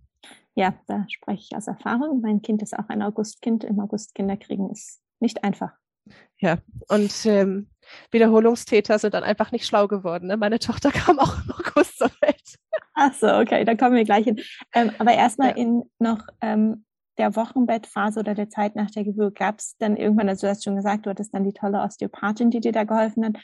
Ja, 0.56 0.74
da 0.88 1.06
spreche 1.10 1.44
ich 1.44 1.56
aus 1.56 1.68
Erfahrung. 1.68 2.22
Mein 2.22 2.42
Kind 2.42 2.62
ist 2.62 2.78
auch 2.78 2.90
ein 2.90 3.02
Augustkind. 3.02 3.64
Im 3.64 3.80
August 3.80 4.16
Kinder 4.16 4.38
kriegen 4.38 4.70
ist 4.70 5.02
nicht 5.20 5.44
einfach. 5.44 5.74
Ja, 6.40 6.58
und 6.88 7.26
ähm, 7.26 7.70
Wiederholungstäter 8.12 9.00
sind 9.00 9.14
dann 9.14 9.24
einfach 9.24 9.52
nicht 9.52 9.66
schlau 9.66 9.88
geworden. 9.88 10.28
Ne? 10.28 10.38
Meine 10.38 10.60
Tochter 10.60 10.92
kam 10.94 11.20
auch 11.20 11.36
im 11.44 11.52
August 11.52 11.98
zur 11.98 12.12
Welt. 12.22 12.58
Ach 12.96 13.14
so, 13.14 13.28
okay, 13.28 13.64
da 13.64 13.76
kommen 13.76 13.96
wir 13.96 14.06
gleich 14.06 14.26
hin. 14.26 14.40
Ähm, 14.74 14.92
aber 14.98 15.14
erstmal 15.14 15.50
ja. 15.50 15.56
in 15.58 15.84
noch 16.00 16.26
ähm, 16.42 16.86
der 17.18 17.36
Wochenbettphase 17.36 18.20
oder 18.20 18.36
der 18.36 18.50
Zeit 18.50 18.76
nach 18.76 18.92
der 18.92 19.04
Geburt 19.04 19.36
gab 19.36 19.60
es 19.60 19.76
dann 19.78 19.98
irgendwann, 19.98 20.30
also 20.30 20.48
du 20.48 20.52
hast 20.52 20.64
schon 20.64 20.76
gesagt, 20.76 21.06
du 21.06 21.10
hattest 21.10 21.34
dann 21.34 21.44
die 21.44 21.54
tolle 21.54 21.80
Osteopathin, 21.80 22.52
die 22.52 22.60
dir 22.60 22.72
da 22.72 22.84
geholfen 22.84 23.26
hat. 23.26 23.38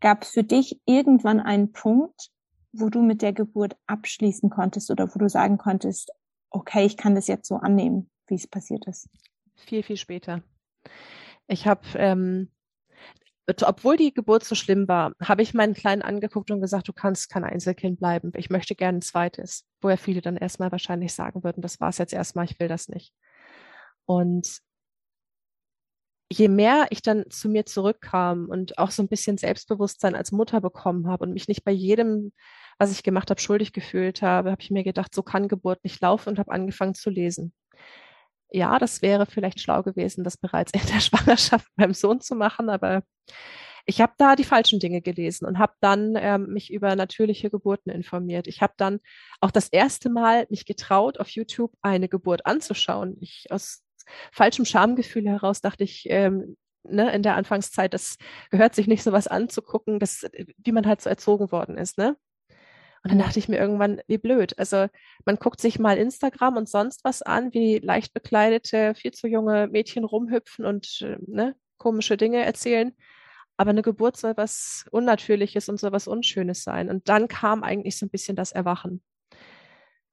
Gab 0.00 0.22
es 0.22 0.30
für 0.30 0.44
dich 0.44 0.80
irgendwann 0.86 1.40
einen 1.40 1.72
Punkt, 1.72 2.30
wo 2.72 2.88
du 2.88 3.02
mit 3.02 3.22
der 3.22 3.32
Geburt 3.32 3.76
abschließen 3.86 4.50
konntest 4.50 4.90
oder 4.90 5.12
wo 5.14 5.18
du 5.18 5.28
sagen 5.28 5.58
konntest, 5.58 6.12
okay, 6.50 6.84
ich 6.84 6.96
kann 6.96 7.14
das 7.14 7.26
jetzt 7.26 7.48
so 7.48 7.56
annehmen, 7.56 8.10
wie 8.26 8.36
es 8.36 8.46
passiert 8.46 8.86
ist? 8.86 9.08
Viel, 9.56 9.82
viel 9.82 9.96
später. 9.96 10.42
Ich 11.48 11.66
habe, 11.66 11.82
ähm, 11.94 12.50
obwohl 13.64 13.96
die 13.96 14.12
Geburt 14.12 14.44
so 14.44 14.54
schlimm 14.54 14.88
war, 14.88 15.12
habe 15.22 15.42
ich 15.42 15.54
meinen 15.54 15.74
Kleinen 15.74 16.02
angeguckt 16.02 16.50
und 16.50 16.60
gesagt, 16.60 16.88
du 16.88 16.92
kannst 16.92 17.30
kein 17.30 17.44
Einzelkind 17.44 17.98
bleiben. 17.98 18.32
Ich 18.36 18.50
möchte 18.50 18.74
gerne 18.74 18.98
ein 18.98 19.02
zweites. 19.02 19.64
Woher 19.80 19.96
viele 19.96 20.20
dann 20.20 20.36
erstmal 20.36 20.70
wahrscheinlich 20.70 21.14
sagen 21.14 21.42
würden, 21.44 21.62
das 21.62 21.80
war 21.80 21.88
es 21.88 21.98
jetzt 21.98 22.12
erstmal, 22.12 22.44
ich 22.44 22.60
will 22.60 22.68
das 22.68 22.88
nicht. 22.88 23.14
Und 24.04 24.60
je 26.30 26.48
mehr 26.48 26.88
ich 26.90 27.00
dann 27.00 27.30
zu 27.30 27.48
mir 27.48 27.64
zurückkam 27.64 28.48
und 28.50 28.76
auch 28.78 28.90
so 28.90 29.02
ein 29.02 29.08
bisschen 29.08 29.38
Selbstbewusstsein 29.38 30.14
als 30.14 30.30
Mutter 30.30 30.60
bekommen 30.60 31.08
habe 31.08 31.24
und 31.24 31.32
mich 31.32 31.48
nicht 31.48 31.64
bei 31.64 31.72
jedem, 31.72 32.32
was 32.78 32.92
ich 32.92 33.02
gemacht 33.02 33.30
habe, 33.30 33.40
schuldig 33.40 33.72
gefühlt 33.72 34.20
habe, 34.20 34.50
habe 34.50 34.60
ich 34.62 34.70
mir 34.70 34.84
gedacht, 34.84 35.14
so 35.14 35.22
kann 35.22 35.48
Geburt 35.48 35.82
nicht 35.84 36.00
laufen 36.02 36.28
und 36.30 36.38
habe 36.38 36.52
angefangen 36.52 36.94
zu 36.94 37.08
lesen 37.08 37.54
ja, 38.50 38.78
das 38.78 39.02
wäre 39.02 39.26
vielleicht 39.26 39.60
schlau 39.60 39.82
gewesen, 39.82 40.24
das 40.24 40.36
bereits 40.36 40.72
in 40.72 40.86
der 40.86 41.00
Schwangerschaft 41.00 41.68
beim 41.76 41.94
Sohn 41.94 42.20
zu 42.20 42.34
machen, 42.34 42.70
aber 42.70 43.02
ich 43.86 44.02
habe 44.02 44.12
da 44.18 44.36
die 44.36 44.44
falschen 44.44 44.80
Dinge 44.80 45.00
gelesen 45.00 45.46
und 45.46 45.58
habe 45.58 45.72
dann 45.80 46.14
ähm, 46.16 46.48
mich 46.48 46.70
über 46.70 46.94
natürliche 46.94 47.48
Geburten 47.48 47.90
informiert. 47.90 48.46
Ich 48.46 48.60
habe 48.60 48.74
dann 48.76 49.00
auch 49.40 49.50
das 49.50 49.68
erste 49.68 50.10
Mal 50.10 50.46
mich 50.50 50.66
getraut, 50.66 51.18
auf 51.18 51.30
YouTube 51.30 51.72
eine 51.80 52.08
Geburt 52.08 52.44
anzuschauen. 52.44 53.16
Ich 53.20 53.46
aus 53.50 53.82
falschem 54.30 54.66
Schamgefühl 54.66 55.26
heraus 55.26 55.62
dachte 55.62 55.84
ich, 55.84 56.04
ähm, 56.10 56.56
ne, 56.82 57.10
in 57.12 57.22
der 57.22 57.36
Anfangszeit, 57.36 57.94
das 57.94 58.16
gehört 58.50 58.74
sich 58.74 58.88
nicht, 58.88 59.02
sowas 59.02 59.26
anzugucken, 59.26 59.98
das, 59.98 60.26
wie 60.58 60.72
man 60.72 60.86
halt 60.86 61.00
so 61.00 61.08
erzogen 61.08 61.50
worden 61.50 61.78
ist, 61.78 61.96
ne? 61.96 62.16
Und 63.02 63.12
dann 63.12 63.18
dachte 63.18 63.38
ich 63.38 63.48
mir 63.48 63.58
irgendwann, 63.58 64.00
wie 64.06 64.18
blöd. 64.18 64.58
Also 64.58 64.86
man 65.24 65.36
guckt 65.36 65.60
sich 65.60 65.78
mal 65.78 65.96
Instagram 65.96 66.56
und 66.56 66.68
sonst 66.68 67.04
was 67.04 67.22
an, 67.22 67.52
wie 67.54 67.78
leicht 67.78 68.12
bekleidete, 68.12 68.94
viel 68.94 69.12
zu 69.12 69.28
junge 69.28 69.68
Mädchen 69.68 70.04
rumhüpfen 70.04 70.64
und 70.64 71.00
äh, 71.02 71.16
ne, 71.26 71.54
komische 71.78 72.16
Dinge 72.16 72.44
erzählen. 72.44 72.94
Aber 73.56 73.70
eine 73.70 73.82
Geburt 73.82 74.16
soll 74.16 74.36
was 74.36 74.86
Unnatürliches 74.90 75.68
und 75.68 75.80
soll 75.80 75.92
was 75.92 76.08
Unschönes 76.08 76.62
sein. 76.62 76.90
Und 76.90 77.08
dann 77.08 77.28
kam 77.28 77.62
eigentlich 77.62 77.98
so 77.98 78.06
ein 78.06 78.10
bisschen 78.10 78.36
das 78.36 78.52
Erwachen. 78.52 79.02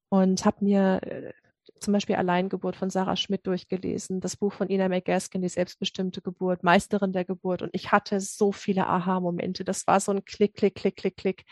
Und 0.09 0.45
habe 0.45 0.63
mir 0.63 0.99
äh, 1.03 1.33
zum 1.79 1.93
Beispiel 1.93 2.15
Alleingeburt 2.15 2.75
von 2.75 2.89
Sarah 2.89 3.15
Schmidt 3.15 3.45
durchgelesen, 3.45 4.21
das 4.21 4.37
Buch 4.37 4.53
von 4.53 4.69
Ina 4.69 4.89
McGaskin, 4.89 5.41
die 5.41 5.49
selbstbestimmte 5.49 6.21
Geburt, 6.21 6.63
Meisterin 6.63 7.13
der 7.13 7.25
Geburt. 7.25 7.61
Und 7.61 7.69
ich 7.73 7.91
hatte 7.91 8.19
so 8.19 8.51
viele 8.51 8.87
Aha-Momente. 8.87 9.63
Das 9.63 9.85
war 9.87 9.99
so 9.99 10.11
ein 10.11 10.25
Klick, 10.25 10.55
Klick, 10.55 10.75
Klick, 10.75 10.95
Klick, 10.95 11.17
Klick 11.17 11.45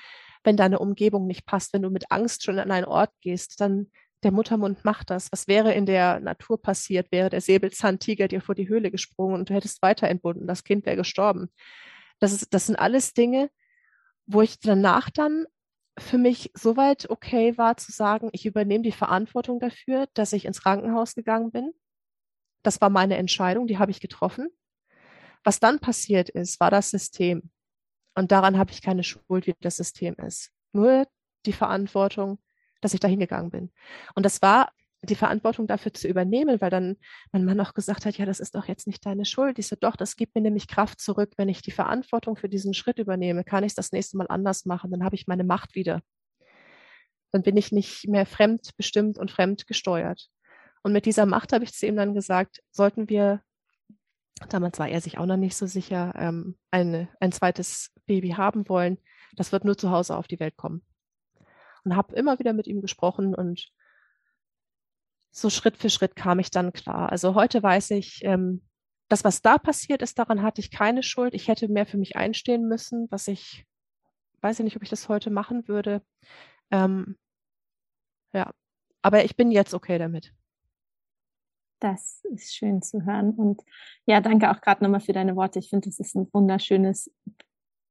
wenn 0.43 0.57
deine 0.57 0.79
Umgebung 0.79 1.27
nicht 1.27 1.45
passt, 1.45 1.73
wenn 1.73 1.81
du 1.81 1.89
mit 1.89 2.11
Angst 2.11 2.43
schon 2.43 2.59
an 2.59 2.71
einen 2.71 2.85
Ort 2.85 3.11
gehst, 3.21 3.61
dann 3.61 3.91
der 4.23 4.31
Muttermund 4.31 4.85
macht 4.85 5.09
das. 5.09 5.31
Was 5.31 5.47
wäre 5.47 5.73
in 5.73 5.85
der 5.85 6.19
Natur 6.19 6.61
passiert? 6.61 7.11
Wäre 7.11 7.29
der 7.29 7.41
Säbelzahntiger 7.41 8.27
dir 8.27 8.41
vor 8.41 8.55
die 8.55 8.69
Höhle 8.69 8.89
gesprungen 8.91 9.35
und 9.35 9.49
du 9.49 9.53
hättest 9.53 9.81
weiter 9.81 10.07
entbunden, 10.07 10.47
das 10.47 10.63
Kind 10.63 10.85
wäre 10.85 10.95
gestorben. 10.95 11.49
Das, 12.19 12.31
ist, 12.31 12.53
das 12.53 12.67
sind 12.67 12.77
alles 12.77 13.13
Dinge, 13.13 13.49
wo 14.25 14.41
ich 14.41 14.59
danach 14.59 15.09
dann 15.09 15.45
für 15.99 16.17
mich 16.17 16.51
soweit 16.55 17.09
okay 17.09 17.57
war 17.57 17.77
zu 17.77 17.91
sagen, 17.91 18.29
ich 18.31 18.45
übernehme 18.45 18.83
die 18.83 18.91
Verantwortung 18.91 19.59
dafür, 19.59 20.07
dass 20.13 20.33
ich 20.33 20.45
ins 20.45 20.61
Krankenhaus 20.61 21.13
gegangen 21.13 21.51
bin. 21.51 21.71
Das 22.63 22.81
war 22.81 22.89
meine 22.89 23.17
Entscheidung, 23.17 23.67
die 23.67 23.77
habe 23.77 23.91
ich 23.91 23.99
getroffen. 23.99 24.47
Was 25.43 25.59
dann 25.59 25.79
passiert 25.79 26.29
ist, 26.29 26.59
war 26.59 26.71
das 26.71 26.89
System. 26.89 27.51
Und 28.15 28.31
daran 28.31 28.57
habe 28.57 28.71
ich 28.71 28.81
keine 28.81 29.03
Schuld, 29.03 29.47
wie 29.47 29.55
das 29.61 29.77
System 29.77 30.15
ist. 30.15 30.51
Nur 30.71 31.07
die 31.45 31.53
Verantwortung, 31.53 32.39
dass 32.81 32.93
ich 32.93 32.99
da 32.99 33.07
hingegangen 33.07 33.51
bin. 33.51 33.71
Und 34.15 34.25
das 34.25 34.41
war 34.41 34.71
die 35.03 35.15
Verantwortung 35.15 35.67
dafür 35.67 35.93
zu 35.93 36.07
übernehmen, 36.07 36.61
weil 36.61 36.69
dann 36.69 36.95
mein 37.31 37.43
Mann 37.43 37.59
auch 37.59 37.73
gesagt 37.73 38.05
hat, 38.05 38.17
ja, 38.17 38.25
das 38.25 38.39
ist 38.39 38.55
doch 38.55 38.67
jetzt 38.67 38.87
nicht 38.87 39.05
deine 39.05 39.25
Schuld. 39.25 39.59
Ich 39.59 39.67
so, 39.67 39.75
doch, 39.77 39.95
das 39.95 40.15
gibt 40.15 40.35
mir 40.35 40.41
nämlich 40.41 40.67
Kraft 40.67 41.01
zurück. 41.01 41.33
Wenn 41.37 41.49
ich 41.49 41.61
die 41.61 41.71
Verantwortung 41.71 42.37
für 42.37 42.47
diesen 42.47 42.73
Schritt 42.73 42.99
übernehme, 42.99 43.43
kann 43.43 43.63
ich 43.63 43.71
es 43.71 43.75
das 43.75 43.91
nächste 43.91 44.17
Mal 44.17 44.27
anders 44.27 44.65
machen. 44.65 44.91
Dann 44.91 45.03
habe 45.03 45.15
ich 45.15 45.27
meine 45.27 45.43
Macht 45.43 45.75
wieder. 45.75 46.01
Dann 47.31 47.43
bin 47.43 47.57
ich 47.57 47.71
nicht 47.71 48.07
mehr 48.07 48.25
fremdbestimmt 48.25 49.17
und 49.17 49.31
fremdgesteuert. 49.31 50.29
Und 50.83 50.93
mit 50.93 51.05
dieser 51.05 51.25
Macht 51.25 51.51
habe 51.51 51.63
ich 51.63 51.73
zu 51.73 51.85
ihm 51.85 51.95
dann 51.95 52.13
gesagt, 52.13 52.61
sollten 52.71 53.09
wir 53.09 53.41
damals 54.45 54.79
war 54.79 54.87
er 54.87 55.01
sich 55.01 55.17
auch 55.17 55.25
noch 55.25 55.37
nicht 55.37 55.55
so 55.55 55.65
sicher, 55.65 56.13
ähm, 56.15 56.57
eine, 56.71 57.09
ein 57.19 57.31
zweites 57.31 57.91
Baby 58.05 58.31
haben 58.31 58.67
wollen. 58.69 58.97
Das 59.35 59.51
wird 59.51 59.65
nur 59.65 59.77
zu 59.77 59.91
Hause 59.91 60.15
auf 60.15 60.27
die 60.27 60.39
Welt 60.39 60.57
kommen. 60.57 60.83
Und 61.83 61.95
habe 61.95 62.15
immer 62.15 62.39
wieder 62.39 62.53
mit 62.53 62.67
ihm 62.67 62.81
gesprochen 62.81 63.35
und 63.35 63.71
so 65.31 65.49
Schritt 65.49 65.77
für 65.77 65.89
Schritt 65.89 66.15
kam 66.15 66.39
ich 66.39 66.51
dann 66.51 66.73
klar. 66.73 67.11
Also 67.11 67.35
heute 67.35 67.61
weiß 67.61 67.91
ich, 67.91 68.23
ähm, 68.23 68.61
das, 69.09 69.23
was 69.23 69.41
da 69.41 69.57
passiert 69.57 70.01
ist, 70.01 70.17
daran 70.17 70.41
hatte 70.41 70.61
ich 70.61 70.71
keine 70.71 71.03
Schuld. 71.03 71.33
Ich 71.33 71.47
hätte 71.47 71.67
mehr 71.67 71.85
für 71.85 71.97
mich 71.97 72.15
einstehen 72.15 72.67
müssen, 72.67 73.07
was 73.09 73.27
ich, 73.27 73.65
weiß 74.41 74.59
ich 74.59 74.63
nicht, 74.63 74.75
ob 74.75 74.83
ich 74.83 74.89
das 74.89 75.09
heute 75.09 75.29
machen 75.29 75.67
würde. 75.67 76.01
Ähm, 76.71 77.17
ja, 78.33 78.51
aber 79.01 79.25
ich 79.25 79.35
bin 79.35 79.51
jetzt 79.51 79.73
okay 79.73 79.97
damit. 79.97 80.33
Das 81.83 82.23
ist 82.33 82.55
schön 82.55 82.81
zu 82.81 83.05
hören. 83.05 83.31
Und 83.31 83.61
ja, 84.05 84.21
danke 84.21 84.49
auch 84.49 84.61
gerade 84.61 84.81
nochmal 84.81 85.01
für 85.01 85.11
deine 85.11 85.35
Worte. 85.35 85.59
Ich 85.59 85.69
finde, 85.69 85.89
es 85.89 85.99
ist 85.99 86.15
ein 86.15 86.29
wunderschönes 86.31 87.13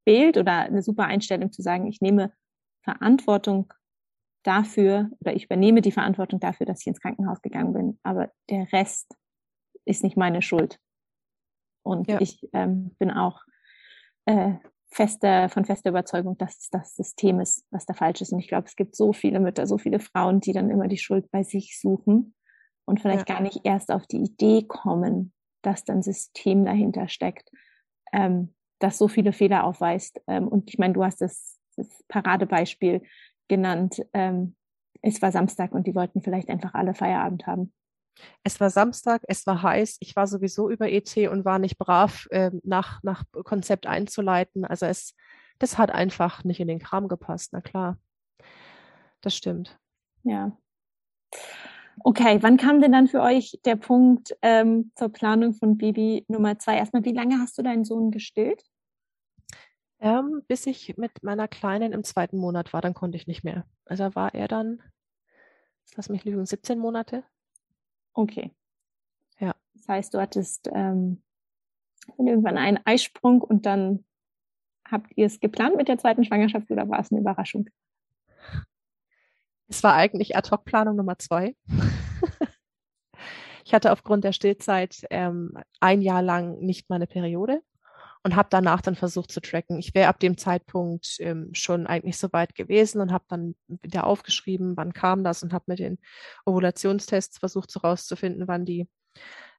Bild 0.07 0.39
oder 0.39 0.61
eine 0.61 0.81
super 0.81 1.05
Einstellung 1.05 1.53
zu 1.53 1.61
sagen, 1.61 1.87
ich 1.87 2.01
nehme 2.01 2.33
Verantwortung 2.83 3.71
dafür 4.45 5.11
oder 5.21 5.37
ich 5.37 5.45
übernehme 5.45 5.83
die 5.83 5.93
Verantwortung 5.93 6.41
dafür, 6.41 6.65
dass 6.65 6.81
ich 6.81 6.87
ins 6.87 7.03
Krankenhaus 7.03 7.43
gegangen 7.43 7.75
bin, 7.75 7.99
aber 8.03 8.33
der 8.49 8.73
Rest 8.73 9.15
ist 9.85 10.03
nicht 10.03 10.17
meine 10.17 10.41
Schuld. 10.41 10.81
Und 11.85 12.09
ja. 12.09 12.19
ich 12.19 12.49
ähm, 12.55 12.97
bin 12.99 13.11
auch 13.11 13.43
äh, 14.25 14.55
fester, 14.87 15.51
von 15.51 15.67
fester 15.67 15.91
Überzeugung, 15.91 16.39
dass 16.39 16.59
es 16.59 16.71
das 16.71 16.97
System 16.97 17.41
ist, 17.41 17.67
was 17.71 17.85
da 17.85 17.93
falsch 17.93 18.23
ist. 18.23 18.33
Und 18.33 18.39
ich 18.39 18.49
glaube, 18.49 18.69
es 18.69 18.75
gibt 18.75 18.97
so 18.97 19.13
viele 19.13 19.39
Mütter, 19.39 19.67
so 19.67 19.77
viele 19.77 20.01
Frauen, 20.01 20.41
die 20.41 20.55
dann 20.55 20.71
immer 20.71 20.89
die 20.89 20.99
Schuld 20.99 21.31
bei 21.31 21.43
sich 21.43 21.79
suchen 21.79 22.35
und 22.85 23.01
vielleicht 23.01 23.29
ja. 23.29 23.37
gar 23.37 23.43
nicht 23.43 23.61
erst 23.65 23.91
auf 23.91 24.07
die 24.07 24.23
Idee 24.23 24.63
kommen, 24.63 25.33
dass 25.63 25.85
dann 25.85 26.03
System 26.03 26.65
dahinter 26.65 27.09
steckt, 27.09 27.51
ähm, 28.13 28.55
das 28.79 28.99
so 28.99 29.09
viele 29.09 29.33
Fehler 29.33 29.65
aufweist. 29.65 30.21
Ähm, 30.27 30.49
und 30.49 30.69
ich 30.69 30.79
meine, 30.79 30.95
du 30.95 31.05
hast 31.05 31.21
das, 31.21 31.59
das 31.77 31.89
Paradebeispiel 32.09 33.03
genannt. 33.49 34.03
Ähm, 34.13 34.57
es 35.03 35.23
war 35.23 35.33
Samstag 35.33 35.73
und 35.73 35.87
die 35.87 35.95
wollten 35.95 36.23
vielleicht 36.23 36.49
einfach 36.49 36.75
alle 36.75 36.95
Feierabend 36.95 37.47
haben. 37.47 37.73
Es 38.43 38.61
war 38.61 38.71
Samstag, 38.71 39.23
es 39.27 39.47
war 39.47 39.63
heiß, 39.63 39.97
ich 40.01 40.15
war 40.17 40.27
sowieso 40.27 40.69
über 40.69 40.91
ET 40.91 41.17
und 41.31 41.45
war 41.45 41.59
nicht 41.59 41.79
brav, 41.79 42.27
äh, 42.31 42.51
nach, 42.63 43.03
nach 43.03 43.25
Konzept 43.45 43.87
einzuleiten. 43.87 44.65
Also 44.65 44.87
es, 44.87 45.15
das 45.59 45.79
hat 45.79 45.91
einfach 45.91 46.45
nicht 46.45 46.61
in 46.61 46.69
den 46.69 46.79
Kram 46.79 47.09
gepasst, 47.09 47.51
na 47.53 47.61
klar. 47.61 47.99
Das 49.23 49.37
stimmt. 49.37 49.79
Ja. 50.25 50.57
Okay, 52.01 52.39
wann 52.43 52.57
kam 52.57 52.81
denn 52.81 52.93
dann 52.93 53.07
für 53.07 53.21
euch 53.21 53.59
der 53.65 53.77
Punkt 53.77 54.35
ähm, 54.43 54.93
zur 54.95 55.11
Planung 55.11 55.55
von 55.55 55.77
Baby 55.77 56.25
Nummer 56.29 56.59
zwei? 56.59 56.77
Erstmal, 56.77 57.05
wie 57.05 57.13
lange 57.13 57.39
hast 57.39 57.59
du 57.59 57.63
deinen 57.63 57.85
Sohn 57.85 58.11
gestillt? 58.11 58.63
Ähm, 60.01 60.43
bis 60.49 60.67
ich 60.67 60.97
mit 60.97 61.23
meiner 61.23 61.47
Kleinen 61.49 61.93
im 61.93 62.03
zweiten 62.03 62.37
Monat 62.39 62.73
war, 62.73 62.81
dann 62.81 62.95
konnte 62.95 63.17
ich 63.17 63.27
nicht 63.27 63.45
mehr. 63.45 63.65
Also 63.85 64.15
war 64.15 64.35
er 64.35 64.49
dann, 64.49 64.83
lass 65.95 66.09
mich 66.09 66.25
lügen, 66.25 66.45
17 66.45 66.79
Monate. 66.79 67.25
Okay. 68.15 68.53
Ja. 69.39 69.55
Das 69.75 69.89
heißt, 69.89 70.15
du 70.15 70.21
hattest 70.21 70.69
ähm, 70.73 71.23
irgendwann 72.19 72.59
einen 72.59 72.81
Eisprung 72.85 73.43
und 73.43 73.65
dann 73.67 74.05
habt 74.91 75.13
ihr 75.17 75.27
es 75.27 75.41
geplant 75.41 75.77
mit 75.77 75.89
der 75.89 75.99
zweiten 75.99 76.25
Schwangerschaft 76.25 76.71
oder 76.71 76.89
war 76.89 76.99
es 76.99 77.13
eine 77.13 77.21
Überraschung? 77.21 77.69
Es 79.73 79.83
war 79.83 79.95
eigentlich 79.95 80.37
Ad-Hoc-Planung 80.37 80.97
Nummer 80.97 81.19
zwei. 81.19 81.57
ich 83.65 83.73
hatte 83.73 83.91
aufgrund 83.91 84.23
der 84.23 84.33
Stillzeit 84.33 85.07
ähm, 85.09 85.57
ein 85.81 86.03
Jahr 86.03 86.21
lang 86.21 86.59
nicht 86.59 86.91
meine 86.91 87.07
Periode 87.07 87.63
und 88.23 88.37
habe 88.37 88.49
danach 88.51 88.83
dann 88.83 88.97
versucht 88.97 89.33
zu 89.33 89.41
tracken. 89.41 89.79
Ich 89.79 89.95
wäre 89.95 90.09
ab 90.09 90.21
dem 90.21 90.37
Zeitpunkt 90.37 91.17
ähm, 91.21 91.55
schon 91.55 91.87
eigentlich 91.87 92.19
so 92.19 92.31
weit 92.35 92.55
gewesen 92.55 93.01
und 93.01 93.13
habe 93.13 93.25
dann 93.29 93.55
wieder 93.67 94.07
aufgeschrieben, 94.07 94.77
wann 94.77 94.93
kam 94.93 95.25
das 95.25 95.43
und 95.43 95.55
habe 95.55 95.65
mit 95.69 95.79
den 95.79 95.99
Ovulationstests 96.45 97.39
versucht 97.39 97.75
herauszufinden, 97.75 98.49
wann 98.49 98.67
die 98.67 98.91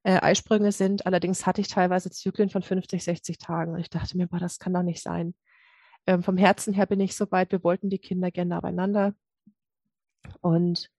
äh, 0.04 0.22
Eisprünge 0.22 0.72
sind. 0.72 1.08
Allerdings 1.08 1.48
hatte 1.48 1.62
ich 1.62 1.70
teilweise 1.70 2.12
Zyklen 2.12 2.52
von 2.52 2.62
50, 2.62 3.04
60 3.04 3.40
Tagen 3.40 3.74
und 3.74 3.80
ich 3.80 3.90
dachte 3.90 4.16
mir, 4.16 4.28
boah, 4.28 4.40
das 4.40 4.60
kann 4.60 4.76
doch 4.76 4.84
nicht 4.84 5.02
sein. 5.02 5.34
Ähm, 6.06 6.22
vom 6.22 6.38
Herzen 6.38 6.76
her 6.76 6.86
bin 6.86 7.00
ich 7.00 7.16
so 7.16 7.32
weit, 7.32 7.52
wir 7.52 7.64
wollten 7.64 7.90
die 7.90 7.98
Kinder 7.98 8.30
gerne 8.30 8.62
beieinander 8.62 9.16
und 10.42 10.90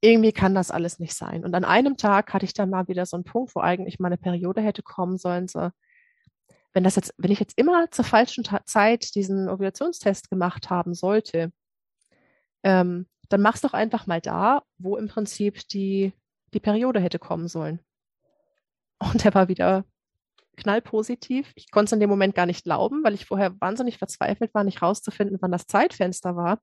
irgendwie 0.00 0.32
kann 0.32 0.54
das 0.54 0.70
alles 0.70 0.98
nicht 0.98 1.14
sein. 1.14 1.44
Und 1.44 1.54
an 1.54 1.64
einem 1.64 1.96
Tag 1.96 2.34
hatte 2.34 2.44
ich 2.44 2.54
dann 2.54 2.70
mal 2.70 2.88
wieder 2.88 3.06
so 3.06 3.16
einen 3.16 3.24
Punkt, 3.24 3.54
wo 3.54 3.60
eigentlich 3.60 4.00
meine 4.00 4.18
Periode 4.18 4.60
hätte 4.60 4.82
kommen 4.82 5.16
sollen, 5.16 5.48
so, 5.48 5.70
wenn 6.74 6.84
das 6.84 6.96
jetzt, 6.96 7.14
wenn 7.18 7.30
ich 7.30 7.40
jetzt 7.40 7.56
immer 7.58 7.90
zur 7.90 8.04
falschen 8.04 8.44
Zeit 8.64 9.14
diesen 9.14 9.48
Ovulationstest 9.48 10.30
gemacht 10.30 10.70
haben 10.70 10.94
sollte, 10.94 11.52
ähm, 12.62 13.06
dann 13.28 13.42
mach's 13.42 13.60
doch 13.60 13.74
einfach 13.74 14.06
mal 14.06 14.20
da, 14.20 14.62
wo 14.78 14.96
im 14.96 15.08
Prinzip 15.08 15.66
die, 15.68 16.12
die 16.52 16.60
Periode 16.60 17.00
hätte 17.00 17.18
kommen 17.18 17.48
sollen. 17.48 17.80
Und 18.98 19.24
der 19.24 19.34
war 19.34 19.48
wieder 19.48 19.84
knallpositiv. 20.56 21.52
Ich 21.54 21.70
konnte 21.70 21.86
es 21.86 21.92
in 21.92 22.00
dem 22.00 22.10
Moment 22.10 22.34
gar 22.34 22.46
nicht 22.46 22.64
glauben, 22.64 23.02
weil 23.04 23.14
ich 23.14 23.26
vorher 23.26 23.58
wahnsinnig 23.60 23.98
verzweifelt 23.98 24.54
war, 24.54 24.64
nicht 24.64 24.82
rauszufinden, 24.82 25.38
wann 25.40 25.52
das 25.52 25.66
Zeitfenster 25.66 26.36
war. 26.36 26.60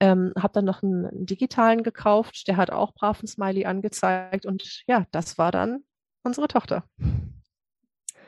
Ähm, 0.00 0.32
habe 0.36 0.52
dann 0.52 0.64
noch 0.64 0.82
einen, 0.82 1.06
einen, 1.06 1.26
digitalen 1.26 1.82
gekauft, 1.82 2.48
der 2.48 2.56
hat 2.56 2.70
auch 2.70 2.94
brav 2.94 3.22
ein 3.22 3.28
Smiley 3.28 3.64
angezeigt 3.64 4.44
und 4.44 4.82
ja, 4.86 5.06
das 5.12 5.38
war 5.38 5.52
dann 5.52 5.84
unsere 6.24 6.48
Tochter. 6.48 6.84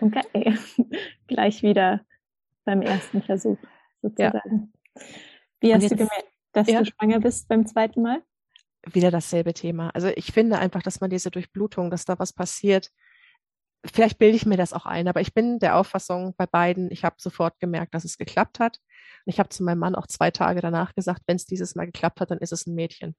Okay, 0.01 0.57
gleich 1.27 1.63
wieder 1.63 2.03
beim 2.65 2.83
ersten 2.83 3.23
Versuch 3.23 3.59
sozusagen. 4.01 4.73
Ja. 4.95 5.03
Wie 5.61 5.75
hast 5.75 5.83
jetzt, 5.83 5.93
du 5.93 5.97
gemerkt, 5.97 6.33
dass 6.53 6.69
ja. 6.69 6.81
du 6.81 6.87
schwanger 6.87 7.21
bist 7.21 7.49
beim 7.49 7.67
zweiten 7.67 8.03
Mal? 8.03 8.23
Wieder 8.93 9.11
dasselbe 9.11 9.53
Thema. 9.53 9.91
Also 9.91 10.09
ich 10.09 10.33
finde 10.33 10.59
einfach, 10.59 10.83
dass 10.83 11.01
man 11.01 11.11
diese 11.11 11.31
Durchblutung, 11.31 11.91
dass 11.91 12.05
da 12.05 12.19
was 12.19 12.33
passiert, 12.33 12.91
vielleicht 13.93 14.19
bilde 14.19 14.37
ich 14.37 14.47
mir 14.47 14.57
das 14.57 14.73
auch 14.73 14.87
ein, 14.87 15.09
aber 15.09 15.21
ich 15.21 15.35
bin 15.35 15.59
der 15.59 15.77
Auffassung 15.77 16.35
bei 16.37 16.47
beiden, 16.47 16.91
ich 16.91 17.05
habe 17.05 17.17
sofort 17.19 17.59
gemerkt, 17.61 17.95
dass 17.95 18.05
es 18.05 18.19
geklappt 18.19 18.61
hat. 18.61 18.79
Und 19.25 19.33
ich 19.33 19.39
habe 19.39 19.49
zu 19.49 19.63
meinem 19.65 19.79
Mann 19.79 19.95
auch 19.95 20.07
zwei 20.07 20.31
Tage 20.31 20.61
danach 20.61 20.95
gesagt, 20.95 21.23
wenn 21.27 21.37
es 21.37 21.47
dieses 21.47 21.75
Mal 21.75 21.87
geklappt 21.87 22.21
hat, 22.21 22.31
dann 22.31 22.39
ist 22.39 22.53
es 22.53 22.67
ein 22.67 22.75
Mädchen. 22.75 23.15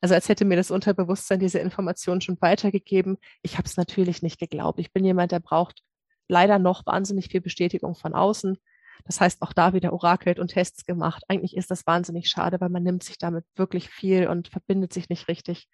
Also 0.00 0.14
als 0.14 0.28
hätte 0.28 0.44
mir 0.44 0.56
das 0.56 0.70
Unterbewusstsein 0.70 1.40
diese 1.40 1.58
Information 1.58 2.20
schon 2.20 2.40
weitergegeben. 2.40 3.18
Ich 3.42 3.58
habe 3.58 3.66
es 3.66 3.76
natürlich 3.76 4.22
nicht 4.22 4.38
geglaubt. 4.38 4.78
Ich 4.78 4.92
bin 4.92 5.04
jemand, 5.04 5.32
der 5.32 5.40
braucht 5.40 5.82
leider 6.28 6.58
noch 6.58 6.86
wahnsinnig 6.86 7.28
viel 7.28 7.40
Bestätigung 7.40 7.94
von 7.94 8.14
außen. 8.14 8.58
Das 9.04 9.20
heißt, 9.20 9.42
auch 9.42 9.52
da 9.52 9.72
wieder 9.72 9.92
orakelt 9.92 10.38
und 10.38 10.48
Tests 10.48 10.84
gemacht. 10.84 11.24
Eigentlich 11.28 11.56
ist 11.56 11.70
das 11.70 11.86
wahnsinnig 11.86 12.28
schade, 12.28 12.60
weil 12.60 12.68
man 12.68 12.82
nimmt 12.82 13.02
sich 13.02 13.18
damit 13.18 13.44
wirklich 13.56 13.88
viel 13.88 14.28
und 14.28 14.48
verbindet 14.48 14.92
sich 14.92 15.08
nicht 15.08 15.28
richtig. 15.28 15.68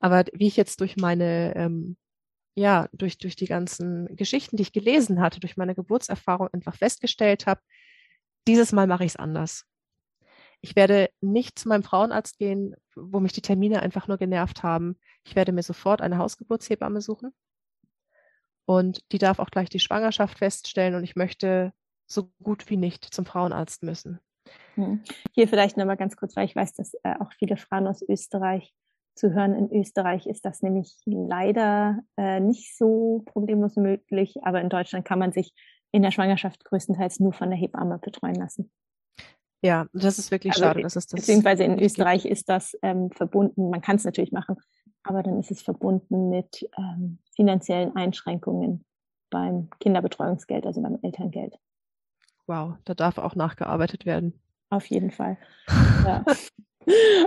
Aber 0.00 0.24
wie 0.32 0.46
ich 0.46 0.56
jetzt 0.56 0.80
durch 0.80 0.96
meine, 0.96 1.54
ähm, 1.56 1.96
ja, 2.54 2.88
durch, 2.92 3.18
durch 3.18 3.36
die 3.36 3.46
ganzen 3.46 4.14
Geschichten, 4.16 4.56
die 4.56 4.62
ich 4.62 4.72
gelesen 4.72 5.20
hatte, 5.20 5.40
durch 5.40 5.56
meine 5.56 5.74
Geburtserfahrung 5.74 6.48
einfach 6.52 6.76
festgestellt 6.76 7.46
habe, 7.46 7.60
dieses 8.46 8.72
Mal 8.72 8.86
mache 8.86 9.04
ich 9.04 9.12
es 9.12 9.16
anders. 9.16 9.64
Ich 10.60 10.76
werde 10.76 11.10
nicht 11.20 11.58
zu 11.58 11.68
meinem 11.68 11.82
Frauenarzt 11.82 12.38
gehen, 12.38 12.74
wo 12.94 13.20
mich 13.20 13.32
die 13.32 13.42
Termine 13.42 13.82
einfach 13.82 14.08
nur 14.08 14.16
genervt 14.16 14.62
haben. 14.62 14.98
Ich 15.24 15.36
werde 15.36 15.52
mir 15.52 15.62
sofort 15.62 16.00
eine 16.00 16.18
Hausgeburtshebamme 16.18 17.00
suchen 17.00 17.34
und 18.66 19.02
die 19.12 19.18
darf 19.18 19.38
auch 19.38 19.50
gleich 19.50 19.68
die 19.68 19.80
Schwangerschaft 19.80 20.38
feststellen 20.38 20.94
und 20.94 21.04
ich 21.04 21.16
möchte 21.16 21.72
so 22.06 22.30
gut 22.42 22.70
wie 22.70 22.76
nicht 22.76 23.04
zum 23.04 23.26
Frauenarzt 23.26 23.82
müssen. 23.82 24.20
Hm. 24.74 25.02
Hier 25.32 25.48
vielleicht 25.48 25.76
nochmal 25.76 25.96
ganz 25.96 26.16
kurz, 26.16 26.36
weil 26.36 26.46
ich 26.46 26.56
weiß, 26.56 26.74
dass 26.74 26.94
äh, 27.02 27.14
auch 27.18 27.32
viele 27.32 27.56
Frauen 27.56 27.86
aus 27.86 28.02
Österreich 28.02 28.74
zu 29.14 29.32
hören. 29.32 29.54
In 29.54 29.72
Österreich 29.72 30.26
ist 30.26 30.44
das 30.44 30.62
nämlich 30.62 30.96
leider 31.06 32.00
äh, 32.16 32.40
nicht 32.40 32.76
so 32.76 33.22
problemlos 33.26 33.76
möglich, 33.76 34.36
aber 34.42 34.60
in 34.60 34.68
Deutschland 34.68 35.04
kann 35.04 35.18
man 35.18 35.32
sich 35.32 35.52
in 35.92 36.02
der 36.02 36.10
Schwangerschaft 36.10 36.64
größtenteils 36.64 37.20
nur 37.20 37.32
von 37.32 37.50
der 37.50 37.58
Hebamme 37.58 37.98
betreuen 37.98 38.34
lassen. 38.34 38.70
Ja, 39.62 39.86
das 39.92 40.18
ist 40.18 40.30
wirklich 40.30 40.52
also, 40.54 40.64
schade. 40.64 40.82
Das 40.82 40.96
ist 40.96 41.12
das 41.12 41.20
beziehungsweise 41.20 41.64
in 41.64 41.78
Österreich 41.78 42.26
ist 42.26 42.48
das 42.48 42.76
ähm, 42.82 43.10
verbunden. 43.10 43.70
Man 43.70 43.80
kann 43.80 43.96
es 43.96 44.04
natürlich 44.04 44.32
machen, 44.32 44.56
aber 45.04 45.22
dann 45.22 45.38
ist 45.38 45.50
es 45.50 45.62
verbunden 45.62 46.28
mit 46.28 46.68
ähm, 46.76 47.18
finanziellen 47.34 47.96
Einschränkungen 47.96 48.84
beim 49.30 49.70
Kinderbetreuungsgeld, 49.80 50.66
also 50.66 50.82
beim 50.82 50.98
Elterngeld. 51.02 51.56
Wow, 52.46 52.74
da 52.84 52.94
darf 52.94 53.16
auch 53.16 53.36
nachgearbeitet 53.36 54.04
werden. 54.04 54.38
Auf 54.68 54.86
jeden 54.86 55.10
Fall. 55.10 55.38
ja. 56.04 56.24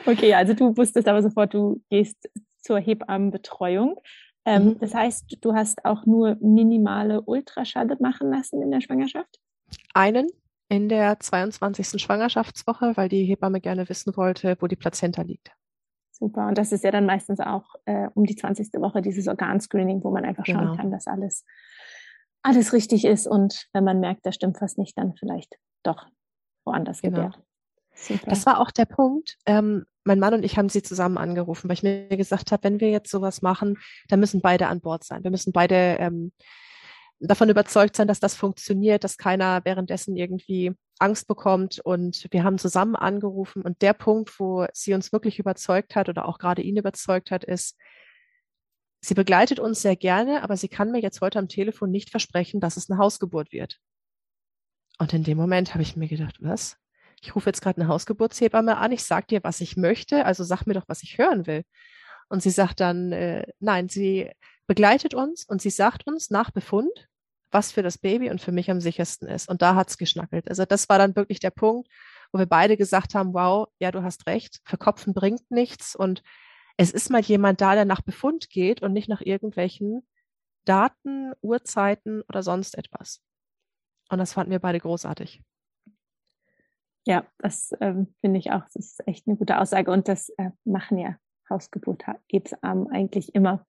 Okay, 0.06 0.34
also 0.34 0.54
du 0.54 0.76
wusstest 0.78 1.08
aber 1.08 1.22
sofort, 1.22 1.54
du 1.54 1.82
gehst 1.90 2.30
zur 2.62 2.80
Hebammenbetreuung. 2.80 4.00
Ähm, 4.46 4.66
mhm. 4.66 4.80
Das 4.80 4.94
heißt, 4.94 5.38
du 5.42 5.54
hast 5.54 5.84
auch 5.86 6.06
nur 6.06 6.38
minimale 6.40 7.22
Ultraschall 7.22 7.88
machen 8.00 8.32
lassen 8.32 8.62
in 8.62 8.72
der 8.72 8.82
Schwangerschaft? 8.82 9.40
Einen 9.94 10.30
in 10.70 10.90
der 10.90 11.20
22. 11.20 12.02
Schwangerschaftswoche, 12.02 12.96
weil 12.96 13.10
die 13.10 13.26
Hebamme 13.26 13.62
gerne 13.62 13.88
wissen 13.90 14.16
wollte, 14.18 14.58
wo 14.60 14.68
die 14.68 14.76
Plazenta 14.76 15.22
liegt. 15.22 15.52
Super. 16.12 16.48
Und 16.48 16.58
das 16.58 16.72
ist 16.72 16.84
ja 16.84 16.92
dann 16.92 17.06
meistens 17.06 17.40
auch 17.40 17.76
äh, 17.86 18.08
um 18.14 18.26
die 18.26 18.36
20. 18.36 18.74
Woche 18.82 19.02
dieses 19.02 19.28
Organscreening, 19.28 20.04
wo 20.04 20.12
man 20.12 20.26
einfach 20.26 20.46
schauen 20.46 20.60
genau. 20.60 20.76
kann, 20.76 20.92
dass 20.92 21.08
alles, 21.08 21.46
alles 22.42 22.74
richtig 22.74 23.06
ist. 23.06 23.28
Und 23.28 23.68
wenn 23.74 23.84
man 23.84 24.00
merkt, 24.00 24.26
da 24.26 24.32
stimmt 24.32 24.60
was 24.60 24.78
nicht, 24.78 24.98
dann 24.98 25.14
vielleicht 25.16 25.58
doch 25.84 26.08
woanders 26.66 27.02
genau. 27.02 27.18
gebärt. 27.18 27.47
Super. 27.98 28.30
Das 28.30 28.46
war 28.46 28.60
auch 28.60 28.72
der 28.72 28.86
Punkt. 28.86 29.38
Ähm, 29.46 29.86
mein 30.04 30.20
Mann 30.20 30.34
und 30.34 30.44
ich 30.44 30.58
haben 30.58 30.70
sie 30.70 30.84
zusammen 30.84 31.18
angerufen, 31.18 31.68
weil 31.68 31.74
ich 31.74 31.84
mir 31.84 32.08
gesagt 32.16 32.52
habe, 32.52 32.64
wenn 32.64 32.80
wir 32.80 32.90
jetzt 32.90 33.12
sowas 33.12 33.42
machen, 33.42 33.78
dann 34.08 34.20
müssen 34.20 34.42
beide 34.42 34.68
an 34.68 34.82
Bord 34.82 35.04
sein. 35.04 35.24
Wir 35.24 35.32
müssen 35.32 35.52
beide 35.52 35.98
ähm, 36.00 36.32
davon 37.20 37.50
überzeugt 37.50 37.96
sein, 37.96 38.08
dass 38.08 38.20
das 38.20 38.36
funktioniert, 38.36 39.04
dass 39.04 39.18
keiner 39.18 39.62
währenddessen 39.66 40.16
irgendwie 40.16 40.74
Angst 41.00 41.28
bekommt. 41.28 41.80
Und 41.80 42.28
wir 42.32 42.44
haben 42.44 42.58
zusammen 42.58 42.96
angerufen. 42.96 43.64
Und 43.64 43.82
der 43.82 43.94
Punkt, 43.94 44.40
wo 44.40 44.66
sie 44.74 44.94
uns 44.94 45.12
wirklich 45.12 45.40
überzeugt 45.40 45.96
hat 45.96 46.08
oder 46.08 46.28
auch 46.28 46.38
gerade 46.38 46.62
ihn 46.62 46.78
überzeugt 46.78 47.32
hat, 47.32 47.44
ist, 47.44 47.78
sie 49.02 49.16
begleitet 49.16 49.60
uns 49.60 49.82
sehr 49.82 49.96
gerne, 49.96 50.44
aber 50.44 50.56
sie 50.56 50.70
kann 50.70 50.92
mir 50.92 51.02
jetzt 51.02 51.22
heute 51.22 51.40
am 51.40 51.48
Telefon 51.48 51.92
nicht 51.92 52.10
versprechen, 52.10 52.60
dass 52.60 52.78
es 52.78 52.90
eine 52.90 53.00
Hausgeburt 53.00 53.52
wird. 53.52 53.80
Und 55.00 55.14
in 55.14 55.24
dem 55.24 55.38
Moment 55.38 55.74
habe 55.74 55.84
ich 55.84 55.96
mir 55.96 56.08
gedacht, 56.08 56.38
was? 56.40 56.78
Ich 57.22 57.36
rufe 57.36 57.50
jetzt 57.50 57.62
gerade 57.62 57.82
eine 57.82 57.90
Hausgeburtshebamme 57.90 58.78
an, 58.78 58.92
ich 58.92 59.04
sage 59.04 59.28
dir, 59.28 59.44
was 59.44 59.62
ich 59.62 59.78
möchte, 59.78 60.26
also 60.26 60.44
sag 60.44 60.66
mir 60.66 60.74
doch, 60.74 60.88
was 60.88 61.04
ich 61.04 61.18
hören 61.18 61.48
will. 61.48 61.64
Und 62.30 62.44
sie 62.44 62.50
sagt 62.50 62.80
dann, 62.80 63.12
äh, 63.12 63.46
nein, 63.60 63.90
sie 63.90 64.32
begleitet 64.68 65.14
uns 65.14 65.46
und 65.46 65.62
sie 65.62 65.70
sagt 65.70 66.06
uns 66.08 66.30
nach 66.30 66.52
Befund, 66.52 67.08
was 67.52 67.72
für 67.72 67.84
das 67.84 67.98
Baby 67.98 68.30
und 68.30 68.42
für 68.42 68.52
mich 68.52 68.70
am 68.70 68.82
sichersten 68.82 69.28
ist. 69.28 69.50
Und 69.50 69.62
da 69.62 69.76
hat's 69.76 69.98
geschnackelt. 69.98 70.50
Also 70.50 70.66
das 70.66 70.90
war 70.90 70.98
dann 70.98 71.16
wirklich 71.16 71.40
der 71.40 71.52
Punkt, 71.52 71.88
wo 72.32 72.40
wir 72.40 72.46
beide 72.46 72.76
gesagt 72.76 73.16
haben, 73.16 73.34
wow, 73.34 73.70
ja, 73.80 73.92
du 73.92 74.04
hast 74.04 74.28
recht, 74.28 74.60
verkopfen 74.66 75.14
bringt 75.14 75.50
nichts 75.50 75.96
und 75.96 76.22
es 76.76 76.92
ist 76.92 77.10
mal 77.10 77.22
jemand 77.22 77.62
da, 77.62 77.74
der 77.74 77.86
nach 77.86 78.02
Befund 78.02 78.50
geht 78.50 78.82
und 78.82 78.94
nicht 78.94 79.10
nach 79.10 79.22
irgendwelchen 79.22 80.08
Daten, 80.66 81.32
Uhrzeiten 81.42 82.22
oder 82.30 82.44
sonst 82.44 82.78
etwas. 82.78 83.22
Und 84.10 84.20
das 84.20 84.34
fanden 84.34 84.52
wir 84.52 84.60
beide 84.60 84.80
großartig. 84.80 85.42
Ja, 87.08 87.26
das 87.38 87.72
ähm, 87.80 88.14
finde 88.20 88.38
ich 88.38 88.52
auch. 88.52 88.64
Das 88.74 88.76
ist 88.76 89.08
echt 89.08 89.28
eine 89.28 89.38
gute 89.38 89.60
Aussage. 89.60 89.92
Und 89.92 90.10
das 90.10 90.28
äh, 90.38 90.52
machen 90.66 90.98
ja 90.98 91.16
Hausgeburt, 91.50 92.04
Hebammen 92.30 92.90
eigentlich 92.92 93.34
immer. 93.34 93.66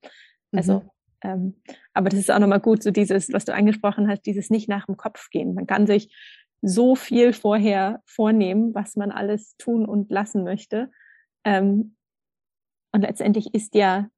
Also, 0.51 0.80
mhm. 0.80 0.91
ähm, 1.22 1.62
aber 1.95 2.09
das 2.09 2.18
ist 2.18 2.32
auch 2.32 2.41
nochmal 2.41 2.59
gut, 2.59 2.82
so 2.82 2.91
dieses, 2.91 3.32
was 3.32 3.45
du 3.45 3.55
angesprochen 3.55 4.09
hast, 4.09 4.22
dieses 4.22 4.51
nicht 4.51 4.68
nach 4.68 4.86
dem 4.86 4.97
Kopf 4.97 5.30
gehen. 5.30 5.55
Man 5.55 5.68
kann 5.68 5.86
sich 5.86 6.12
so 6.62 6.97
viel 6.97 7.32
vorher 7.32 8.03
vornehmen, 8.07 8.74
was 8.74 8.97
man 8.97 9.12
alles 9.12 9.57
tun 9.57 9.86
und 9.86 10.11
lassen 10.11 10.43
möchte. 10.43 10.91
Ähm, 11.45 11.95
und 12.91 13.03
letztendlich 13.03 13.55
ist 13.55 13.76
ja 13.76 14.09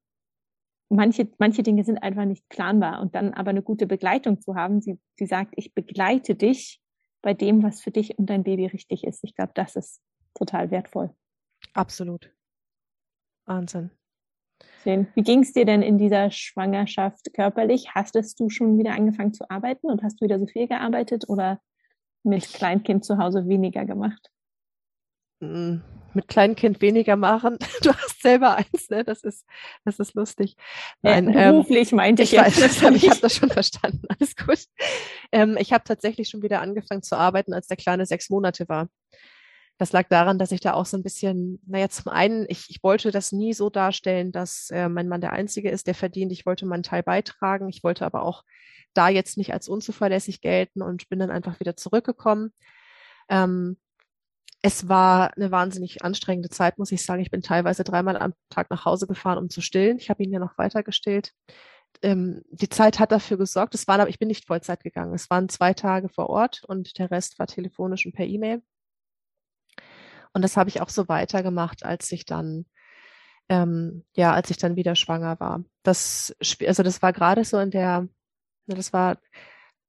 manche, 0.89 1.29
manche 1.37 1.61
Dinge 1.61 1.83
sind 1.83 1.99
einfach 1.99 2.25
nicht 2.25 2.49
planbar 2.49 2.99
und 3.01 3.13
dann 3.13 3.35
aber 3.35 3.51
eine 3.51 3.61
gute 3.61 3.85
Begleitung 3.85 4.41
zu 4.41 4.55
haben. 4.55 4.81
Sie, 4.81 4.97
sie 5.19 5.27
sagt, 5.27 5.53
ich 5.57 5.75
begleite 5.75 6.33
dich 6.33 6.80
bei 7.21 7.33
dem, 7.33 7.63
was 7.63 7.81
für 7.81 7.91
dich 7.91 8.17
und 8.17 8.29
dein 8.29 8.43
Baby 8.43 8.67
richtig 8.67 9.03
ist. 9.03 9.23
Ich 9.23 9.35
glaube, 9.35 9.51
das 9.55 9.75
ist 9.75 10.01
total 10.33 10.71
wertvoll. 10.71 11.13
Absolut. 11.73 12.33
Wahnsinn. 13.45 13.91
Schön. 14.83 15.07
Wie 15.15 15.23
ging 15.23 15.41
es 15.41 15.53
dir 15.53 15.65
denn 15.65 15.81
in 15.81 15.97
dieser 15.97 16.31
Schwangerschaft 16.31 17.33
körperlich? 17.33 17.93
Hastest 17.93 18.39
du 18.39 18.49
schon 18.49 18.77
wieder 18.77 18.93
angefangen 18.93 19.33
zu 19.33 19.49
arbeiten 19.49 19.87
und 19.87 20.03
hast 20.03 20.19
du 20.19 20.25
wieder 20.25 20.39
so 20.39 20.47
viel 20.47 20.67
gearbeitet 20.67 21.27
oder 21.27 21.59
mit 22.23 22.43
Kleinkind 22.43 23.05
zu 23.05 23.17
Hause 23.17 23.47
weniger 23.47 23.85
gemacht? 23.85 24.31
Mm, 25.41 25.81
mit 26.13 26.27
Kleinkind 26.27 26.81
weniger 26.81 27.15
machen. 27.15 27.57
Du 27.81 27.93
hast 27.93 28.21
selber 28.21 28.55
eins, 28.55 28.89
ne? 28.89 29.03
Das 29.03 29.23
ist, 29.23 29.45
das 29.85 29.99
ist 29.99 30.13
lustig. 30.13 30.55
Nein, 31.01 31.29
äh, 31.29 31.51
beruflich 31.51 31.91
ähm, 31.91 31.95
meinte 31.97 32.23
ich, 32.23 32.33
ich 32.33 32.39
jetzt. 32.39 32.61
Weiß, 32.61 32.79
das 32.79 32.95
ich 32.95 33.09
habe 33.09 33.19
das 33.19 33.35
schon 33.35 33.49
verstanden. 33.49 34.03
Alles 34.19 34.35
gut. 34.35 34.65
Ähm, 35.31 35.57
ich 35.59 35.73
habe 35.73 35.83
tatsächlich 35.83 36.29
schon 36.29 36.43
wieder 36.43 36.61
angefangen 36.61 37.01
zu 37.01 37.17
arbeiten, 37.17 37.53
als 37.53 37.67
der 37.67 37.77
Kleine 37.77 38.05
sechs 38.05 38.29
Monate 38.29 38.69
war. 38.69 38.87
Das 39.79 39.93
lag 39.93 40.07
daran, 40.09 40.37
dass 40.37 40.51
ich 40.51 40.59
da 40.59 40.73
auch 40.73 40.85
so 40.85 40.95
ein 40.95 41.01
bisschen, 41.01 41.59
naja, 41.65 41.89
zum 41.89 42.11
einen, 42.11 42.45
ich, 42.49 42.69
ich 42.69 42.83
wollte 42.83 43.09
das 43.09 43.31
nie 43.31 43.53
so 43.53 43.71
darstellen, 43.71 44.31
dass 44.31 44.69
äh, 44.69 44.87
mein 44.89 45.07
Mann 45.07 45.21
der 45.21 45.33
Einzige 45.33 45.71
ist, 45.71 45.87
der 45.87 45.95
verdient. 45.95 46.31
Ich 46.31 46.45
wollte 46.45 46.67
meinen 46.67 46.83
Teil 46.83 47.01
beitragen. 47.01 47.67
Ich 47.67 47.83
wollte 47.83 48.05
aber 48.05 48.21
auch 48.21 48.43
da 48.93 49.09
jetzt 49.09 49.37
nicht 49.37 49.53
als 49.53 49.67
unzuverlässig 49.67 50.41
gelten 50.41 50.83
und 50.83 51.09
bin 51.09 51.17
dann 51.17 51.31
einfach 51.31 51.59
wieder 51.59 51.75
zurückgekommen. 51.75 52.53
Ähm, 53.27 53.77
es 54.61 54.87
war 54.87 55.35
eine 55.35 55.51
wahnsinnig 55.51 56.03
anstrengende 56.03 56.49
Zeit, 56.49 56.77
muss 56.77 56.91
ich 56.91 57.03
sagen. 57.03 57.21
Ich 57.21 57.31
bin 57.31 57.41
teilweise 57.41 57.83
dreimal 57.83 58.17
am 58.17 58.33
Tag 58.49 58.69
nach 58.69 58.85
Hause 58.85 59.07
gefahren, 59.07 59.39
um 59.39 59.49
zu 59.49 59.61
stillen. 59.61 59.97
Ich 59.97 60.09
habe 60.09 60.23
ihn 60.23 60.31
ja 60.31 60.39
noch 60.39 60.57
weiter 60.57 60.83
gestillt. 60.83 61.33
Ähm, 62.03 62.43
die 62.51 62.69
Zeit 62.69 62.99
hat 62.99 63.11
dafür 63.11 63.37
gesorgt. 63.37 63.73
Es 63.75 63.87
waren 63.87 64.01
aber, 64.01 64.09
ich 64.09 64.19
bin 64.19 64.27
nicht 64.27 64.45
Vollzeit 64.45 64.83
gegangen. 64.83 65.13
Es 65.13 65.29
waren 65.29 65.49
zwei 65.49 65.73
Tage 65.73 66.09
vor 66.09 66.29
Ort 66.29 66.63
und 66.65 66.97
der 66.99 67.09
Rest 67.11 67.39
war 67.39 67.47
telefonisch 67.47 68.05
und 68.05 68.13
per 68.13 68.25
E-Mail. 68.25 68.61
Und 70.33 70.43
das 70.43 70.57
habe 70.57 70.69
ich 70.69 70.81
auch 70.81 70.89
so 70.89 71.07
weitergemacht, 71.09 71.83
als 71.83 72.11
ich 72.11 72.25
dann, 72.25 72.65
ähm, 73.49 74.05
ja, 74.15 74.33
als 74.33 74.49
ich 74.51 74.57
dann 74.57 74.75
wieder 74.75 74.95
schwanger 74.95 75.39
war. 75.39 75.63
Das, 75.83 76.35
also 76.65 76.83
das 76.83 77.01
war 77.01 77.13
gerade 77.13 77.43
so 77.43 77.59
in 77.59 77.71
der, 77.71 78.07
das 78.67 78.93
war 78.93 79.17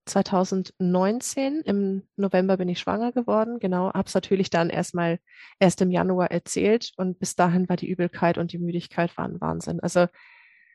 2019, 0.06 1.62
im 1.62 2.02
November 2.16 2.56
bin 2.56 2.68
ich 2.68 2.80
schwanger 2.80 3.12
geworden, 3.12 3.58
genau, 3.60 3.92
habe 3.92 4.06
es 4.06 4.14
natürlich 4.14 4.50
dann 4.50 4.70
erstmal 4.70 5.20
erst 5.60 5.80
im 5.80 5.90
Januar 5.90 6.30
erzählt 6.30 6.92
und 6.96 7.18
bis 7.18 7.36
dahin 7.36 7.68
war 7.68 7.76
die 7.76 7.88
Übelkeit 7.88 8.38
und 8.38 8.52
die 8.52 8.58
Müdigkeit 8.58 9.16
waren 9.16 9.40
Wahnsinn. 9.40 9.80
Also 9.80 10.06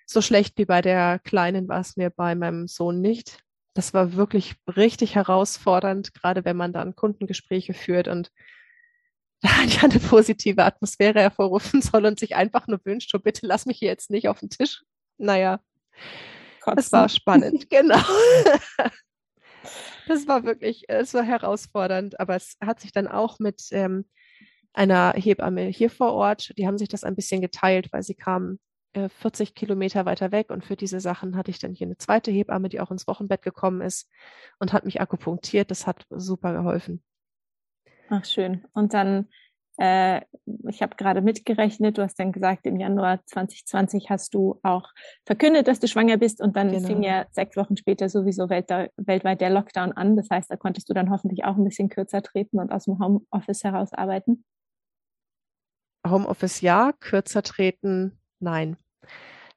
so 0.06 0.22
schlecht 0.22 0.58
wie 0.58 0.66
bei 0.66 0.82
der 0.82 1.20
Kleinen 1.20 1.68
war 1.68 1.82
es 1.82 1.98
mir 1.98 2.10
bei 2.10 2.36
meinem 2.36 2.68
Sohn 2.68 3.02
nicht. 3.02 3.44
Das 3.74 3.94
war 3.94 4.14
wirklich 4.14 4.56
richtig 4.76 5.16
herausfordernd, 5.16 6.14
gerade 6.14 6.46
wenn 6.46 6.58
man 6.58 6.74
dann 6.74 6.96
Kundengespräche 6.96 7.74
führt 7.74 8.08
und 8.08 8.32
da 9.42 9.50
ja 9.68 9.84
eine 9.84 10.00
positive 10.00 10.64
Atmosphäre 10.64 11.20
hervorrufen 11.20 11.82
soll 11.82 12.06
und 12.06 12.20
sich 12.20 12.36
einfach 12.36 12.68
nur 12.68 12.80
wünscht, 12.86 13.12
so 13.12 13.20
bitte 13.20 13.46
lass 13.46 13.66
mich 13.66 13.78
hier 13.80 13.90
jetzt 13.90 14.10
nicht 14.10 14.30
auf 14.30 14.40
den 14.40 14.50
Tisch. 14.50 14.84
Naja, 15.18 15.60
Kotzen. 16.62 16.80
es 16.80 16.92
war 16.92 17.10
spannend, 17.10 17.70
genau. 17.70 18.00
das 20.08 20.28
war 20.28 20.44
wirklich, 20.44 20.86
es 20.88 21.14
war 21.14 21.24
herausfordernd, 21.24 22.20
aber 22.20 22.36
es 22.36 22.58
hat 22.62 22.80
sich 22.80 22.92
dann 22.92 23.08
auch 23.08 23.40
mit 23.40 23.68
ähm, 23.72 24.06
einer 24.74 25.14
Hebamme 25.14 25.66
hier 25.66 25.90
vor 25.90 26.14
Ort, 26.14 26.54
die 26.58 26.68
haben 26.68 26.78
sich 26.78 26.90
das 26.90 27.04
ein 27.04 27.16
bisschen 27.16 27.42
geteilt, 27.42 27.92
weil 27.92 28.04
sie 28.04 28.16
kamen 28.16 28.60
äh, 28.94 29.10
40 29.10 29.56
Kilometer 29.56 30.06
weiter 30.06 30.32
weg 30.32 30.50
und 30.50 30.66
für 30.66 30.76
diese 30.76 31.00
Sachen 31.00 31.36
hatte 31.36 31.52
ich 31.52 31.60
dann 31.60 31.74
hier 31.74 31.88
eine 31.88 31.98
zweite 31.98 32.32
Hebamme, 32.32 32.70
die 32.70 32.80
auch 32.80 32.92
ins 32.92 33.08
Wochenbett 33.08 33.42
gekommen 33.42 33.82
ist 33.82 34.10
und 34.60 34.74
hat 34.74 34.86
mich 34.86 35.02
akupunktiert. 35.02 35.72
Das 35.72 35.88
hat 35.88 36.06
super 36.10 36.54
geholfen. 36.54 37.04
Ach 38.10 38.24
schön. 38.26 38.66
Und 38.74 38.94
dann, 38.94 39.30
äh, 39.78 40.22
ich 40.70 40.82
habe 40.82 40.96
gerade 40.96 41.22
mitgerechnet, 41.22 41.98
du 41.98 42.02
hast 42.02 42.20
dann 42.20 42.32
gesagt, 42.32 42.66
im 42.66 42.78
Januar 42.78 43.24
2020 43.26 44.10
hast 44.10 44.34
du 44.34 44.60
auch 44.64 44.90
verkündet, 45.26 45.68
dass 45.68 45.80
du 45.80 45.88
schwanger 45.88 46.18
bist 46.18 46.42
und 46.42 46.56
dann 46.56 46.72
genau. 46.72 46.88
fing 46.88 47.04
ja 47.04 47.26
sechs 47.32 47.56
Wochen 47.56 47.78
später 47.78 48.10
sowieso 48.10 48.50
welt 48.50 48.70
weltweit 48.98 49.42
der 49.42 49.52
Lockdown 49.52 49.92
an. 49.92 50.16
Das 50.16 50.30
heißt, 50.30 50.50
da 50.50 50.56
konntest 50.56 50.90
du 50.90 50.94
dann 50.94 51.12
hoffentlich 51.12 51.46
auch 51.46 51.56
ein 51.58 51.64
bisschen 51.64 51.90
kürzer 51.90 52.22
treten 52.22 52.60
und 52.60 52.72
aus 52.72 52.86
dem 52.86 53.00
Homeoffice 53.00 53.64
heraus 53.64 53.94
arbeiten. 53.94 54.44
Homeoffice 56.08 56.62
ja, 56.62 56.94
kürzer 57.00 57.44
treten 57.44 58.20
nein. 58.40 58.78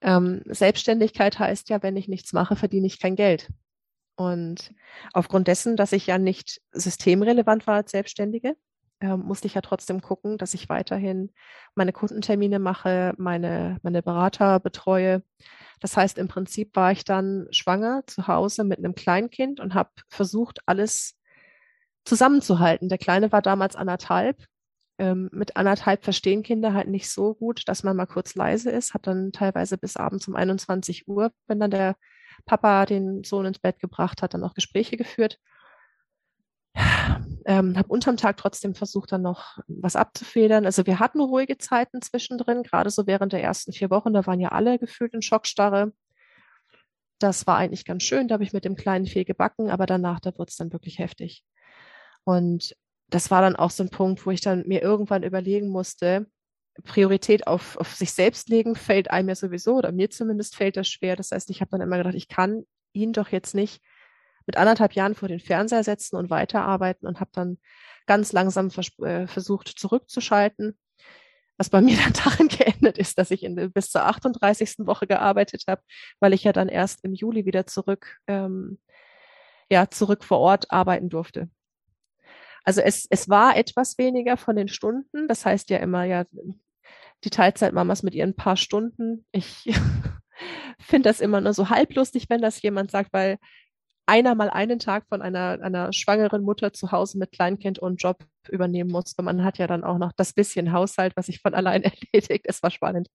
Ähm, 0.03 0.43
Selbstständigkeit 0.47 1.39
heißt 1.39 1.69
ja, 1.69 1.83
wenn 1.83 1.97
ich 1.97 2.09
nichts 2.09 2.33
mache, 2.33 2.57
verdiene 2.57 2.87
ich 2.87 3.01
kein 3.01 3.17
Geld. 3.17 3.49
Und 4.17 4.75
aufgrund 5.13 5.49
dessen, 5.49 5.77
dass 5.77 5.93
ich 5.93 6.07
ja 6.07 6.19
nicht 6.19 6.61
systemrelevant 6.73 7.67
war 7.67 7.77
als 7.77 7.91
Selbstständige, 7.91 8.55
äh, 9.01 9.17
musste 9.17 9.47
ich 9.47 9.55
ja 9.55 9.61
trotzdem 9.61 10.01
gucken, 10.01 10.39
dass 10.39 10.55
ich 10.55 10.69
weiterhin 10.69 11.33
meine 11.75 11.93
Kundentermine 11.93 12.59
mache, 12.59 13.15
meine, 13.19 13.79
meine 13.83 14.03
Berater 14.03 14.61
betreue. 14.61 15.23
Das 15.81 15.97
heißt, 15.97 16.19
im 16.19 16.29
Prinzip 16.29 16.77
war 16.77 16.93
ich 16.93 17.05
dann 17.05 17.49
schwanger 17.51 18.03
zu 18.07 18.27
Hause 18.27 18.65
mit 18.65 18.79
einem 18.79 18.95
Kleinkind 18.95 19.61
und 19.61 19.75
habe 19.75 19.91
versucht, 20.09 20.61
alles 20.67 21.17
zusammenzuhalten. 22.05 22.89
Der 22.89 22.99
Kleine 22.99 23.33
war 23.33 23.43
damals 23.43 23.77
anderthalb. 23.77 24.45
Ähm, 24.99 25.31
mit 25.33 25.57
anderthalb 25.57 26.05
verstehen 26.05 26.43
Kinder 26.43 26.75
halt 26.75 26.89
nicht 26.89 27.11
so 27.11 27.35
gut, 27.35 27.69
dass 27.69 27.83
man 27.83 27.97
mal 27.97 28.07
kurz 28.07 28.35
leise 28.35 28.71
ist, 28.71 28.93
hat 28.93 29.07
dann 29.07 29.33
teilweise 29.33 29.79
bis 29.79 29.97
abends 29.97 30.29
um 30.29 30.37
21 30.37 31.09
Uhr, 31.09 31.33
wenn 31.47 31.59
dann 31.59 31.71
der 31.71 31.97
Papa 32.45 32.85
den 32.85 33.25
Sohn 33.25 33.47
ins 33.47 33.59
Bett 33.59 33.79
gebracht 33.79 34.21
hat, 34.21 34.35
dann 34.35 34.45
auch 34.45 34.55
Gespräche 34.55 34.97
geführt. 34.99 35.39
Ähm, 37.47 37.77
habe 37.79 37.89
unterm 37.89 38.17
Tag 38.17 38.37
trotzdem 38.37 38.75
versucht, 38.75 39.13
dann 39.13 39.23
noch 39.23 39.59
was 39.67 39.97
abzufedern. 39.97 40.67
Also 40.67 40.87
wir 40.87 40.99
hatten 40.99 41.21
ruhige 41.21 41.59
Zeiten 41.59 42.03
zwischendrin, 42.03 42.63
gerade 42.63 42.91
so 42.91 43.07
während 43.07 43.33
der 43.33 43.43
ersten 43.43 43.73
vier 43.73 43.91
Wochen, 43.91 44.13
da 44.13 44.27
waren 44.27 44.41
ja 44.41 44.51
alle 44.51 44.79
gefühlt 44.79 45.15
in 45.15 45.23
Schockstarre. 45.23 45.93
Das 47.19 47.47
war 47.47 47.57
eigentlich 47.57 47.85
ganz 47.85 48.03
schön, 48.03 48.29
da 48.29 48.35
habe 48.35 48.45
ich 48.45 48.53
mit 48.53 48.65
dem 48.65 48.77
Kleinen 48.77 49.07
viel 49.07 49.25
gebacken, 49.25 49.71
aber 49.71 49.87
danach, 49.87 50.21
da 50.21 50.37
wurde 50.39 50.51
es 50.51 50.57
dann 50.57 50.73
wirklich 50.73 50.99
heftig. 50.99 51.45
Und 52.25 52.77
das 53.09 53.31
war 53.31 53.43
dann 53.43 53.57
auch 53.57 53.71
so 53.71 53.83
ein 53.83 53.91
Punkt, 53.91 54.25
wo 54.25 54.31
ich 54.31 54.41
dann 54.41 54.67
mir 54.67 54.83
irgendwann 54.83 55.23
überlegen 55.23 55.69
musste, 55.69 56.27
Priorität 56.85 57.47
auf, 57.47 57.77
auf 57.77 57.95
sich 57.95 58.13
selbst 58.13 58.49
legen, 58.49 58.75
fällt 58.75 59.11
einem 59.11 59.29
ja 59.29 59.35
sowieso, 59.35 59.77
oder 59.77 59.93
mir 59.93 60.11
zumindest 60.11 60.57
fällt 60.57 60.77
das 60.77 60.89
schwer. 60.89 61.17
Das 61.17 61.31
heißt, 61.33 61.51
ich 61.51 61.61
habe 61.61 61.71
dann 61.73 61.81
immer 61.81 61.99
gedacht, 61.99 62.15
ich 62.15 62.29
kann 62.29 62.65
ihn 62.93 63.13
doch 63.13 63.29
jetzt 63.29 63.55
nicht 63.55 63.83
mit 64.47 64.57
anderthalb 64.57 64.93
Jahren 64.95 65.15
vor 65.15 65.29
den 65.29 65.41
Fernseher 65.41 65.85
setzen 65.85 66.17
und 66.17 66.31
weiterarbeiten 66.31 67.07
und 67.07 67.21
habe 67.21 67.31
dann 67.33 67.59
ganz 68.07 68.33
langsam 68.33 68.71
vers 68.71 68.91
äh, 69.01 69.27
versucht 69.27 69.69
zurückzuschalten. 69.69 70.79
Was 71.57 71.71
bei 71.71 71.81
mir 71.83 71.97
dann 71.97 72.13
darin 72.13 72.49
geendet 72.49 72.99
ist, 72.99 73.19
dass 73.19 73.31
ich 73.31 73.43
in, 73.43 73.73
bis 73.73 73.91
zur 73.91 74.07
38. 74.07 74.79
Woche 74.81 75.07
gearbeitet 75.07 75.65
habe, 75.69 75.83
weil 76.19 76.33
ich 76.33 76.45
ja 76.45 76.53
dann 76.53 76.69
erst 76.69 77.05
im 77.05 77.15
Juli 77.15 77.45
wieder 77.45 77.67
zurück, 77.67 78.19
ähm, 78.27 78.79
ja, 79.71 79.89
zurück 79.91 80.25
vor 80.25 80.39
Ort 80.39 80.71
arbeiten 80.71 81.09
durfte. 81.09 81.49
Also 82.65 82.81
es, 82.81 83.07
es 83.09 83.29
war 83.29 83.57
etwas 83.57 83.99
weniger 83.99 84.37
von 84.37 84.57
den 84.57 84.69
Stunden. 84.69 85.29
Das 85.29 85.47
heißt 85.47 85.71
ja 85.71 85.79
immer, 85.79 86.05
ja, 86.05 86.25
die 87.25 87.31
Teilzeitmamas 87.31 88.03
mit 88.03 88.15
ihren 88.15 88.35
paar 88.35 88.57
Stunden. 88.57 89.27
Ich 89.33 89.65
finde 90.81 91.09
das 91.09 91.21
immer 91.21 91.41
nur 91.41 91.53
so 91.53 91.71
halblustig, 91.71 92.27
wenn 92.29 92.43
das 92.43 92.63
jemand 92.63 92.91
sagt, 92.91 93.13
weil 93.13 93.39
einer 94.11 94.35
mal 94.35 94.51
einen 94.51 94.81
Tag 94.81 95.07
von 95.09 95.23
einer, 95.23 95.61
einer 95.63 95.93
schwangeren 95.93 96.43
Mutter 96.43 96.73
zu 96.73 96.91
Hause 96.91 97.17
mit 97.17 97.31
Kleinkind 97.31 97.79
und 97.79 98.03
Job 98.03 98.19
übernehmen 98.49 98.91
musste. 98.91 99.23
Man 99.23 99.45
hat 99.45 99.59
ja 99.59 99.69
dann 99.69 99.85
auch 99.85 99.99
noch 99.99 100.11
das 100.13 100.33
bisschen 100.33 100.73
Haushalt, 100.73 101.17
was 101.17 101.27
sich 101.27 101.41
von 101.41 101.55
allein 101.55 101.85
erledigt. 102.13 102.47
Es 102.49 102.61
war 102.65 102.73
spannend. 102.73 103.09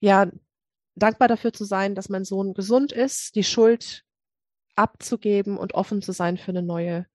ja, 0.00 0.30
dankbar 0.96 1.28
dafür 1.28 1.52
zu 1.52 1.64
sein, 1.64 1.94
dass 1.94 2.08
mein 2.08 2.24
Sohn 2.24 2.54
gesund 2.54 2.92
ist, 2.92 3.34
die 3.34 3.44
Schuld 3.44 4.04
abzugeben 4.76 5.56
und 5.56 5.74
offen 5.74 6.02
zu 6.02 6.12
sein 6.12 6.36
für 6.36 6.50
eine 6.52 6.62
neue, 6.62 7.06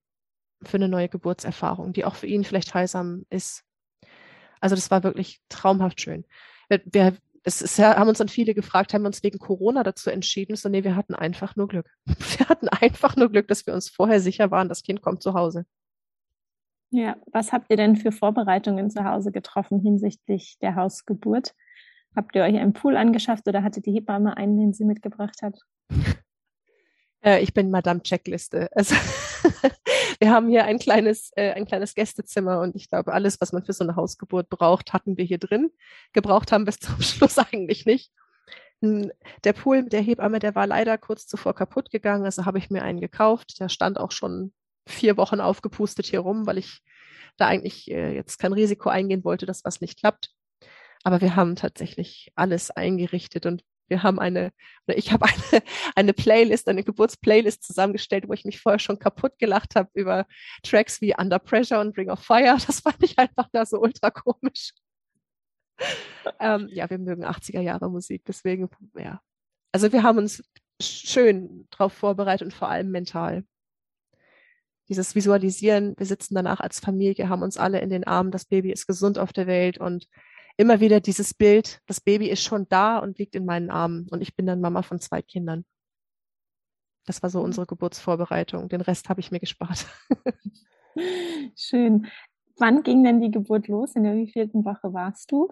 für 0.64 0.78
eine 0.78 0.88
neue 0.88 1.10
Geburtserfahrung, 1.10 1.94
die 1.94 2.06
auch 2.06 2.16
für 2.16 2.28
ihn 2.28 2.44
vielleicht 2.44 2.74
heilsam 2.74 3.26
ist. 3.30 3.65
Also 4.62 4.76
das 4.76 4.92
war 4.92 5.04
wirklich 5.04 5.42
traumhaft 5.50 6.02
schön. 6.02 6.26
Wir, 6.70 6.82
wir 6.86 7.18
es 7.46 7.62
ist 7.62 7.78
ja, 7.78 7.96
haben 7.96 8.10
uns 8.10 8.18
dann 8.18 8.28
viele 8.28 8.56
gefragt, 8.56 8.94
haben 8.94 9.04
wir 9.04 9.08
uns 9.08 9.22
wegen 9.22 9.38
Corona 9.38 9.84
dazu 9.84 10.10
entschieden? 10.10 10.56
So, 10.56 10.68
nee, 10.68 10.84
wir 10.84 10.96
hatten 10.96 11.14
einfach 11.14 11.56
nur 11.56 11.68
Glück. 11.68 11.88
Wir 12.38 12.50
hatten 12.50 12.68
einfach 12.70 13.16
nur 13.16 13.30
Glück, 13.30 13.48
dass 13.48 13.66
wir 13.66 13.74
uns 13.74 13.90
vorher 13.90 14.20
sicher 14.20 14.52
waren, 14.52 14.68
das 14.68 14.82
Kind 14.84 15.02
kommt 15.02 15.22
zu 15.22 15.34
Hause. 15.34 15.66
Ja, 16.90 17.18
was 17.32 17.52
habt 17.52 17.70
ihr 17.70 17.78
denn 17.78 17.96
für 17.96 18.12
Vorbereitungen 18.12 18.90
zu 18.90 19.04
Hause 19.04 19.32
getroffen 19.32 19.80
hinsichtlich 19.80 20.58
der 20.62 20.76
Hausgeburt? 20.76 21.54
Habt 22.16 22.36
ihr 22.36 22.44
euch 22.44 22.56
einen 22.56 22.74
Pool 22.74 22.98
angeschafft 22.98 23.48
oder 23.48 23.64
hatte 23.64 23.82
die 23.82 23.92
Hebamme 23.92 24.38
einen, 24.38 24.58
den 24.58 24.74
sie 24.74 24.86
mitgebracht 24.86 25.42
hat? 25.42 25.60
Äh, 27.26 27.42
ich 27.42 27.54
bin 27.54 27.72
Madame 27.72 28.02
Checkliste. 28.04 28.70
Also 28.74 28.96
wir 30.20 30.32
haben 30.32 30.48
hier 30.48 30.66
ein 30.66 30.80
kleines, 30.80 31.32
äh, 31.36 31.52
ein 31.52 31.66
kleines 31.66 31.96
Gästezimmer 31.96 32.62
und 32.62 32.76
ich 32.76 32.90
glaube, 32.90 33.14
alles, 33.14 33.42
was 33.42 33.52
man 33.52 33.66
für 33.66 33.74
so 33.74 33.84
eine 33.84 33.96
Hausgeburt 33.96 34.50
braucht, 34.50 34.94
hatten 34.94 35.18
wir 35.18 35.26
hier 35.26 35.40
drin. 35.40 35.72
Gebraucht 36.14 36.52
haben 36.52 36.66
bis 36.66 36.78
zum 36.80 37.02
Schluss 37.02 37.38
eigentlich 37.40 37.86
nicht. 37.86 38.12
Hm, 38.82 39.12
der 39.44 39.54
Pool 39.54 39.84
mit 39.84 39.94
der 39.94 40.02
Hebamme, 40.02 40.40
der 40.40 40.56
war 40.56 40.68
leider 40.68 40.98
kurz 40.98 41.28
zuvor 41.28 41.56
kaputt 41.56 41.90
gegangen, 41.92 42.26
also 42.26 42.46
habe 42.46 42.60
ich 42.60 42.70
mir 42.70 42.84
einen 42.84 43.02
gekauft. 43.02 43.60
Der 43.60 43.70
stand 43.70 44.00
auch 44.00 44.12
schon 44.12 44.54
vier 44.88 45.18
Wochen 45.18 45.42
aufgepustet 45.42 46.06
hier 46.06 46.20
rum, 46.20 46.46
weil 46.46 46.60
ich 46.60 46.82
da 47.38 47.48
eigentlich 47.48 47.90
äh, 47.90 48.14
jetzt 48.14 48.38
kein 48.38 48.54
Risiko 48.54 48.90
eingehen 48.90 49.24
wollte, 49.24 49.46
dass 49.46 49.66
was 49.66 49.82
nicht 49.82 50.00
klappt. 50.00 50.32
Aber 51.04 51.22
wir 51.22 51.36
haben 51.36 51.56
tatsächlich 51.56 52.32
alles 52.36 52.72
eingerichtet 52.72 53.46
und 53.46 53.64
wir 53.88 54.04
haben 54.04 54.20
eine, 54.20 54.52
oder 54.88 54.98
ich 54.98 55.12
habe 55.12 55.26
eine, 55.52 55.64
eine 55.96 56.14
Playlist, 56.14 56.68
eine 56.68 56.84
Geburtsplaylist 56.84 57.64
zusammengestellt, 57.64 58.28
wo 58.28 58.34
ich 58.34 58.46
mich 58.46 58.60
vorher 58.60 58.80
schon 58.80 59.00
kaputt 59.00 59.38
gelacht 59.38 59.76
habe 59.76 59.90
über 59.94 60.26
Tracks 60.64 61.02
wie 61.02 61.16
Under 61.16 61.40
Pressure 61.40 61.80
und 61.80 61.98
Ring 61.98 62.10
of 62.10 62.20
Fire. 62.20 62.58
Das 62.66 62.80
fand 62.80 63.04
ich 63.04 63.18
einfach 63.20 63.48
da 63.52 63.66
so 63.66 63.80
ultra 63.80 64.10
komisch. 64.10 64.72
ähm, 66.40 66.70
ja, 66.72 66.90
wir 66.90 66.98
mögen 66.98 67.26
80er 67.26 67.60
Jahre 67.60 67.90
Musik, 67.90 68.24
deswegen, 68.28 68.70
ja. 68.96 69.22
Also 69.72 69.92
wir 69.92 70.04
haben 70.04 70.18
uns 70.18 70.44
schön 70.82 71.68
darauf 71.72 71.94
vorbereitet 71.94 72.46
und 72.46 72.54
vor 72.54 72.70
allem 72.70 72.92
mental. 72.92 73.44
Dieses 74.88 75.16
Visualisieren, 75.16 75.96
wir 75.98 76.06
sitzen 76.06 76.36
danach 76.36 76.60
als 76.60 76.80
Familie, 76.80 77.28
haben 77.28 77.42
uns 77.42 77.58
alle 77.58 77.82
in 77.82 77.90
den 77.90 78.06
Armen, 78.06 78.32
das 78.32 78.46
Baby 78.46 78.72
ist 78.72 78.88
gesund 78.88 79.18
auf 79.18 79.34
der 79.34 79.48
Welt 79.48 79.78
und 79.80 80.08
immer 80.58 80.80
wieder 80.80 81.00
dieses 81.00 81.34
Bild, 81.34 81.82
das 81.86 82.02
Baby 82.02 82.30
ist 82.30 82.44
schon 82.44 82.68
da 82.70 83.00
und 83.00 83.18
liegt 83.18 83.36
in 83.36 83.46
meinen 83.46 83.70
Armen 83.70 84.08
und 84.10 84.22
ich 84.22 84.36
bin 84.36 84.46
dann 84.46 84.62
Mama 84.62 84.82
von 84.82 85.00
zwei 85.00 85.22
Kindern. 85.22 85.66
Das 87.06 87.22
war 87.22 87.30
so 87.30 87.40
mhm. 87.40 87.46
unsere 87.46 87.66
Geburtsvorbereitung. 87.66 88.70
Den 88.70 88.82
Rest 88.82 89.10
habe 89.10 89.20
ich 89.20 89.32
mir 89.32 89.40
gespart. 89.40 89.86
Schön. 91.56 92.08
Wann 92.58 92.84
ging 92.84 93.04
denn 93.04 93.22
die 93.22 93.32
Geburt 93.32 93.68
los? 93.68 93.96
In 93.96 94.04
der 94.04 94.16
wievielten 94.16 94.64
Woche 94.66 94.94
warst 94.94 95.32
du? 95.32 95.52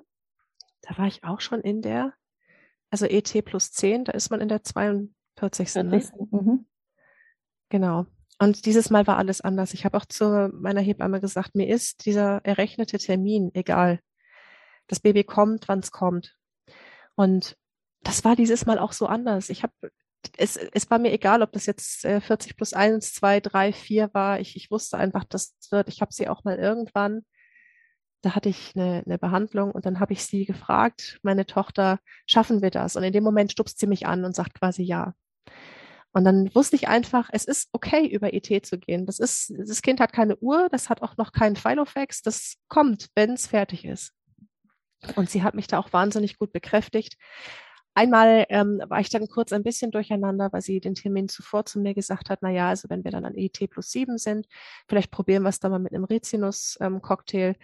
Da 0.81 0.97
war 0.97 1.07
ich 1.07 1.23
auch 1.23 1.41
schon 1.41 1.61
in 1.61 1.81
der, 1.81 2.13
also 2.89 3.05
ET 3.05 3.33
plus 3.45 3.71
10, 3.71 4.05
da 4.05 4.13
ist 4.13 4.29
man 4.29 4.41
in 4.41 4.47
der 4.47 4.63
42. 4.63 5.13
40. 5.69 5.83
Ne? 5.83 6.27
Mhm. 6.31 6.65
Genau. 7.69 8.05
Und 8.39 8.65
dieses 8.65 8.89
Mal 8.89 9.07
war 9.07 9.17
alles 9.17 9.41
anders. 9.41 9.73
Ich 9.73 9.85
habe 9.85 9.97
auch 9.97 10.05
zu 10.05 10.49
meiner 10.53 10.81
Hebamme 10.81 11.21
gesagt, 11.21 11.55
mir 11.55 11.67
ist 11.67 12.05
dieser 12.05 12.43
errechnete 12.43 12.97
Termin 12.97 13.51
egal. 13.53 13.99
Das 14.88 14.99
Baby 14.99 15.23
kommt, 15.23 15.67
wann 15.67 15.79
es 15.79 15.91
kommt. 15.91 16.36
Und 17.15 17.57
das 18.01 18.23
war 18.23 18.36
dieses 18.36 18.65
Mal 18.65 18.79
auch 18.79 18.93
so 18.93 19.07
anders. 19.07 19.49
Ich 19.49 19.63
habe 19.63 19.73
es, 20.38 20.55
es 20.57 20.89
war 20.89 20.99
mir 20.99 21.11
egal, 21.11 21.41
ob 21.41 21.51
das 21.51 21.65
jetzt 21.65 22.05
äh, 22.05 22.21
40 22.21 22.55
plus 22.55 22.73
1, 22.73 23.13
2, 23.13 23.39
3, 23.41 23.73
4 23.73 24.13
war. 24.13 24.39
Ich, 24.39 24.55
ich 24.55 24.71
wusste 24.71 24.97
einfach, 24.97 25.25
das 25.25 25.55
wird. 25.69 25.89
Ich 25.89 26.01
habe 26.01 26.13
sie 26.13 26.29
auch 26.29 26.43
mal 26.43 26.57
irgendwann, 26.57 27.23
da 28.21 28.36
hatte 28.36 28.49
ich 28.49 28.71
eine, 28.75 29.03
eine 29.05 29.17
Behandlung 29.17 29.71
und 29.71 29.86
dann 29.86 29.99
habe 29.99 30.13
ich 30.13 30.25
sie 30.25 30.45
gefragt, 30.45 31.19
meine 31.23 31.45
Tochter, 31.45 31.99
schaffen 32.25 32.61
wir 32.61 32.71
das? 32.71 32.95
Und 32.95 33.03
in 33.03 33.13
dem 33.13 33.23
Moment 33.23 33.51
stupst 33.51 33.79
sie 33.79 33.88
mich 33.88 34.07
an 34.07 34.23
und 34.23 34.36
sagt 34.36 34.53
quasi 34.59 34.84
ja. 34.84 35.13
Und 36.13 36.25
dann 36.25 36.53
wusste 36.53 36.75
ich 36.75 36.88
einfach, 36.88 37.29
es 37.34 37.43
ist 37.43 37.69
okay, 37.71 38.07
über 38.07 38.34
ET 38.34 38.65
zu 38.65 38.77
gehen. 38.77 39.05
Das 39.07 39.19
ist, 39.19 39.51
das 39.57 39.81
Kind 39.81 39.99
hat 39.99 40.13
keine 40.13 40.38
Uhr, 40.38 40.69
das 40.71 40.89
hat 40.89 41.01
auch 41.01 41.17
noch 41.17 41.31
keinen 41.31 41.55
Filofax, 41.55 42.21
das 42.21 42.55
kommt, 42.69 43.09
wenn 43.15 43.31
es 43.31 43.47
fertig 43.47 43.84
ist. 43.84 44.13
Und 45.15 45.29
sie 45.29 45.43
hat 45.43 45.55
mich 45.55 45.67
da 45.67 45.79
auch 45.79 45.93
wahnsinnig 45.93 46.37
gut 46.37 46.51
bekräftigt. 46.51 47.17
Einmal 47.95 48.45
ähm, 48.49 48.81
war 48.87 48.99
ich 48.99 49.09
dann 49.09 49.27
kurz 49.27 49.53
ein 49.53 49.63
bisschen 49.63 49.91
durcheinander, 49.91 50.51
weil 50.51 50.61
sie 50.61 50.79
den 50.79 50.95
Termin 50.95 51.29
zuvor 51.29 51.65
zu 51.65 51.79
mir 51.79 51.93
gesagt 51.93 52.29
hat, 52.29 52.39
na 52.41 52.49
ja, 52.49 52.69
also 52.69 52.89
wenn 52.89 53.03
wir 53.03 53.11
dann 53.11 53.25
an 53.25 53.35
ET 53.35 53.69
plus 53.69 53.91
sieben 53.91 54.17
sind, 54.17 54.47
vielleicht 54.87 55.11
probieren 55.11 55.43
wir 55.43 55.49
es 55.49 55.59
dann 55.59 55.71
mal 55.71 55.79
mit 55.79 55.93
einem 55.93 56.05
Rizinus-Cocktail, 56.05 57.49
ähm, 57.49 57.55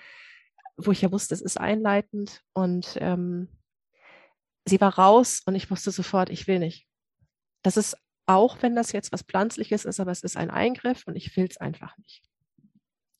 wo 0.77 0.91
ich 0.91 1.01
ja 1.01 1.11
wusste, 1.11 1.33
es 1.33 1.41
ist 1.41 1.59
einleitend. 1.59 2.43
Und 2.53 2.95
ähm, 2.99 3.49
sie 4.65 4.79
war 4.79 4.99
raus 4.99 5.41
und 5.45 5.55
ich 5.55 5.71
wusste 5.71 5.89
sofort, 5.89 6.29
ich 6.29 6.47
will 6.47 6.59
nicht. 6.59 6.87
Das 7.63 7.75
ist 7.75 7.97
auch, 8.27 8.61
wenn 8.61 8.75
das 8.75 8.91
jetzt 8.91 9.11
was 9.11 9.23
Pflanzliches 9.23 9.85
ist, 9.85 9.99
aber 9.99 10.11
es 10.11 10.21
ist 10.21 10.37
ein 10.37 10.51
Eingriff 10.51 11.05
und 11.07 11.15
ich 11.15 11.35
will 11.35 11.47
es 11.49 11.57
einfach 11.57 11.97
nicht. 11.97 12.21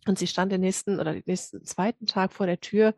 Und 0.07 0.20
sie 0.20 0.28
stand 0.28 0.51
den 0.51 0.61
nächsten 0.61 0.99
oder 0.99 1.13
den 1.13 1.24
nächsten 1.26 1.65
zweiten 1.65 2.05
Tag 2.05 2.34
vor 2.34 2.45
der 2.45 2.61
Tür 2.61 2.93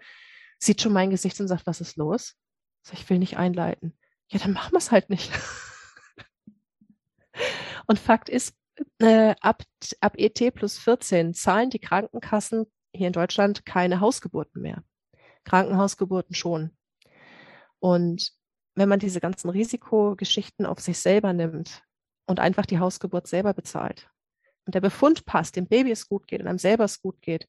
sieht 0.62 0.82
schon 0.82 0.94
mein 0.94 1.10
Gesicht 1.10 1.40
und 1.40 1.48
sagt, 1.48 1.66
was 1.66 1.82
ist 1.82 1.98
los? 1.98 2.36
So, 2.84 2.94
ich 2.94 3.10
will 3.10 3.20
nicht 3.20 3.38
einleiten. 3.38 3.98
Ja, 4.30 4.40
dann 4.40 4.54
machen 4.54 4.74
wir 4.74 4.78
es 4.78 4.92
halt 4.92 5.10
nicht. 5.10 5.32
und 7.88 8.00
Fakt 8.00 8.30
ist, 8.30 8.56
äh, 9.00 9.36
ab, 9.42 9.64
ab 10.00 10.14
ET 10.18 10.54
plus 10.54 10.80
14 10.80 11.34
zahlen 11.34 11.70
die 11.70 11.80
Krankenkassen 11.80 12.66
hier 12.94 13.08
in 13.08 13.14
Deutschland 13.14 13.66
keine 13.66 14.00
Hausgeburten 14.00 14.62
mehr. 14.62 14.84
Krankenhausgeburten 15.44 16.36
schon. 16.36 16.76
Und 17.80 18.32
wenn 18.76 18.90
man 18.90 19.00
diese 19.00 19.20
ganzen 19.20 19.50
Risikogeschichten 19.50 20.66
auf 20.66 20.80
sich 20.80 21.00
selber 21.00 21.34
nimmt 21.34 21.84
und 22.26 22.40
einfach 22.40 22.66
die 22.66 22.80
Hausgeburt 22.80 23.28
selber 23.28 23.54
bezahlt 23.54 24.10
und 24.66 24.76
der 24.76 24.82
Befund 24.82 25.26
passt, 25.26 25.56
dem 25.56 25.68
Baby 25.68 25.92
es 25.92 26.08
gut 26.08 26.28
geht 26.28 26.42
und 26.42 26.48
einem 26.48 26.60
selber 26.60 26.86
es 26.86 27.02
gut 27.02 27.22
geht, 27.22 27.48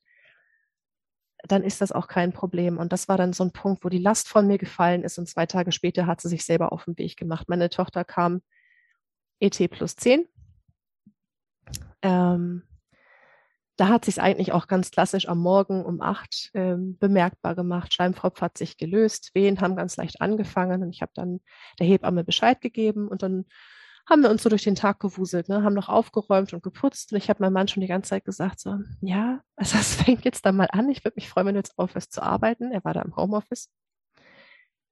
dann 1.48 1.62
ist 1.62 1.80
das 1.80 1.92
auch 1.92 2.08
kein 2.08 2.32
Problem. 2.32 2.78
Und 2.78 2.92
das 2.92 3.08
war 3.08 3.16
dann 3.16 3.32
so 3.32 3.44
ein 3.44 3.52
Punkt, 3.52 3.84
wo 3.84 3.88
die 3.88 3.98
Last 3.98 4.28
von 4.28 4.46
mir 4.46 4.58
gefallen 4.58 5.02
ist 5.02 5.18
und 5.18 5.28
zwei 5.28 5.46
Tage 5.46 5.72
später 5.72 6.06
hat 6.06 6.20
sie 6.20 6.28
sich 6.28 6.44
selber 6.44 6.72
auf 6.72 6.84
den 6.84 6.98
Weg 6.98 7.16
gemacht. 7.16 7.48
Meine 7.48 7.70
Tochter 7.70 8.04
kam 8.04 8.42
ET 9.40 9.58
plus 9.70 9.96
10. 9.96 10.26
Ähm, 12.02 12.62
da 13.76 13.88
hat 13.88 14.04
sich 14.04 14.20
eigentlich 14.20 14.52
auch 14.52 14.68
ganz 14.68 14.90
klassisch 14.90 15.28
am 15.28 15.38
Morgen 15.38 15.84
um 15.84 16.00
acht 16.00 16.50
ähm, 16.54 16.98
bemerkbar 16.98 17.54
gemacht. 17.54 17.92
Schleimfropf 17.94 18.40
hat 18.40 18.58
sich 18.58 18.76
gelöst, 18.76 19.30
Wehen 19.34 19.60
haben 19.60 19.76
ganz 19.76 19.96
leicht 19.96 20.20
angefangen 20.20 20.82
und 20.82 20.90
ich 20.90 21.02
habe 21.02 21.12
dann 21.14 21.40
der 21.80 21.86
Hebamme 21.86 22.22
Bescheid 22.22 22.60
gegeben 22.60 23.08
und 23.08 23.22
dann 23.22 23.46
haben 24.08 24.22
wir 24.22 24.30
uns 24.30 24.42
so 24.42 24.48
durch 24.48 24.64
den 24.64 24.74
Tag 24.74 25.00
gewuselt, 25.00 25.48
ne? 25.48 25.62
haben 25.62 25.74
noch 25.74 25.88
aufgeräumt 25.88 26.52
und 26.52 26.62
geputzt 26.62 27.12
und 27.12 27.18
ich 27.18 27.28
habe 27.30 27.42
meinem 27.42 27.52
Mann 27.52 27.68
schon 27.68 27.80
die 27.80 27.86
ganze 27.86 28.10
Zeit 28.10 28.24
gesagt 28.24 28.60
so, 28.60 28.76
ja, 29.00 29.40
also 29.56 29.78
es 29.78 29.94
fängt 30.02 30.24
jetzt 30.24 30.44
dann 30.44 30.56
mal 30.56 30.68
an. 30.72 30.90
Ich 30.90 31.04
würde 31.04 31.14
mich 31.16 31.28
freuen, 31.28 31.46
wenn 31.46 31.54
du 31.54 31.60
jetzt 31.60 31.78
aufhörst 31.78 32.12
zu 32.12 32.22
arbeiten. 32.22 32.72
Er 32.72 32.84
war 32.84 32.94
da 32.94 33.02
im 33.02 33.16
Homeoffice. 33.16 33.70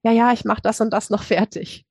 Ja, 0.02 0.12
ja, 0.12 0.32
ich 0.32 0.44
mache 0.44 0.62
das 0.62 0.80
und 0.80 0.90
das 0.90 1.10
noch 1.10 1.22
fertig. 1.24 1.86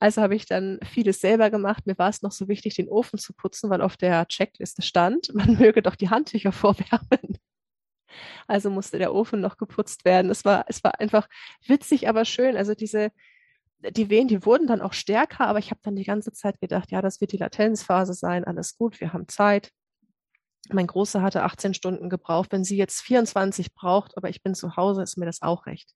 Also 0.00 0.22
habe 0.22 0.34
ich 0.34 0.46
dann 0.46 0.80
vieles 0.84 1.20
selber 1.20 1.50
gemacht. 1.50 1.86
Mir 1.86 1.96
war 1.98 2.10
es 2.10 2.22
noch 2.22 2.32
so 2.32 2.48
wichtig, 2.48 2.74
den 2.74 2.88
Ofen 2.88 3.18
zu 3.18 3.32
putzen, 3.32 3.70
weil 3.70 3.80
auf 3.80 3.96
der 3.96 4.26
Checkliste 4.26 4.82
stand, 4.82 5.32
man 5.34 5.54
möge 5.58 5.82
doch 5.82 5.96
die 5.96 6.10
Handtücher 6.10 6.52
vorwärmen. 6.52 7.38
Also 8.46 8.70
musste 8.70 8.98
der 8.98 9.14
Ofen 9.14 9.40
noch 9.40 9.56
geputzt 9.56 10.04
werden. 10.04 10.30
Es 10.30 10.44
war, 10.44 10.66
es 10.68 10.84
war 10.84 11.00
einfach 11.00 11.28
witzig, 11.66 12.08
aber 12.08 12.24
schön. 12.24 12.56
Also 12.56 12.74
diese, 12.74 13.10
die 13.90 14.10
Wehen, 14.10 14.28
die 14.28 14.44
wurden 14.44 14.66
dann 14.66 14.80
auch 14.80 14.92
stärker, 14.92 15.46
aber 15.46 15.58
ich 15.58 15.70
habe 15.70 15.80
dann 15.82 15.96
die 15.96 16.04
ganze 16.04 16.32
Zeit 16.32 16.60
gedacht, 16.60 16.90
ja, 16.90 17.02
das 17.02 17.20
wird 17.20 17.32
die 17.32 17.36
Latenzphase 17.36 18.14
sein, 18.14 18.44
alles 18.44 18.76
gut, 18.76 19.00
wir 19.00 19.12
haben 19.12 19.28
Zeit. 19.28 19.70
Mein 20.70 20.86
Großer 20.86 21.20
hatte 21.20 21.42
18 21.42 21.74
Stunden 21.74 22.08
gebraucht. 22.08 22.50
Wenn 22.50 22.64
sie 22.64 22.78
jetzt 22.78 23.02
24 23.02 23.74
braucht, 23.74 24.16
aber 24.16 24.30
ich 24.30 24.42
bin 24.42 24.54
zu 24.54 24.76
Hause, 24.76 25.02
ist 25.02 25.18
mir 25.18 25.26
das 25.26 25.42
auch 25.42 25.66
recht. 25.66 25.92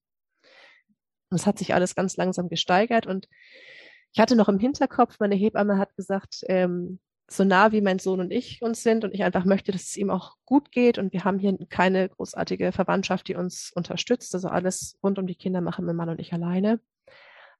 Und 1.30 1.36
es 1.36 1.46
hat 1.46 1.58
sich 1.58 1.74
alles 1.74 1.94
ganz 1.94 2.16
langsam 2.16 2.48
gesteigert 2.48 3.06
und 3.06 3.28
ich 4.12 4.20
hatte 4.20 4.36
noch 4.36 4.48
im 4.48 4.58
Hinterkopf, 4.58 5.16
meine 5.20 5.34
Hebamme 5.34 5.78
hat 5.78 5.94
gesagt, 5.96 6.42
ähm, 6.48 6.98
so 7.30 7.44
nah 7.44 7.72
wie 7.72 7.82
mein 7.82 7.98
Sohn 7.98 8.20
und 8.20 8.30
ich 8.30 8.62
uns 8.62 8.82
sind 8.82 9.04
und 9.04 9.14
ich 9.14 9.22
einfach 9.22 9.44
möchte, 9.44 9.70
dass 9.70 9.82
es 9.82 9.96
ihm 9.98 10.10
auch 10.10 10.36
gut 10.46 10.72
geht 10.72 10.96
und 10.96 11.12
wir 11.12 11.24
haben 11.24 11.38
hier 11.38 11.56
keine 11.68 12.08
großartige 12.08 12.72
Verwandtschaft, 12.72 13.28
die 13.28 13.34
uns 13.34 13.70
unterstützt. 13.74 14.34
Also 14.34 14.48
alles 14.48 14.98
rund 15.02 15.18
um 15.18 15.26
die 15.26 15.34
Kinder 15.34 15.60
machen 15.60 15.84
mein 15.84 15.96
Mann 15.96 16.08
und 16.08 16.20
ich 16.20 16.32
alleine. 16.32 16.80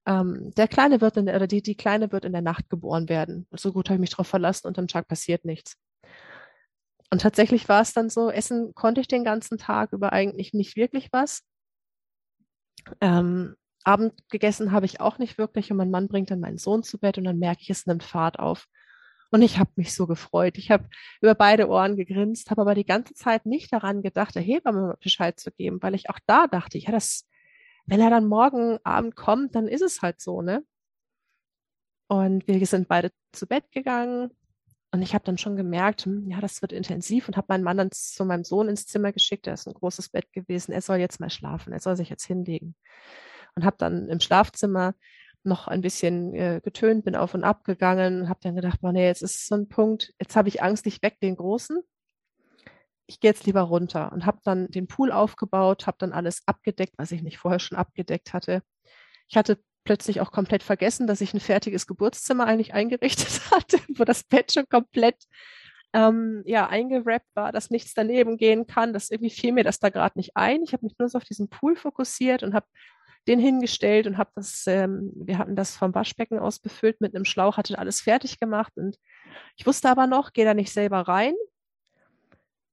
Ähm, 0.08 0.54
der 0.56 0.68
Kleine 0.68 1.02
wird 1.02 1.18
in 1.18 1.26
der, 1.26 1.36
oder 1.36 1.46
die, 1.46 1.60
die 1.60 1.76
Kleine 1.76 2.10
wird 2.10 2.24
in 2.24 2.32
der 2.32 2.40
Nacht 2.40 2.70
geboren 2.70 3.10
werden. 3.10 3.46
So 3.52 3.72
gut 3.74 3.88
habe 3.90 3.96
ich 3.96 4.00
mich 4.00 4.10
darauf 4.10 4.26
verlassen 4.26 4.66
und 4.66 4.78
am 4.78 4.88
Tag 4.88 5.06
passiert 5.06 5.44
nichts. 5.44 5.76
Und 7.10 7.20
tatsächlich 7.20 7.68
war 7.68 7.82
es 7.82 7.92
dann 7.92 8.08
so, 8.08 8.30
essen 8.30 8.74
konnte 8.74 9.02
ich 9.02 9.08
den 9.08 9.22
ganzen 9.22 9.58
Tag 9.58 9.92
über 9.92 10.12
eigentlich 10.14 10.54
nicht 10.54 10.76
wirklich 10.76 11.08
was. 11.12 11.42
Ähm, 13.02 13.54
Abend 13.84 14.14
gegessen 14.30 14.72
habe 14.72 14.86
ich 14.86 15.00
auch 15.00 15.18
nicht 15.18 15.36
wirklich 15.36 15.70
und 15.70 15.76
mein 15.76 15.90
Mann 15.90 16.08
bringt 16.08 16.30
dann 16.30 16.40
meinen 16.40 16.58
Sohn 16.58 16.82
zu 16.82 16.98
Bett 16.98 17.18
und 17.18 17.24
dann 17.24 17.38
merke 17.38 17.60
ich, 17.62 17.70
es 17.70 17.86
nimmt 17.86 18.02
Fahrt 18.02 18.38
auf. 18.38 18.66
Und 19.30 19.42
ich 19.42 19.58
habe 19.58 19.70
mich 19.76 19.94
so 19.94 20.06
gefreut. 20.06 20.56
Ich 20.56 20.70
habe 20.70 20.88
über 21.20 21.34
beide 21.34 21.68
Ohren 21.68 21.96
gegrinst, 21.96 22.50
habe 22.50 22.62
aber 22.62 22.74
die 22.74 22.86
ganze 22.86 23.12
Zeit 23.12 23.44
nicht 23.44 23.70
daran 23.72 24.00
gedacht, 24.00 24.34
der 24.34 24.42
Hebamme 24.42 24.96
Bescheid 25.02 25.38
zu 25.38 25.50
geben, 25.52 25.82
weil 25.82 25.94
ich 25.94 26.08
auch 26.08 26.18
da 26.26 26.46
dachte, 26.46 26.78
ja, 26.78 26.92
das, 26.92 27.27
wenn 27.88 28.00
er 28.00 28.10
dann 28.10 28.26
morgen 28.26 28.78
Abend 28.84 29.16
kommt, 29.16 29.54
dann 29.54 29.66
ist 29.66 29.82
es 29.82 30.02
halt 30.02 30.20
so, 30.20 30.42
ne? 30.42 30.62
Und 32.08 32.46
wir 32.46 32.66
sind 32.66 32.88
beide 32.88 33.10
zu 33.32 33.46
Bett 33.46 33.70
gegangen 33.70 34.30
und 34.92 35.02
ich 35.02 35.14
habe 35.14 35.24
dann 35.24 35.36
schon 35.36 35.56
gemerkt, 35.56 36.06
hm, 36.06 36.26
ja, 36.28 36.40
das 36.40 36.62
wird 36.62 36.72
intensiv 36.72 37.28
und 37.28 37.36
habe 37.36 37.46
meinen 37.50 37.64
Mann 37.64 37.76
dann 37.76 37.90
zu 37.92 38.24
meinem 38.24 38.44
Sohn 38.44 38.68
ins 38.68 38.86
Zimmer 38.86 39.12
geschickt. 39.12 39.46
Da 39.46 39.52
ist 39.52 39.66
ein 39.66 39.74
großes 39.74 40.08
Bett 40.10 40.32
gewesen. 40.32 40.72
Er 40.72 40.80
soll 40.80 40.98
jetzt 40.98 41.20
mal 41.20 41.30
schlafen. 41.30 41.72
Er 41.72 41.80
soll 41.80 41.96
sich 41.96 42.08
jetzt 42.08 42.24
hinlegen 42.24 42.74
und 43.54 43.64
habe 43.64 43.76
dann 43.78 44.08
im 44.08 44.20
Schlafzimmer 44.20 44.94
noch 45.44 45.68
ein 45.68 45.82
bisschen 45.82 46.34
äh, 46.34 46.60
getönt, 46.62 47.04
bin 47.04 47.16
auf 47.16 47.34
und 47.34 47.44
ab 47.44 47.64
gegangen, 47.64 48.28
habe 48.28 48.40
dann 48.42 48.56
gedacht, 48.56 48.80
boah, 48.80 48.92
nee, 48.92 49.06
jetzt 49.06 49.22
ist 49.22 49.46
so 49.46 49.54
ein 49.54 49.68
Punkt, 49.68 50.12
jetzt 50.20 50.36
habe 50.36 50.48
ich 50.48 50.62
Angst, 50.62 50.86
ich 50.86 51.02
weg 51.02 51.18
den 51.20 51.36
Großen. 51.36 51.80
Ich 53.08 53.18
gehe 53.20 53.30
jetzt 53.30 53.46
lieber 53.46 53.62
runter 53.62 54.12
und 54.12 54.26
habe 54.26 54.38
dann 54.44 54.68
den 54.68 54.86
Pool 54.86 55.10
aufgebaut, 55.10 55.86
habe 55.86 55.96
dann 55.98 56.12
alles 56.12 56.42
abgedeckt, 56.46 56.94
was 56.96 57.10
ich 57.10 57.22
nicht 57.22 57.38
vorher 57.38 57.58
schon 57.58 57.76
abgedeckt 57.76 58.32
hatte. 58.32 58.62
Ich 59.28 59.36
hatte 59.36 59.58
plötzlich 59.84 60.20
auch 60.20 60.30
komplett 60.30 60.62
vergessen, 60.62 61.06
dass 61.06 61.22
ich 61.22 61.34
ein 61.34 61.40
fertiges 61.40 61.86
Geburtszimmer 61.86 62.46
eigentlich 62.46 62.74
eingerichtet 62.74 63.40
hatte, 63.50 63.78
wo 63.96 64.04
das 64.04 64.22
Bett 64.22 64.52
schon 64.52 64.68
komplett 64.68 65.16
ähm, 65.94 66.42
ja, 66.44 66.68
eingerappt 66.68 67.34
war, 67.34 67.52
dass 67.52 67.70
nichts 67.70 67.94
daneben 67.94 68.36
gehen 68.36 68.66
kann. 68.66 68.92
Das 68.92 69.10
irgendwie 69.10 69.30
fiel 69.30 69.52
mir 69.52 69.64
das 69.64 69.78
da 69.78 69.88
gerade 69.88 70.18
nicht 70.18 70.36
ein. 70.36 70.62
Ich 70.62 70.74
habe 70.74 70.84
mich 70.84 70.98
nur 70.98 71.08
so 71.08 71.18
auf 71.18 71.24
diesen 71.24 71.48
Pool 71.48 71.76
fokussiert 71.76 72.42
und 72.42 72.54
habe 72.54 72.66
den 73.26 73.38
hingestellt 73.38 74.06
und 74.06 74.18
habe 74.18 74.30
das, 74.34 74.64
ähm, 74.66 75.12
wir 75.14 75.38
hatten 75.38 75.56
das 75.56 75.76
vom 75.76 75.94
Waschbecken 75.94 76.38
aus 76.38 76.58
befüllt 76.58 77.00
mit 77.00 77.14
einem 77.14 77.24
Schlauch, 77.24 77.56
hatte 77.56 77.78
alles 77.78 78.00
fertig 78.00 78.40
gemacht 78.40 78.72
und 78.76 78.96
ich 79.56 79.66
wusste 79.66 79.88
aber 79.90 80.06
noch, 80.06 80.32
geh 80.32 80.44
da 80.44 80.54
nicht 80.54 80.72
selber 80.72 81.00
rein, 81.00 81.34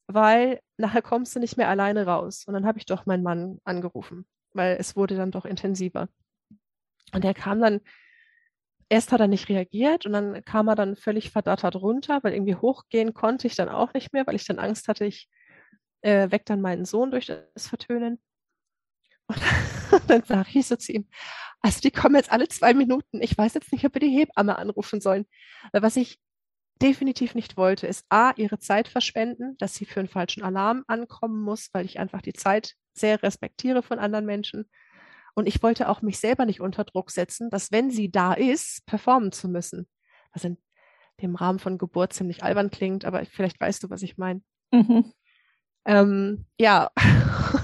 weil 0.08 0.60
nachher 0.78 1.02
kommst 1.02 1.36
du 1.36 1.40
nicht 1.40 1.58
mehr 1.58 1.70
alleine 1.70 2.06
raus. 2.06 2.44
Und 2.46 2.54
dann 2.54 2.66
habe 2.66 2.78
ich 2.78 2.86
doch 2.86 3.06
meinen 3.06 3.24
Mann 3.24 3.60
angerufen, 3.64 4.26
weil 4.54 4.78
es 4.80 4.96
wurde 4.96 5.16
dann 5.16 5.32
doch 5.32 5.46
intensiver. 5.46 6.10
Und 7.14 7.24
der 7.24 7.34
kam 7.34 7.62
dann, 7.62 7.82
erst 8.90 9.12
hat 9.12 9.22
er 9.22 9.28
nicht 9.28 9.50
reagiert 9.50 10.06
und 10.06 10.14
dann 10.14 10.44
kam 10.44 10.68
er 10.68 10.76
dann 10.76 10.96
völlig 10.96 11.32
verdattert 11.32 11.76
runter, 11.76 12.20
weil 12.24 12.34
irgendwie 12.34 12.56
hochgehen 12.56 13.14
konnte 13.14 13.48
ich 13.48 13.56
dann 13.56 13.70
auch 13.70 13.94
nicht 13.94 14.14
mehr, 14.14 14.28
weil 14.28 14.36
ich 14.36 14.46
dann 14.46 14.60
Angst 14.60 14.88
hatte, 14.88 15.06
ich 15.06 15.30
äh, 16.02 16.30
weck 16.32 16.46
dann 16.46 16.62
meinen 16.62 16.86
Sohn 16.86 17.12
durch 17.12 17.26
das 17.26 17.68
Vertönen. 17.68 18.20
Und 19.28 19.40
dann 20.08 20.24
sage 20.24 20.50
ich 20.54 20.68
so 20.68 20.76
zu 20.76 20.92
ihm, 20.92 21.08
also 21.62 21.80
die 21.82 21.92
kommen 21.92 22.16
jetzt 22.16 22.32
alle 22.32 22.48
zwei 22.48 22.76
Minuten. 22.76 23.22
Ich 23.22 23.36
weiß 23.36 23.56
jetzt 23.56 23.72
nicht, 23.72 23.86
ob 23.86 23.96
wir 23.96 24.02
die 24.02 24.16
Hebamme 24.16 24.58
anrufen 24.58 25.02
sollen. 25.02 25.26
Weil 25.72 25.82
was 25.82 25.96
ich 25.96 26.20
definitiv 26.82 27.36
nicht 27.36 27.58
wollte, 27.58 27.88
ist 27.88 28.06
A, 28.10 28.32
ihre 28.36 28.60
Zeit 28.60 28.88
verschwenden, 28.88 29.56
dass 29.58 29.76
sie 29.76 29.86
für 29.86 30.00
einen 30.00 30.10
falschen 30.10 30.44
Alarm 30.44 30.84
ankommen 30.88 31.42
muss, 31.42 31.70
weil 31.74 31.86
ich 31.86 32.00
einfach 32.00 32.22
die 32.22 32.34
Zeit 32.34 32.74
sehr 32.94 33.22
respektiere 33.24 33.82
von 33.82 34.00
anderen 34.00 34.26
Menschen. 34.26 34.70
Und 35.34 35.48
ich 35.48 35.62
wollte 35.62 35.90
auch 35.90 36.02
mich 36.02 36.20
selber 36.20 36.46
nicht 36.46 36.62
unter 36.62 36.84
Druck 36.84 37.12
setzen, 37.12 37.50
dass 37.50 37.72
wenn 37.72 37.92
sie 37.92 38.10
da 38.10 38.34
ist, 38.34 38.86
performen 38.86 39.32
zu 39.32 39.50
müssen. 39.50 39.88
Was 40.34 40.44
in 40.44 40.58
dem 41.22 41.36
Rahmen 41.36 41.60
von 41.60 41.78
Geburt 41.78 42.14
ziemlich 42.14 42.44
albern 42.44 42.72
klingt, 42.72 43.06
aber 43.06 43.24
vielleicht 43.26 43.60
weißt 43.60 43.84
du, 43.84 43.90
was 43.90 44.02
ich 44.02 44.18
meine. 44.18 44.42
Mhm. 44.72 45.12
Ähm, 45.86 46.46
ja, 46.60 46.90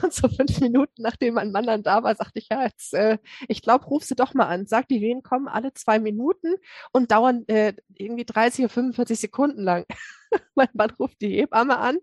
so 0.12 0.28
fünf 0.28 0.60
Minuten, 0.60 1.02
nachdem 1.02 1.36
mein 1.36 1.52
Mann 1.52 1.66
dann 1.66 1.84
da 1.84 2.04
war, 2.04 2.16
sagte 2.16 2.40
ich, 2.40 2.50
ja, 2.50 2.64
jetzt, 2.64 2.94
äh, 2.94 3.18
ich 3.48 3.62
glaube, 3.62 3.86
ruf 3.86 4.04
sie 4.04 4.16
doch 4.16 4.34
mal 4.34 4.48
an. 4.48 4.66
Sag, 4.66 4.88
die 4.88 5.02
Wehen 5.02 5.24
kommen 5.24 5.48
alle 5.48 5.74
zwei 5.74 6.00
Minuten 6.00 6.56
und 6.92 7.12
dauern 7.12 7.48
äh, 7.48 7.74
irgendwie 7.96 8.26
30 8.26 8.66
oder 8.66 8.74
45 8.74 9.20
Sekunden 9.20 9.64
lang. 9.64 9.86
mein 10.56 10.70
Mann 10.74 10.92
ruft 10.92 11.22
die 11.22 11.36
Hebamme 11.36 11.78
an. 11.78 11.98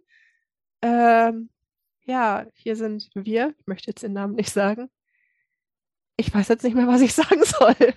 Ähm, 0.82 1.50
ja, 2.04 2.46
hier 2.54 2.76
sind 2.76 3.10
wir. 3.14 3.54
Ich 3.58 3.66
möchte 3.66 3.90
jetzt 3.90 4.02
den 4.02 4.12
Namen 4.14 4.34
nicht 4.34 4.50
sagen. 4.50 4.90
Ich 6.16 6.32
weiß 6.34 6.48
jetzt 6.48 6.64
nicht 6.64 6.74
mehr, 6.74 6.88
was 6.88 7.00
ich 7.00 7.14
sagen 7.14 7.44
soll. 7.44 7.94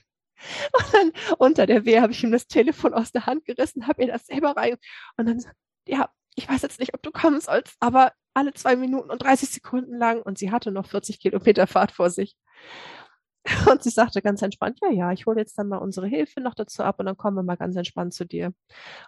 Und 0.73 0.93
dann 0.93 1.11
unter 1.37 1.65
der 1.67 1.85
Wehe 1.85 2.01
habe 2.01 2.13
ich 2.13 2.23
ihm 2.23 2.31
das 2.31 2.47
Telefon 2.47 2.93
aus 2.93 3.11
der 3.11 3.25
Hand 3.25 3.45
gerissen, 3.45 3.87
habe 3.87 4.03
mir 4.03 4.11
das 4.11 4.25
selber 4.25 4.55
rein 4.57 4.77
und 5.17 5.27
dann, 5.27 5.43
ja, 5.87 6.09
ich 6.35 6.47
weiß 6.47 6.61
jetzt 6.61 6.79
nicht, 6.79 6.93
ob 6.93 7.01
du 7.03 7.11
kommen 7.11 7.41
sollst, 7.41 7.75
aber 7.79 8.13
alle 8.33 8.53
zwei 8.53 8.75
Minuten 8.75 9.11
und 9.11 9.21
30 9.21 9.49
Sekunden 9.49 9.97
lang 9.97 10.21
und 10.21 10.37
sie 10.37 10.51
hatte 10.51 10.71
noch 10.71 10.87
40 10.87 11.19
Kilometer 11.19 11.67
Fahrt 11.67 11.91
vor 11.91 12.09
sich. 12.09 12.35
Und 13.71 13.81
sie 13.81 13.89
sagte 13.89 14.21
ganz 14.21 14.43
entspannt, 14.43 14.79
ja, 14.83 14.91
ja, 14.91 15.11
ich 15.11 15.25
hole 15.25 15.39
jetzt 15.39 15.57
dann 15.57 15.67
mal 15.67 15.77
unsere 15.77 16.05
Hilfe 16.05 16.41
noch 16.41 16.53
dazu 16.53 16.83
ab 16.83 16.99
und 16.99 17.07
dann 17.07 17.17
kommen 17.17 17.35
wir 17.35 17.41
mal 17.41 17.57
ganz 17.57 17.75
entspannt 17.75 18.13
zu 18.13 18.23
dir. 18.23 18.53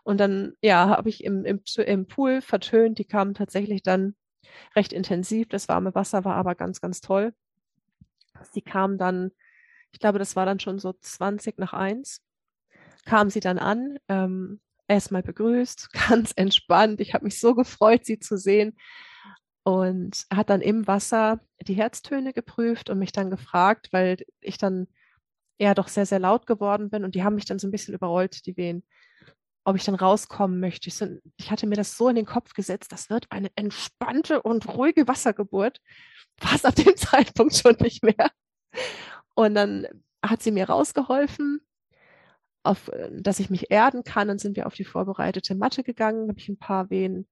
Und 0.02 0.20
dann, 0.20 0.54
ja, 0.62 0.88
habe 0.90 1.10
ich 1.10 1.24
im, 1.24 1.46
im, 1.46 1.62
im 1.78 2.08
Pool 2.08 2.42
vertönt, 2.42 2.98
die 2.98 3.06
kamen 3.06 3.36
tatsächlich 3.36 3.84
dann 3.84 4.16
recht 4.76 4.92
intensiv. 4.92 5.50
Das 5.50 5.70
warme 5.70 5.94
Wasser 5.94 6.26
war 6.26 6.36
aber 6.36 6.56
ganz, 6.56 6.82
ganz 6.82 7.00
toll. 7.00 7.34
Sie 8.52 8.62
kamen 8.62 8.98
dann, 8.98 9.32
ich 9.92 10.00
glaube, 10.00 10.18
das 10.18 10.36
war 10.36 10.48
dann 10.48 10.60
schon 10.60 10.80
so 10.80 10.94
20 10.94 11.60
nach 11.60 11.74
eins, 11.74 12.22
kam 13.06 13.30
sie 13.30 13.40
dann 13.40 13.60
an, 13.60 14.00
ähm, 14.08 14.62
erstmal 14.88 15.24
begrüßt, 15.24 15.92
ganz 16.10 16.34
entspannt. 16.36 17.00
Ich 17.02 17.14
habe 17.14 17.26
mich 17.26 17.40
so 17.40 17.56
gefreut, 17.56 18.06
sie 18.06 18.20
zu 18.20 18.38
sehen. 18.38 18.78
Und 19.66 20.26
hat 20.30 20.50
dann 20.50 20.60
im 20.60 20.88
Wasser 20.88 21.40
die 21.62 21.76
Herztöne 21.76 22.34
geprüft 22.34 22.90
und 22.90 23.00
mich 23.00 23.14
dann 23.14 23.30
gefragt, 23.30 23.88
weil 23.92 24.18
ich 24.42 24.58
dann 24.58 24.88
eher 25.58 25.74
doch 25.74 25.88
sehr, 25.88 26.06
sehr 26.06 26.20
laut 26.20 26.46
geworden 26.48 26.90
bin 26.90 27.06
und 27.06 27.16
die 27.16 27.24
haben 27.24 27.36
mich 27.36 27.46
dann 27.46 27.60
so 27.60 27.68
ein 27.68 27.72
bisschen 27.72 27.94
überrollt, 27.94 28.46
die 28.46 28.58
Wehen, 28.58 28.84
ob 29.64 29.78
ich 29.78 29.86
dann 29.86 29.96
rauskommen 29.96 30.60
möchte. 30.60 30.90
Ich, 30.90 31.02
ich 31.38 31.50
hatte 31.50 31.68
mir 31.68 31.76
das 31.76 31.96
so 31.96 32.10
in 32.10 32.16
den 32.16 32.26
Kopf 32.26 32.54
gesetzt, 32.54 32.92
das 32.92 33.10
wird 33.10 33.28
eine 33.30 33.50
entspannte 33.56 34.42
und 34.42 34.68
ruhige 34.68 35.08
Wassergeburt. 35.08 35.80
War 36.42 36.56
es 36.56 36.66
ab 36.66 36.76
dem 36.76 36.96
Zeitpunkt 36.98 37.56
schon 37.56 37.78
nicht 37.80 38.04
mehr. 38.04 38.32
Und 39.36 39.56
dann 39.56 39.88
hat 40.22 40.42
sie 40.42 40.52
mir 40.52 40.70
rausgeholfen 40.70 41.62
auf, 42.64 42.88
äh, 42.90 43.10
dass 43.14 43.40
ich 43.40 43.50
mich 43.50 43.72
erden 43.72 44.04
kann. 44.04 44.28
Dann 44.28 44.40
sind 44.40 44.56
wir 44.56 44.68
auf 44.68 44.76
die 44.76 44.86
vorbereitete 44.86 45.56
Matte 45.56 45.84
gegangen, 45.84 46.30
habe 46.30 46.40
ich 46.40 46.50
ein 46.50 46.58
paar 46.58 46.90
Wehen 46.90 47.28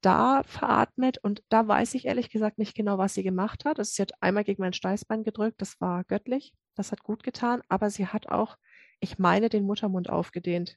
da 0.00 0.42
veratmet 0.44 1.18
und 1.18 1.42
da 1.48 1.66
weiß 1.66 1.94
ich 1.94 2.04
ehrlich 2.04 2.28
gesagt 2.28 2.58
nicht 2.58 2.74
genau, 2.74 2.98
was 2.98 3.14
sie 3.14 3.22
gemacht 3.22 3.64
hat. 3.64 3.78
Also 3.78 3.90
sie 3.94 4.02
hat 4.02 4.12
einmal 4.20 4.44
gegen 4.44 4.60
mein 4.60 4.74
Steißbein 4.74 5.24
gedrückt, 5.24 5.62
das 5.62 5.80
war 5.80 6.04
göttlich, 6.04 6.52
das 6.74 6.92
hat 6.92 7.02
gut 7.02 7.22
getan, 7.22 7.62
aber 7.68 7.88
sie 7.88 8.06
hat 8.08 8.28
auch, 8.28 8.58
ich 9.00 9.18
meine, 9.18 9.48
den 9.48 9.64
Muttermund 9.64 10.10
aufgedehnt. 10.10 10.76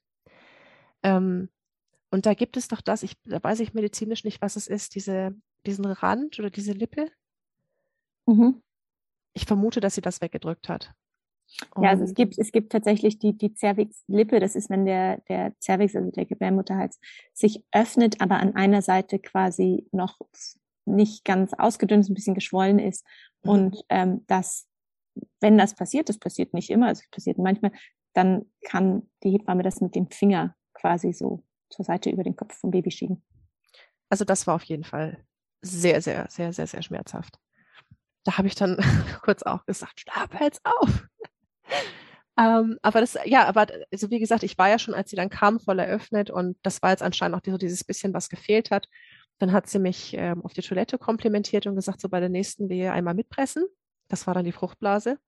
Ähm, 1.04 1.50
Und 2.10 2.26
da 2.26 2.34
gibt 2.36 2.56
es 2.56 2.70
doch 2.70 2.82
das, 2.82 3.04
ich, 3.04 3.16
da 3.26 3.44
weiß 3.44 3.60
ich 3.60 3.74
medizinisch 3.74 4.24
nicht, 4.24 4.42
was 4.42 4.56
es 4.56 4.68
ist, 4.68 4.96
diese, 4.96 5.36
diesen 5.66 5.86
Rand 5.86 6.40
oder 6.40 6.50
diese 6.50 6.72
Lippe. 6.72 7.12
Mhm. 8.28 8.62
Ich 9.34 9.46
vermute, 9.46 9.82
dass 9.82 9.96
sie 9.96 10.02
das 10.02 10.22
weggedrückt 10.22 10.70
hat. 10.70 10.94
Ja, 11.82 11.90
also 11.90 12.04
es 12.04 12.14
gibt, 12.14 12.38
es 12.38 12.52
gibt 12.52 12.72
tatsächlich 12.72 13.20
die, 13.20 13.38
die 13.38 13.54
Cervix-Lippe, 13.54 14.40
das 14.40 14.56
ist, 14.56 14.70
wenn 14.70 14.86
der, 14.86 15.22
der 15.30 15.54
Cervix, 15.62 15.96
also 15.96 16.12
der 16.12 16.26
Gebärmutterhals, 16.26 17.00
sich 17.34 17.64
öffnet, 17.72 18.22
aber 18.22 18.38
an 18.38 18.56
einer 18.56 18.82
Seite 18.82 19.20
quasi 19.20 19.88
noch 19.92 20.20
nicht 20.86 21.26
ganz 21.26 21.54
ausgedünnt, 21.54 22.10
ein 22.10 22.14
bisschen 22.14 22.36
geschwollen 22.36 22.80
ist. 22.80 23.06
Mhm. 23.44 23.50
Und 23.50 23.86
ähm, 23.90 24.24
das, 24.28 24.68
wenn 25.40 25.58
das 25.58 25.76
passiert, 25.76 26.10
das 26.10 26.20
passiert 26.20 26.54
nicht 26.54 26.70
immer, 26.70 26.88
also 26.88 27.02
es 27.04 27.10
passiert 27.10 27.38
manchmal, 27.38 27.72
dann 28.14 28.46
kann 28.64 29.10
die 29.24 29.32
Hebamme 29.32 29.64
das 29.64 29.82
mit 29.82 29.96
dem 29.96 30.10
Finger 30.10 30.56
quasi 30.74 31.14
so 31.14 31.44
zur 31.70 31.86
Seite 31.86 32.10
über 32.10 32.24
den 32.24 32.36
Kopf 32.36 32.56
vom 32.56 32.72
Baby 32.72 32.92
schieben. 32.92 33.24
Also 34.10 34.26
das 34.26 34.48
war 34.48 34.56
auf 34.56 34.64
jeden 34.64 34.84
Fall 34.84 35.24
sehr, 35.62 36.02
sehr, 36.02 36.28
sehr, 36.30 36.54
sehr, 36.54 36.68
sehr 36.68 36.82
schmerzhaft. 36.82 37.40
Da 38.24 38.38
habe 38.38 38.48
ich 38.48 38.56
dann 38.56 38.78
kurz 39.24 39.44
auch 39.44 39.66
gesagt, 39.66 40.02
schlaf 40.02 40.30
jetzt 40.40 40.62
auf. 40.66 41.08
Ähm, 42.38 42.78
aber 42.82 43.02
das, 43.02 43.18
ja, 43.26 43.46
aber 43.48 43.68
also 43.92 44.10
wie 44.12 44.20
gesagt, 44.20 44.44
ich 44.44 44.58
war 44.58 44.70
ja 44.70 44.80
schon, 44.80 44.94
als 44.94 45.10
sie 45.10 45.16
dann 45.16 45.30
kam, 45.30 45.60
voll 45.60 45.80
eröffnet 45.80 46.30
und 46.30 46.58
das 46.64 46.82
war 46.82 46.92
jetzt 46.92 47.04
anscheinend 47.04 47.36
auch 47.38 47.42
so 47.46 47.58
dieses 47.58 47.84
bisschen, 47.84 48.14
was 48.14 48.30
gefehlt 48.30 48.72
hat. 48.72 48.88
Dann 49.40 49.52
hat 49.52 49.68
sie 49.68 49.80
mich 49.80 50.14
ähm, 50.16 50.44
auf 50.44 50.54
die 50.54 50.62
Toilette 50.62 50.98
komplimentiert 50.98 51.68
und 51.68 51.76
gesagt, 51.76 52.02
so 52.02 52.10
bei 52.10 52.20
der 52.20 52.30
nächsten 52.30 52.70
Wehe 52.70 52.92
einmal 52.92 53.14
mitpressen. 53.14 53.66
Das 54.08 54.28
war 54.28 54.34
dann 54.34 54.46
die 54.46 54.52
Fruchtblase. 54.52 55.20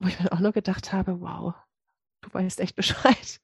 Wo 0.00 0.08
ich 0.08 0.20
mir 0.20 0.32
auch 0.32 0.40
nur 0.40 0.52
gedacht 0.52 0.92
habe, 0.92 1.20
wow, 1.20 1.54
du 2.22 2.32
weißt 2.32 2.60
echt 2.60 2.76
Bescheid. 2.76 3.40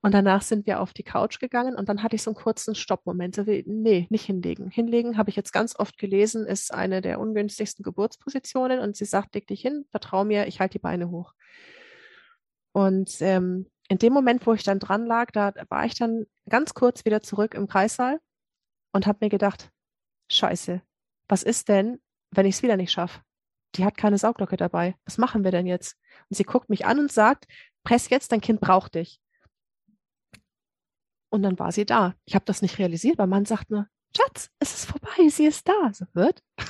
Und 0.00 0.14
danach 0.14 0.42
sind 0.42 0.66
wir 0.66 0.80
auf 0.80 0.92
die 0.92 1.02
Couch 1.02 1.40
gegangen 1.40 1.74
und 1.74 1.88
dann 1.88 2.04
hatte 2.04 2.14
ich 2.14 2.22
so 2.22 2.30
einen 2.30 2.36
kurzen 2.36 2.76
Stoppmoment. 2.76 3.34
So 3.34 3.46
wie, 3.46 3.64
nee, 3.66 4.06
nicht 4.10 4.26
hinlegen. 4.26 4.70
Hinlegen, 4.70 5.18
habe 5.18 5.30
ich 5.30 5.36
jetzt 5.36 5.52
ganz 5.52 5.76
oft 5.76 5.98
gelesen, 5.98 6.46
ist 6.46 6.72
eine 6.72 7.00
der 7.00 7.18
ungünstigsten 7.18 7.82
Geburtspositionen 7.82 8.78
und 8.78 8.96
sie 8.96 9.06
sagt, 9.06 9.34
leg 9.34 9.48
dich 9.48 9.60
hin, 9.60 9.86
vertrau 9.90 10.24
mir, 10.24 10.46
ich 10.46 10.60
halte 10.60 10.72
die 10.72 10.78
Beine 10.78 11.10
hoch. 11.10 11.34
Und 12.72 13.20
ähm, 13.20 13.66
in 13.88 13.98
dem 13.98 14.12
Moment, 14.12 14.46
wo 14.46 14.52
ich 14.52 14.62
dann 14.62 14.78
dran 14.78 15.04
lag, 15.06 15.32
da 15.32 15.52
war 15.68 15.84
ich 15.84 15.96
dann 15.96 16.26
ganz 16.48 16.74
kurz 16.74 17.04
wieder 17.04 17.20
zurück 17.22 17.54
im 17.54 17.66
Kreissaal 17.66 18.20
und 18.92 19.06
habe 19.06 19.18
mir 19.22 19.30
gedacht, 19.30 19.70
scheiße, 20.30 20.80
was 21.26 21.42
ist 21.42 21.68
denn, 21.68 21.98
wenn 22.30 22.46
ich 22.46 22.56
es 22.56 22.62
wieder 22.62 22.76
nicht 22.76 22.92
schaffe? 22.92 23.20
Die 23.74 23.84
hat 23.84 23.96
keine 23.96 24.18
Sauglocke 24.18 24.56
dabei. 24.56 24.94
Was 25.04 25.18
machen 25.18 25.44
wir 25.44 25.50
denn 25.50 25.66
jetzt? 25.66 25.96
Und 26.30 26.36
sie 26.36 26.44
guckt 26.44 26.68
mich 26.68 26.86
an 26.86 26.98
und 26.98 27.10
sagt, 27.10 27.46
press 27.82 28.08
jetzt, 28.10 28.30
dein 28.32 28.40
Kind 28.40 28.60
braucht 28.60 28.94
dich. 28.94 29.20
Und 31.30 31.42
dann 31.42 31.58
war 31.58 31.72
sie 31.72 31.84
da. 31.84 32.14
Ich 32.24 32.34
habe 32.34 32.44
das 32.44 32.62
nicht 32.62 32.78
realisiert, 32.78 33.18
weil 33.18 33.26
man 33.26 33.44
sagt 33.44 33.70
mir, 33.70 33.88
Schatz, 34.16 34.50
es 34.58 34.74
ist 34.74 34.86
vorbei, 34.86 35.28
sie 35.28 35.46
ist 35.46 35.68
da. 35.68 35.92
So 35.92 36.06
wird. 36.14 36.42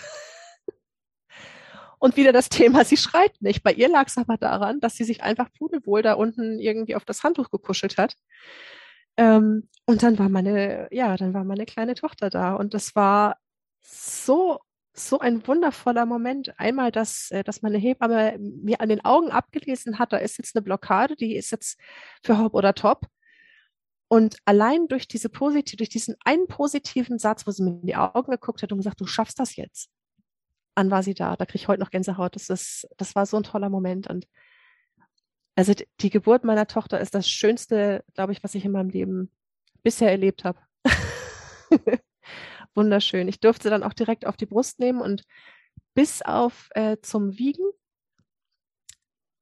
Und 2.01 2.17
wieder 2.17 2.33
das 2.33 2.49
Thema, 2.49 2.85
sie 2.85 2.97
schreit 2.97 3.35
nicht. 3.41 3.63
Bei 3.63 3.73
ihr 3.73 3.89
lag 3.89 4.07
es 4.07 4.19
aber 4.19 4.37
daran, 4.37 4.81
dass 4.81 4.95
sie 4.95 5.05
sich 5.05 5.23
einfach 5.23 5.53
pudelwohl 5.53 6.03
da 6.03 6.15
unten 6.15 6.59
irgendwie 6.61 6.95
auf 6.95 7.05
das 7.05 7.25
Handtuch 7.25 7.51
gekuschelt 7.51 7.99
hat. 7.99 8.15
Ähm, 9.17 9.69
und 9.85 10.03
dann 10.03 10.19
war 10.19 10.29
meine, 10.29 10.89
ja, 10.93 11.17
dann 11.17 11.35
war 11.35 11.45
meine 11.45 11.67
kleine 11.67 11.95
Tochter 11.95 12.31
da. 12.31 12.55
Und 12.55 12.73
das 12.75 12.95
war 12.95 13.37
so, 13.81 14.61
so 14.93 15.19
ein 15.19 15.47
wundervoller 15.47 16.07
Moment. 16.07 16.59
Einmal, 16.59 16.93
dass, 16.93 17.31
äh, 17.33 17.43
dass 17.43 17.63
meine 17.63 17.79
Hebamme 17.79 18.39
mir 18.39 18.81
an 18.81 18.89
den 18.89 19.05
Augen 19.05 19.31
abgelesen 19.31 19.99
hat, 19.99 20.13
da 20.13 20.19
ist 20.19 20.39
jetzt 20.39 20.55
eine 20.55 20.63
Blockade, 20.63 21.17
die 21.17 21.37
ist 21.37 21.51
jetzt 21.51 21.81
für 22.23 22.39
Hop 22.39 22.55
oder 22.55 22.75
Top. 22.75 23.07
Und 24.09 24.37
allein 24.47 24.89
durch 24.89 25.07
diese 25.07 25.29
positive, 25.29 25.77
durch 25.77 25.91
diesen 25.91 26.17
einen 26.25 26.47
positiven 26.49 27.19
Satz, 27.19 27.47
wo 27.47 27.51
sie 27.51 27.63
mir 27.63 27.81
in 27.81 27.87
die 27.87 27.97
Augen 27.97 28.31
geguckt 28.31 28.63
hat 28.63 28.73
und 28.73 28.79
gesagt, 28.79 29.01
du 29.01 29.07
schaffst 29.07 29.39
das 29.39 29.57
jetzt. 29.57 29.91
An 30.75 30.91
war 30.91 31.03
sie 31.03 31.15
da. 31.15 31.37
Da 31.37 31.45
kriege 31.45 31.63
ich 31.63 31.69
heute 31.69 31.81
noch 31.81 31.91
Gänsehaut. 31.91 32.35
Das 32.35 32.49
ist, 32.49 32.89
das 32.97 33.15
war 33.15 33.27
so 33.27 33.37
ein 33.37 33.43
toller 33.43 33.69
Moment. 33.69 34.09
Und 34.09 34.27
also 35.57 35.75
die 36.01 36.11
Geburt 36.11 36.45
meiner 36.45 36.67
Tochter 36.67 37.01
ist 37.01 37.15
das 37.15 37.29
Schönste, 37.29 38.03
glaube 38.15 38.33
ich, 38.33 38.43
was 38.43 38.55
ich 38.55 38.65
in 38.65 38.73
meinem 38.73 38.91
Leben 38.91 39.31
bisher 39.83 40.11
erlebt 40.11 40.45
habe. 40.45 40.59
Wunderschön. 42.75 43.29
Ich 43.29 43.41
durfte 43.41 43.69
dann 43.69 43.83
auch 43.83 43.93
direkt 43.93 44.27
auf 44.27 44.37
die 44.37 44.47
Brust 44.47 44.79
nehmen 44.79 45.01
und 45.01 45.25
bis 45.95 46.23
auf 46.23 46.69
äh, 46.71 46.97
zum 47.03 47.37
Wiegen 47.39 47.65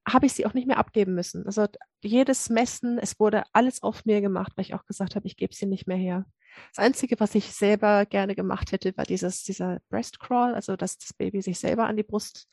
habe 0.07 0.27
ich 0.27 0.33
sie 0.33 0.47
auch 0.47 0.55
nicht 0.55 0.67
mehr 0.67 0.79
abgeben 0.79 1.15
müssen. 1.15 1.47
Also 1.47 1.67
jedes 2.03 2.49
Messen, 2.49 2.99
es 2.99 3.19
wurde 3.19 3.45
alles 3.53 3.83
auf 3.83 4.05
mir 4.05 4.21
gemacht, 4.21 4.53
weil 4.55 4.65
ich 4.65 4.75
auch 4.75 4.87
gesagt 4.87 5.17
habe, 5.17 5.27
ich 5.27 5.37
gebe 5.37 5.55
sie 5.55 5.67
nicht 5.67 5.87
mehr 5.87 5.97
her. 5.97 6.25
Das 6.73 6.85
Einzige, 6.85 7.19
was 7.19 7.35
ich 7.35 7.53
selber 7.53 8.07
gerne 8.07 8.35
gemacht 8.35 8.73
hätte, 8.73 8.97
war 8.97 9.05
dieses, 9.05 9.43
dieser 9.43 9.81
Breast 9.91 10.21
Crawl, 10.21 10.55
also 10.55 10.77
dass 10.77 10.99
das 10.99 11.13
Baby 11.13 11.43
sich 11.43 11.59
selber 11.59 11.87
an 11.87 11.97
die 11.97 12.03
Brust 12.03 12.49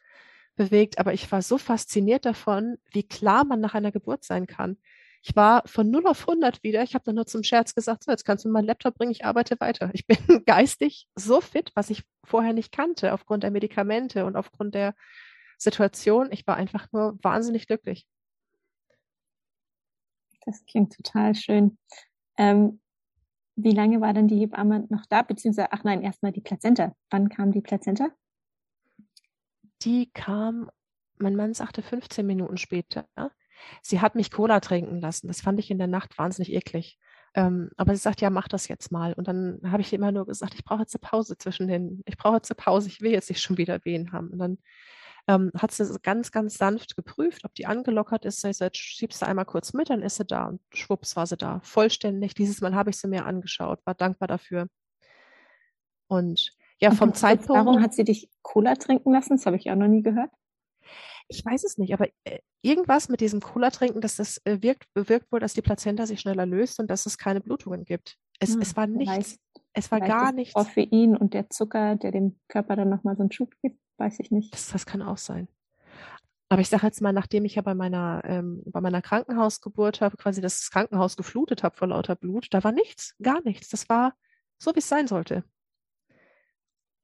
bewegt. 0.56 0.98
Aber 0.98 1.14
ich 1.14 1.32
war 1.32 1.42
so 1.42 1.58
fasziniert 1.58 2.26
davon, 2.26 2.78
wie 2.92 3.04
klar 3.04 3.46
man 3.46 3.60
nach 3.60 3.76
einer 3.76 3.92
Geburt 3.92 4.24
sein 4.24 4.48
kann. 4.48 4.78
Ich 5.22 5.36
war 5.38 5.64
von 5.66 5.90
0 5.90 6.08
auf 6.08 6.28
100 6.28 6.64
wieder. 6.64 6.84
Ich 6.84 6.96
habe 6.96 7.06
dann 7.06 7.16
nur 7.16 7.26
zum 7.26 7.44
Scherz 7.44 7.74
gesagt, 7.76 8.04
so, 8.04 8.12
jetzt 8.12 8.26
kannst 8.26 8.44
du 8.44 8.50
mir 8.50 8.54
meinen 8.54 8.66
Laptop 8.66 8.96
bringen, 8.96 9.12
ich 9.12 9.24
arbeite 9.24 9.58
weiter. 9.62 9.90
Ich 9.94 10.06
bin 10.06 10.18
geistig 10.46 11.08
so 11.16 11.40
fit, 11.40 11.72
was 11.76 11.90
ich 11.90 12.04
vorher 12.26 12.52
nicht 12.52 12.74
kannte, 12.74 13.14
aufgrund 13.14 13.44
der 13.44 13.52
Medikamente 13.52 14.26
und 14.26 14.36
aufgrund 14.36 14.76
der 14.76 14.96
Situation. 15.64 16.32
Ich 16.32 16.46
war 16.46 16.56
einfach 16.56 16.88
nur 16.92 17.18
wahnsinnig 17.22 17.68
glücklich. 17.68 18.06
Das 20.46 20.66
klingt 20.66 20.94
total 20.94 21.36
schön. 21.36 21.78
Ähm, 22.38 22.82
wie 23.56 23.72
lange 23.72 24.02
war 24.02 24.14
denn 24.14 24.28
die 24.28 24.40
Hebamme 24.40 24.86
noch 24.90 25.06
da? 25.06 25.22
Beziehungsweise, 25.22 25.72
ach 25.72 25.84
nein, 25.84 26.02
erstmal 26.02 26.32
die 26.32 26.42
Plazenta. 26.42 26.96
Wann 27.10 27.30
kam 27.30 27.52
die 27.52 27.62
Plazenta? 27.62 28.10
Die 29.84 30.12
kam, 30.12 30.70
mein 31.18 31.36
Mann 31.36 31.54
sagte 31.54 31.82
15 31.82 32.26
Minuten 32.26 32.58
später. 32.58 33.08
Sie 33.82 34.02
hat 34.02 34.16
mich 34.16 34.32
Cola 34.32 34.60
trinken 34.60 35.00
lassen. 35.00 35.28
Das 35.28 35.42
fand 35.42 35.60
ich 35.60 35.70
in 35.70 35.78
der 35.78 35.88
Nacht 35.88 36.18
wahnsinnig 36.18 36.52
eklig. 36.52 36.98
Ähm, 37.36 37.72
aber 37.78 37.96
sie 37.96 38.02
sagt, 38.02 38.22
ja, 38.22 38.30
mach 38.30 38.48
das 38.48 38.68
jetzt 38.68 38.92
mal. 38.92 39.14
Und 39.14 39.28
dann 39.28 39.60
habe 39.66 39.82
ich 39.82 39.94
immer 39.94 40.12
nur 40.12 40.26
gesagt, 40.26 40.54
ich 40.56 40.64
brauche 40.64 40.82
jetzt 40.82 40.96
eine 40.96 41.08
Pause 41.08 41.38
zwischen 41.38 41.68
den, 41.68 42.04
ich 42.06 42.18
brauche 42.18 42.36
jetzt 42.36 42.52
eine 42.52 42.56
Pause, 42.56 42.88
ich 42.88 43.02
will 43.02 43.12
jetzt 43.12 43.30
nicht 43.30 43.42
schon 43.42 43.58
wieder 43.58 43.84
Wehen 43.86 44.12
haben. 44.12 44.30
Und 44.30 44.40
dann 44.40 44.58
ähm, 45.28 45.52
hat 45.58 45.72
sie 45.72 45.86
ganz, 46.02 46.32
ganz 46.32 46.56
sanft 46.56 46.96
geprüft, 46.96 47.46
ob 47.46 47.54
die 47.56 47.66
angelockert 47.66 48.26
ist. 48.26 48.44
Ich 48.44 48.58
sagte, 48.58 48.78
schiebst 48.78 49.22
du 49.22 49.28
einmal 49.28 49.46
kurz 49.46 49.74
mit, 49.74 49.90
dann 49.90 50.02
ist 50.02 50.18
sie 50.18 50.26
da. 50.26 50.48
Und 50.48 50.62
schwupps 50.74 51.16
war 51.16 51.28
sie 51.28 51.38
da. 51.38 51.62
Vollständig. 51.64 52.34
Dieses 52.34 52.62
Mal 52.62 52.76
habe 52.76 52.90
ich 52.90 52.98
sie 52.98 53.08
mir 53.08 53.26
angeschaut, 53.26 53.80
war 53.86 53.96
dankbar 53.96 54.28
dafür. 54.28 54.68
Und 56.08 56.52
ja, 56.80 56.92
vom 56.92 57.10
Und 57.10 57.18
Zeitpunkt. 57.18 57.66
Warum 57.66 57.82
hat 57.82 57.94
sie 57.94 58.04
dich 58.04 58.30
Cola 58.42 58.76
trinken 58.76 59.14
lassen? 59.14 59.38
Das 59.38 59.46
habe 59.46 59.56
ich 59.56 59.72
auch 59.72 59.76
noch 59.76 59.88
nie 59.88 60.04
gehört. 60.04 60.32
Ich 61.30 61.44
weiß 61.46 61.64
es 61.64 61.78
nicht, 61.78 61.94
aber 61.94 62.10
äh, 62.26 62.40
irgendwas 62.62 63.08
mit 63.08 63.22
diesem 63.22 63.40
Cola 63.40 63.72
trinken, 63.72 64.02
dass 64.02 64.18
das 64.18 64.42
äh, 64.44 64.62
wirkt, 64.62 64.94
bewirkt 64.94 65.32
wohl, 65.32 65.40
dass 65.40 65.54
die 65.54 65.62
Plazenta 65.62 66.06
sich 66.06 66.20
schneller 66.20 66.46
löst 66.46 66.80
und 66.80 66.90
dass 66.92 67.06
es 67.06 67.18
keine 67.18 67.40
Blutungen 67.40 67.86
gibt. 67.86 68.18
Es, 68.40 68.56
hm, 68.56 68.62
es 68.62 68.76
war 68.76 68.88
nichts, 68.88 69.40
es 69.74 69.92
war 69.92 70.00
gar 70.00 70.32
nichts. 70.32 70.54
Koffein 70.54 71.18
und 71.18 71.34
der 71.34 71.50
Zucker, 71.50 71.96
der 71.96 72.12
dem 72.12 72.40
Körper 72.48 72.76
dann 72.76 72.90
nochmal 72.90 73.16
so 73.16 73.24
einen 73.24 73.32
Schub 73.32 73.54
gibt. 73.62 73.80
Weiß 73.98 74.20
ich 74.20 74.32
nicht. 74.32 74.54
Das, 74.54 74.70
das 74.70 74.86
kann 74.86 75.02
auch 75.02 75.18
sein. 75.18 75.48
Aber 76.50 76.62
ich 76.62 76.70
sage 76.70 76.86
jetzt 76.86 77.02
mal, 77.02 77.14
nachdem 77.14 77.46
ich 77.46 77.56
ja 77.56 77.64
bei 77.64 77.74
meiner, 77.74 78.22
ähm, 78.26 78.62
bei 78.66 78.80
meiner 78.80 79.02
Krankenhausgeburt 79.02 80.02
habe, 80.02 80.18
quasi 80.18 80.40
das 80.40 80.70
Krankenhaus 80.70 81.18
geflutet 81.18 81.64
habe 81.64 81.76
vor 81.76 81.88
lauter 81.88 82.16
Blut, 82.16 82.48
da 82.52 82.64
war 82.64 82.72
nichts, 82.72 83.16
gar 83.22 83.42
nichts. 83.44 83.70
Das 83.70 83.90
war 83.90 84.14
so, 84.60 84.76
wie 84.76 84.80
es 84.80 84.90
sein 84.90 85.08
sollte. 85.08 85.44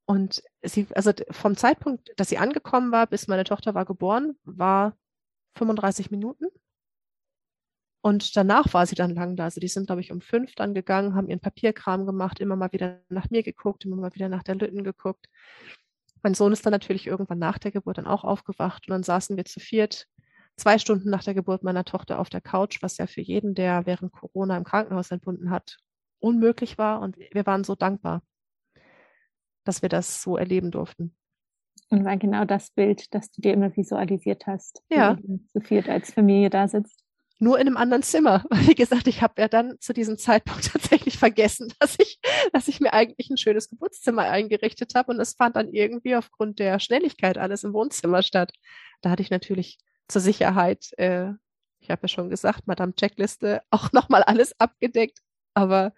Und 0.05 0.43
sie, 0.61 0.87
also 0.95 1.11
vom 1.31 1.55
Zeitpunkt, 1.55 2.11
dass 2.17 2.29
sie 2.29 2.37
angekommen 2.37 2.91
war, 2.91 3.07
bis 3.07 3.27
meine 3.27 3.43
Tochter 3.43 3.73
war 3.73 3.85
geboren, 3.85 4.37
war 4.43 4.95
35 5.55 6.11
Minuten. 6.11 6.45
Und 8.01 8.35
danach 8.37 8.73
war 8.73 8.85
sie 8.85 8.95
dann 8.95 9.13
lang 9.13 9.35
da. 9.35 9.45
Also 9.45 9.59
die 9.59 9.67
sind, 9.67 9.87
glaube 9.87 10.01
ich, 10.01 10.11
um 10.11 10.21
fünf 10.21 10.55
dann 10.55 10.73
gegangen, 10.73 11.15
haben 11.15 11.27
ihren 11.27 11.41
Papierkram 11.41 12.05
gemacht, 12.05 12.39
immer 12.39 12.55
mal 12.55 12.71
wieder 12.71 13.01
nach 13.09 13.29
mir 13.29 13.43
geguckt, 13.43 13.83
immer 13.83 13.97
mal 13.97 14.15
wieder 14.15 14.29
nach 14.29 14.43
der 14.43 14.55
Lütten 14.55 14.83
geguckt. 14.83 15.27
Mein 16.21 16.33
Sohn 16.33 16.53
ist 16.53 16.65
dann 16.65 16.71
natürlich 16.71 17.07
irgendwann 17.07 17.39
nach 17.39 17.57
der 17.57 17.71
Geburt 17.71 17.97
dann 17.97 18.07
auch 18.07 18.23
aufgewacht 18.23 18.87
und 18.87 18.91
dann 18.91 19.03
saßen 19.03 19.37
wir 19.37 19.45
zu 19.45 19.59
viert 19.59 20.07
zwei 20.59 20.77
Stunden 20.77 21.09
nach 21.09 21.23
der 21.23 21.33
Geburt 21.33 21.63
meiner 21.63 21.85
Tochter 21.85 22.19
auf 22.19 22.29
der 22.29 22.41
Couch, 22.41 22.81
was 22.81 22.97
ja 22.97 23.07
für 23.07 23.21
jeden, 23.21 23.55
der 23.55 23.85
während 23.85 24.11
Corona 24.11 24.57
im 24.57 24.63
Krankenhaus 24.63 25.09
entbunden 25.09 25.49
hat, 25.49 25.77
unmöglich 26.19 26.77
war. 26.77 27.01
Und 27.01 27.17
wir 27.17 27.45
waren 27.45 27.63
so 27.63 27.75
dankbar, 27.75 28.21
dass 29.63 29.81
wir 29.81 29.89
das 29.89 30.21
so 30.21 30.37
erleben 30.37 30.71
durften. 30.71 31.15
Und 31.89 32.05
war 32.05 32.17
genau 32.17 32.45
das 32.45 32.71
Bild, 32.71 33.13
das 33.15 33.31
du 33.31 33.41
dir 33.41 33.53
immer 33.53 33.75
visualisiert 33.75 34.45
hast, 34.45 34.83
ja. 34.89 35.17
zu 35.47 35.61
viert 35.61 35.89
als 35.89 36.11
Familie 36.11 36.49
da 36.49 36.67
sitzt 36.67 37.03
nur 37.39 37.57
in 37.57 37.67
einem 37.67 37.77
anderen 37.77 38.03
Zimmer. 38.03 38.43
Wie 38.51 38.75
gesagt, 38.75 39.07
ich 39.07 39.21
habe 39.21 39.41
ja 39.41 39.47
dann 39.47 39.79
zu 39.79 39.93
diesem 39.93 40.17
Zeitpunkt 40.17 40.65
tatsächlich 40.71 41.17
vergessen, 41.17 41.73
dass 41.79 41.95
ich, 41.97 42.19
dass 42.53 42.67
ich 42.67 42.79
mir 42.79 42.93
eigentlich 42.93 43.29
ein 43.29 43.37
schönes 43.37 43.69
Geburtszimmer 43.69 44.23
eingerichtet 44.23 44.93
habe 44.95 45.11
und 45.11 45.19
es 45.19 45.33
fand 45.33 45.55
dann 45.55 45.69
irgendwie 45.69 46.15
aufgrund 46.15 46.59
der 46.59 46.79
Schnelligkeit 46.79 47.37
alles 47.37 47.63
im 47.63 47.73
Wohnzimmer 47.73 48.21
statt. 48.21 48.51
Da 49.01 49.09
hatte 49.09 49.23
ich 49.23 49.29
natürlich 49.29 49.79
zur 50.07 50.21
Sicherheit, 50.21 50.91
äh, 50.97 51.31
Ich 51.81 51.89
habe 51.89 52.03
ja 52.03 52.07
schon 52.09 52.29
gesagt, 52.29 52.67
Madame 52.67 52.93
Checkliste, 52.95 53.61
auch 53.71 53.91
nochmal 53.93 54.23
alles 54.23 54.59
abgedeckt. 54.59 55.19
Aber 55.53 55.93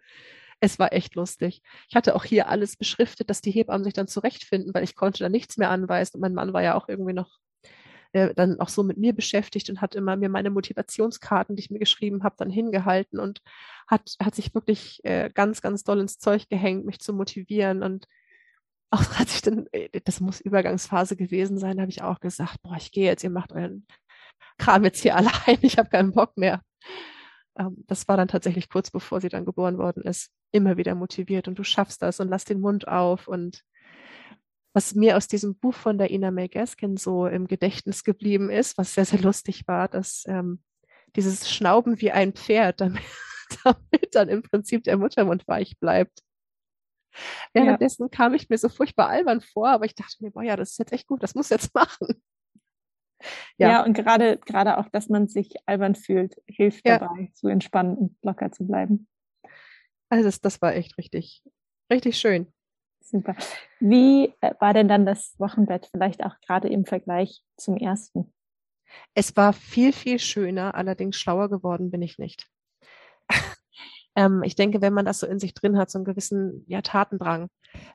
es 0.60 0.80
war 0.80 0.94
echt 0.94 1.16
lustig. 1.16 1.62
Ich 1.89 1.96
hatte 1.96 2.16
auch 2.16 2.24
hier 2.24 2.48
alles 2.48 2.78
beschriftet, 2.78 3.30
dass 3.30 3.42
die 3.42 3.52
Hebammen 3.52 3.84
sich 3.84 3.94
dann 3.94 4.08
zurechtfinden, 4.08 4.74
weil 4.74 4.84
ich 4.84 4.96
konnte 4.96 5.24
da 5.24 5.30
nichts 5.30 5.58
mehr 5.58 5.72
anweisen. 5.72 6.18
Und 6.18 6.22
mein 6.22 6.36
Mann 6.36 6.54
war 6.54 6.62
ja 6.62 6.76
auch 6.76 6.88
irgendwie 6.88 7.14
noch 7.14 7.39
äh, 8.14 8.34
dann 8.34 8.59
auch 8.59 8.70
so 8.70 8.84
mit 8.84 8.97
mir 8.97 9.14
beschäftigt 9.14 9.70
und 9.70 9.82
hat 9.82 9.95
immer 9.95 10.16
mir 10.16 10.30
meine 10.30 10.49
Motivationskarten, 10.49 11.55
die 11.55 11.62
ich 11.62 11.72
mir 11.72 11.80
geschrieben 11.80 12.24
habe, 12.24 12.36
dann 12.38 12.49
hingehalten 12.49 13.20
und 13.20 13.41
hat, 13.88 14.16
hat 14.22 14.36
sich 14.36 14.53
wirklich 14.53 15.03
äh, 15.03 15.30
ganz, 15.34 15.62
ganz 15.62 15.84
doll 15.84 15.99
ins 15.99 16.20
Zeug 16.20 16.49
gehängt, 16.49 16.86
mich 16.86 16.99
zu 16.99 17.14
motivieren. 17.14 17.84
Und 17.84 18.07
auch 18.89 19.01
hat 19.20 19.30
sich 19.30 19.41
dann, 19.41 19.68
äh, 19.72 19.89
das 20.03 20.20
muss 20.20 20.41
Übergangsphase 20.41 21.16
gewesen 21.16 21.57
sein, 21.57 21.80
habe 21.80 21.91
ich 21.91 22.03
auch 22.03 22.20
gesagt, 22.20 22.62
boah, 22.64 22.76
ich 22.78 22.91
gehe 22.91 23.05
jetzt, 23.05 23.24
ihr 23.24 23.30
macht 23.30 23.53
euren 23.53 23.86
Kram 24.57 24.84
jetzt 24.84 25.01
hier 25.01 25.16
allein, 25.18 25.57
ich 25.62 25.78
habe 25.78 25.89
keinen 25.89 26.12
Bock 26.14 26.38
mehr. 26.38 26.62
Ähm, 27.57 27.84
das 27.88 28.07
war 28.07 28.18
dann 28.18 28.28
tatsächlich 28.28 28.70
kurz 28.70 28.91
bevor 28.91 29.22
sie 29.22 29.30
dann 29.30 29.45
geboren 29.45 29.78
worden 29.78 30.03
ist, 30.03 30.32
immer 30.51 30.78
wieder 30.78 30.95
motiviert 30.95 31.47
und 31.47 31.57
du 31.59 31.64
schaffst 31.64 32.01
das 32.01 32.20
und 32.20 32.30
lass 32.30 32.45
den 32.45 32.59
Mund 32.59 32.88
auf 32.88 33.28
und 33.28 33.64
was 34.74 34.96
mir 34.96 35.18
aus 35.18 35.28
diesem 35.28 35.56
Buch 35.56 35.74
von 35.74 35.98
der 35.98 36.12
Ina 36.12 36.32
May 36.32 36.48
Gaskin 36.48 36.98
so 36.98 37.28
im 37.28 37.48
Gedächtnis 37.48 38.04
geblieben 38.04 38.50
ist, 38.50 38.78
was 38.78 38.94
sehr, 38.94 39.06
sehr 39.06 39.20
lustig 39.20 39.68
war, 39.68 39.88
dass 39.88 40.24
ähm, 40.28 40.62
dieses 41.16 41.50
Schnauben 41.52 42.00
wie 42.00 42.12
ein 42.12 42.34
Pferd, 42.34 42.80
damit, 42.82 43.04
damit 43.64 44.16
dann 44.16 44.30
im 44.30 44.42
Prinzip 44.44 44.84
der 44.84 44.98
Muttermund 44.98 45.48
weich 45.48 45.78
bleibt. 45.80 46.22
Währenddessen 47.54 48.04
ja. 48.04 48.10
kam 48.10 48.34
ich 48.34 48.50
mir 48.50 48.58
so 48.58 48.70
furchtbar 48.70 49.10
albern 49.10 49.42
vor, 49.42 49.68
aber 49.68 49.86
ich 49.86 49.96
dachte 49.96 50.24
mir, 50.24 50.32
boah, 50.32 50.44
ja, 50.44 50.56
das 50.56 50.72
ist 50.72 50.80
jetzt 50.80 50.94
echt 50.94 51.08
gut, 51.08 51.22
das 51.22 51.36
muss 51.36 51.50
jetzt 51.50 51.74
machen. 51.76 52.22
Ja, 53.58 53.70
ja 53.70 53.84
und 53.84 53.94
gerade, 53.94 54.38
gerade 54.38 54.78
auch, 54.78 54.88
dass 54.90 55.10
man 55.10 55.28
sich 55.28 55.56
albern 55.68 55.96
fühlt, 55.96 56.36
hilft 56.48 56.88
ja. 56.88 57.00
dabei, 57.00 57.30
zu 57.34 57.50
entspannen 57.50 57.98
und 57.98 58.18
locker 58.24 58.52
zu 58.52 58.66
bleiben. 58.66 59.08
Also 60.10 60.26
das, 60.26 60.42
das 60.42 60.62
war 60.62 60.74
echt 60.74 60.98
richtig, 60.98 61.44
richtig 61.92 62.18
schön. 62.18 62.52
Super. 63.02 63.36
Wie 63.80 64.34
äh, 64.41 64.54
war 64.60 64.74
denn 64.74 64.88
dann 64.88 65.06
das 65.06 65.36
Wochenbett 65.38 65.89
vielleicht 65.91 66.24
auch 66.24 66.39
gerade 66.45 66.70
im 66.70 66.86
Vergleich 66.86 67.43
zum 67.58 67.76
ersten? 67.76 68.32
Es 69.14 69.36
war 69.36 69.54
viel, 69.54 69.93
viel 69.93 70.20
schöner, 70.20 70.76
allerdings 70.76 71.18
schlauer 71.18 71.49
geworden 71.49 71.91
bin 71.91 72.02
ich 72.02 72.18
nicht. 72.18 72.47
ähm, 74.16 74.43
ich 74.43 74.56
denke, 74.56 74.82
wenn 74.82 74.93
man 74.93 75.06
das 75.06 75.20
so 75.20 75.28
in 75.28 75.39
sich 75.39 75.54
drin 75.54 75.78
hat, 75.78 75.89
so 75.89 75.97
einen 75.97 76.06
gewissen 76.06 76.64
ja, 76.68 76.82
Tatendrang. 76.82 77.49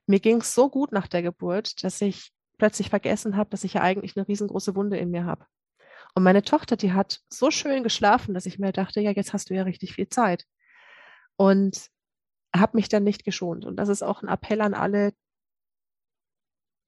Mir 0.07 0.21
ging 0.21 0.39
es 0.39 0.55
so 0.55 0.69
gut 0.69 0.93
nach 0.93 1.07
der 1.07 1.23
Geburt, 1.23 1.85
dass 1.85 2.01
ich 2.01 2.33
plötzlich 2.59 2.91
vergessen 2.91 3.37
habe, 3.37 3.51
dass 3.51 3.65
ich 3.65 3.75
ja 3.75 3.83
eigentlich 3.83 4.17
eine 4.17 4.27
riesengroße 4.27 4.75
Wunde 4.75 4.97
in 4.97 5.11
mir 5.11 5.25
habe. 5.25 5.47
Und 6.15 6.23
meine 6.23 6.43
Tochter, 6.43 6.77
die 6.77 6.93
hat 6.93 7.21
so 7.29 7.51
schön 7.51 7.83
geschlafen, 7.83 8.33
dass 8.33 8.47
ich 8.47 8.59
mir 8.59 8.73
dachte, 8.73 9.01
ja, 9.01 9.11
jetzt 9.11 9.35
hast 9.35 9.51
du 9.51 9.55
ja 9.55 9.65
richtig 9.65 9.93
viel 9.93 10.09
Zeit. 10.09 10.47
Und 11.37 11.91
habe 12.61 12.77
mich 12.77 12.89
dann 12.89 13.05
nicht 13.05 13.25
geschont. 13.25 13.65
Und 13.65 13.77
das 13.77 13.89
ist 13.89 14.03
auch 14.03 14.23
ein 14.23 14.29
Appell 14.29 14.61
an 14.61 14.75
alle. 14.75 15.13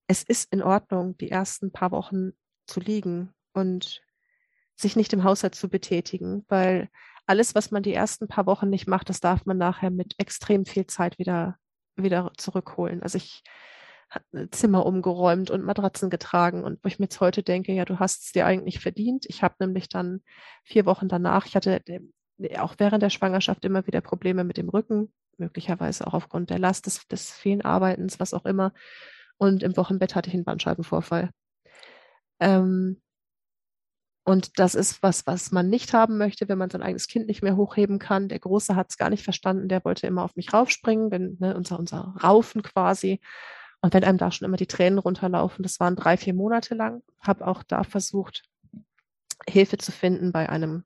Es 0.06 0.22
ist 0.22 0.52
in 0.52 0.62
Ordnung, 0.62 1.16
die 1.18 1.30
ersten 1.30 1.72
paar 1.72 1.90
Wochen 1.90 2.32
zu 2.66 2.80
liegen 2.80 3.34
und 3.52 4.02
sich 4.76 4.96
nicht 4.96 5.12
im 5.12 5.24
Haushalt 5.24 5.54
zu 5.54 5.68
betätigen, 5.68 6.44
weil 6.48 6.88
alles, 7.26 7.54
was 7.54 7.70
man 7.70 7.82
die 7.82 7.92
ersten 7.92 8.28
paar 8.28 8.46
Wochen 8.46 8.70
nicht 8.70 8.86
macht, 8.86 9.08
das 9.08 9.20
darf 9.20 9.44
man 9.44 9.58
nachher 9.58 9.90
mit 9.90 10.14
extrem 10.18 10.64
viel 10.64 10.86
Zeit 10.86 11.18
wieder, 11.18 11.58
wieder 11.96 12.32
zurückholen. 12.36 13.02
Also 13.02 13.18
ich 13.18 13.42
habe 14.08 14.48
Zimmer 14.50 14.86
umgeräumt 14.86 15.50
und 15.50 15.64
Matratzen 15.64 16.08
getragen 16.08 16.64
und 16.64 16.82
wo 16.82 16.88
ich 16.88 16.98
mir 16.98 17.04
jetzt 17.04 17.20
heute 17.20 17.42
denke, 17.42 17.72
ja, 17.72 17.84
du 17.84 17.98
hast 17.98 18.24
es 18.24 18.32
dir 18.32 18.46
eigentlich 18.46 18.80
verdient. 18.80 19.26
Ich 19.28 19.42
habe 19.42 19.56
nämlich 19.58 19.88
dann 19.88 20.22
vier 20.64 20.86
Wochen 20.86 21.08
danach, 21.08 21.44
ich 21.44 21.54
hatte 21.56 21.82
auch 22.58 22.76
während 22.78 23.02
der 23.02 23.10
Schwangerschaft 23.10 23.64
immer 23.64 23.86
wieder 23.86 24.00
Probleme 24.00 24.44
mit 24.44 24.56
dem 24.56 24.68
Rücken, 24.68 25.12
möglicherweise 25.38 26.06
auch 26.06 26.14
aufgrund 26.14 26.50
der 26.50 26.58
Last 26.58 26.86
des, 26.86 27.06
des 27.08 27.30
vielen 27.32 27.62
Arbeitens, 27.62 28.20
was 28.20 28.34
auch 28.34 28.44
immer. 28.44 28.72
Und 29.38 29.62
im 29.62 29.76
Wochenbett 29.76 30.14
hatte 30.14 30.28
ich 30.28 30.34
einen 30.34 30.44
Bandscheibenvorfall. 30.44 31.30
Ähm, 32.40 33.00
und 34.28 34.58
das 34.58 34.74
ist 34.74 35.02
was, 35.02 35.26
was 35.26 35.52
man 35.52 35.70
nicht 35.70 35.94
haben 35.94 36.18
möchte, 36.18 36.50
wenn 36.50 36.58
man 36.58 36.68
sein 36.68 36.82
eigenes 36.82 37.08
Kind 37.08 37.28
nicht 37.28 37.42
mehr 37.42 37.56
hochheben 37.56 37.98
kann. 37.98 38.28
Der 38.28 38.38
Große 38.38 38.76
hat 38.76 38.90
es 38.90 38.98
gar 38.98 39.08
nicht 39.08 39.24
verstanden, 39.24 39.68
der 39.68 39.84
wollte 39.86 40.06
immer 40.06 40.22
auf 40.22 40.36
mich 40.36 40.52
raufspringen, 40.52 41.10
wenn, 41.10 41.38
ne, 41.40 41.56
unser, 41.56 41.78
unser 41.78 42.14
Raufen 42.22 42.62
quasi. 42.62 43.20
Und 43.80 43.94
wenn 43.94 44.04
einem 44.04 44.18
da 44.18 44.30
schon 44.30 44.44
immer 44.44 44.58
die 44.58 44.66
Tränen 44.66 44.98
runterlaufen, 44.98 45.62
das 45.62 45.80
waren 45.80 45.96
drei, 45.96 46.18
vier 46.18 46.34
Monate 46.34 46.74
lang, 46.74 47.02
habe 47.20 47.46
auch 47.46 47.62
da 47.62 47.84
versucht, 47.84 48.42
Hilfe 49.48 49.78
zu 49.78 49.92
finden 49.92 50.30
bei 50.30 50.48
einem, 50.50 50.84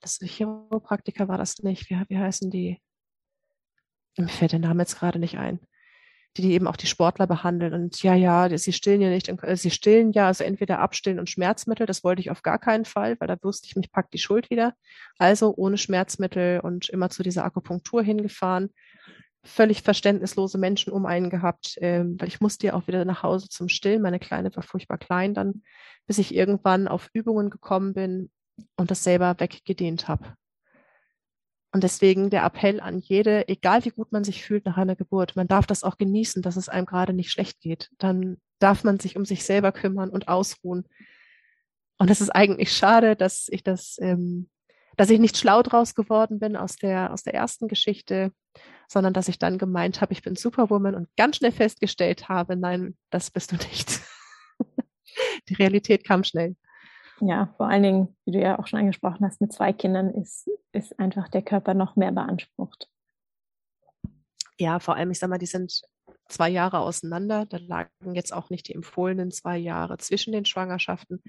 das 0.00 0.20
Chiropraktiker 0.20 1.26
war 1.26 1.38
das 1.38 1.58
nicht, 1.64 1.90
wie, 1.90 2.00
wie 2.08 2.18
heißen 2.18 2.52
die? 2.52 2.80
Mir 4.16 4.28
fällt 4.28 4.52
der 4.52 4.58
Name 4.58 4.82
jetzt 4.82 4.98
gerade 4.98 5.18
nicht 5.18 5.38
ein, 5.38 5.60
die, 6.36 6.42
die 6.42 6.52
eben 6.52 6.66
auch 6.66 6.76
die 6.76 6.86
Sportler 6.86 7.26
behandeln. 7.26 7.74
Und 7.74 8.02
ja, 8.02 8.14
ja, 8.14 8.56
sie 8.56 8.72
stillen 8.72 9.00
ja 9.00 9.08
nicht, 9.08 9.28
äh, 9.28 9.56
sie 9.56 9.70
stillen 9.70 10.12
ja, 10.12 10.26
also 10.26 10.44
entweder 10.44 10.78
abstillen 10.78 11.18
und 11.18 11.30
Schmerzmittel, 11.30 11.86
das 11.86 12.04
wollte 12.04 12.20
ich 12.20 12.30
auf 12.30 12.42
gar 12.42 12.58
keinen 12.58 12.84
Fall, 12.84 13.16
weil 13.18 13.28
da 13.28 13.36
wusste 13.42 13.66
ich, 13.68 13.76
mich 13.76 13.90
packt 13.92 14.14
die 14.14 14.18
Schuld 14.18 14.50
wieder. 14.50 14.74
Also 15.18 15.54
ohne 15.56 15.78
Schmerzmittel 15.78 16.60
und 16.60 16.88
immer 16.88 17.10
zu 17.10 17.22
dieser 17.22 17.44
Akupunktur 17.44 18.02
hingefahren. 18.02 18.70
Völlig 19.46 19.82
verständnislose 19.82 20.56
Menschen 20.56 20.92
um 20.92 21.04
einen 21.04 21.28
gehabt, 21.28 21.76
ähm, 21.80 22.16
weil 22.18 22.28
ich 22.28 22.40
musste 22.40 22.68
ja 22.68 22.72
auch 22.74 22.86
wieder 22.86 23.04
nach 23.04 23.22
Hause 23.22 23.48
zum 23.48 23.68
Stillen. 23.68 24.00
Meine 24.00 24.18
Kleine 24.18 24.54
war 24.56 24.62
furchtbar 24.62 24.96
klein 24.96 25.34
dann, 25.34 25.62
bis 26.06 26.16
ich 26.18 26.34
irgendwann 26.34 26.88
auf 26.88 27.10
Übungen 27.12 27.50
gekommen 27.50 27.92
bin 27.92 28.30
und 28.76 28.90
das 28.90 29.04
selber 29.04 29.34
weggedehnt 29.38 30.08
habe. 30.08 30.34
Und 31.74 31.82
deswegen 31.82 32.30
der 32.30 32.44
Appell 32.44 32.78
an 32.78 33.00
jede, 33.00 33.48
egal 33.48 33.84
wie 33.84 33.90
gut 33.90 34.12
man 34.12 34.22
sich 34.22 34.44
fühlt 34.44 34.64
nach 34.64 34.76
einer 34.76 34.94
Geburt, 34.94 35.34
man 35.34 35.48
darf 35.48 35.66
das 35.66 35.82
auch 35.82 35.98
genießen, 35.98 36.40
dass 36.40 36.54
es 36.54 36.68
einem 36.68 36.86
gerade 36.86 37.12
nicht 37.12 37.32
schlecht 37.32 37.60
geht. 37.60 37.90
Dann 37.98 38.36
darf 38.60 38.84
man 38.84 39.00
sich 39.00 39.16
um 39.16 39.24
sich 39.24 39.42
selber 39.42 39.72
kümmern 39.72 40.10
und 40.10 40.28
ausruhen. 40.28 40.86
Und 41.98 42.12
es 42.12 42.20
ist 42.20 42.30
eigentlich 42.30 42.70
schade, 42.70 43.16
dass 43.16 43.48
ich 43.48 43.64
das, 43.64 43.96
ähm, 44.00 44.48
dass 44.96 45.10
ich 45.10 45.18
nicht 45.18 45.36
schlau 45.36 45.64
draus 45.64 45.96
geworden 45.96 46.38
bin 46.38 46.54
aus 46.54 46.76
der, 46.76 47.12
aus 47.12 47.24
der 47.24 47.34
ersten 47.34 47.66
Geschichte, 47.66 48.30
sondern 48.86 49.12
dass 49.12 49.26
ich 49.26 49.40
dann 49.40 49.58
gemeint 49.58 50.00
habe, 50.00 50.12
ich 50.12 50.22
bin 50.22 50.36
Superwoman 50.36 50.94
und 50.94 51.08
ganz 51.16 51.38
schnell 51.38 51.50
festgestellt 51.50 52.28
habe, 52.28 52.54
nein, 52.54 52.96
das 53.10 53.32
bist 53.32 53.50
du 53.50 53.56
nicht. 53.56 54.00
Die 55.48 55.54
Realität 55.54 56.04
kam 56.04 56.22
schnell. 56.22 56.54
Ja, 57.20 57.54
vor 57.56 57.68
allen 57.68 57.82
Dingen, 57.82 58.16
wie 58.24 58.32
du 58.32 58.40
ja 58.40 58.58
auch 58.58 58.66
schon 58.66 58.80
angesprochen 58.80 59.24
hast, 59.24 59.40
mit 59.40 59.52
zwei 59.52 59.72
Kindern 59.72 60.10
ist, 60.10 60.50
ist 60.72 60.98
einfach 60.98 61.28
der 61.28 61.42
Körper 61.42 61.74
noch 61.74 61.96
mehr 61.96 62.12
beansprucht. 62.12 62.88
Ja, 64.58 64.78
vor 64.78 64.96
allem, 64.96 65.10
ich 65.10 65.18
sag 65.18 65.30
mal, 65.30 65.38
die 65.38 65.46
sind 65.46 65.82
zwei 66.28 66.48
Jahre 66.48 66.80
auseinander. 66.80 67.46
Da 67.46 67.58
lagen 67.58 68.14
jetzt 68.14 68.32
auch 68.32 68.50
nicht 68.50 68.68
die 68.68 68.74
empfohlenen 68.74 69.30
zwei 69.30 69.56
Jahre 69.56 69.98
zwischen 69.98 70.32
den 70.32 70.44
Schwangerschaften. 70.44 71.22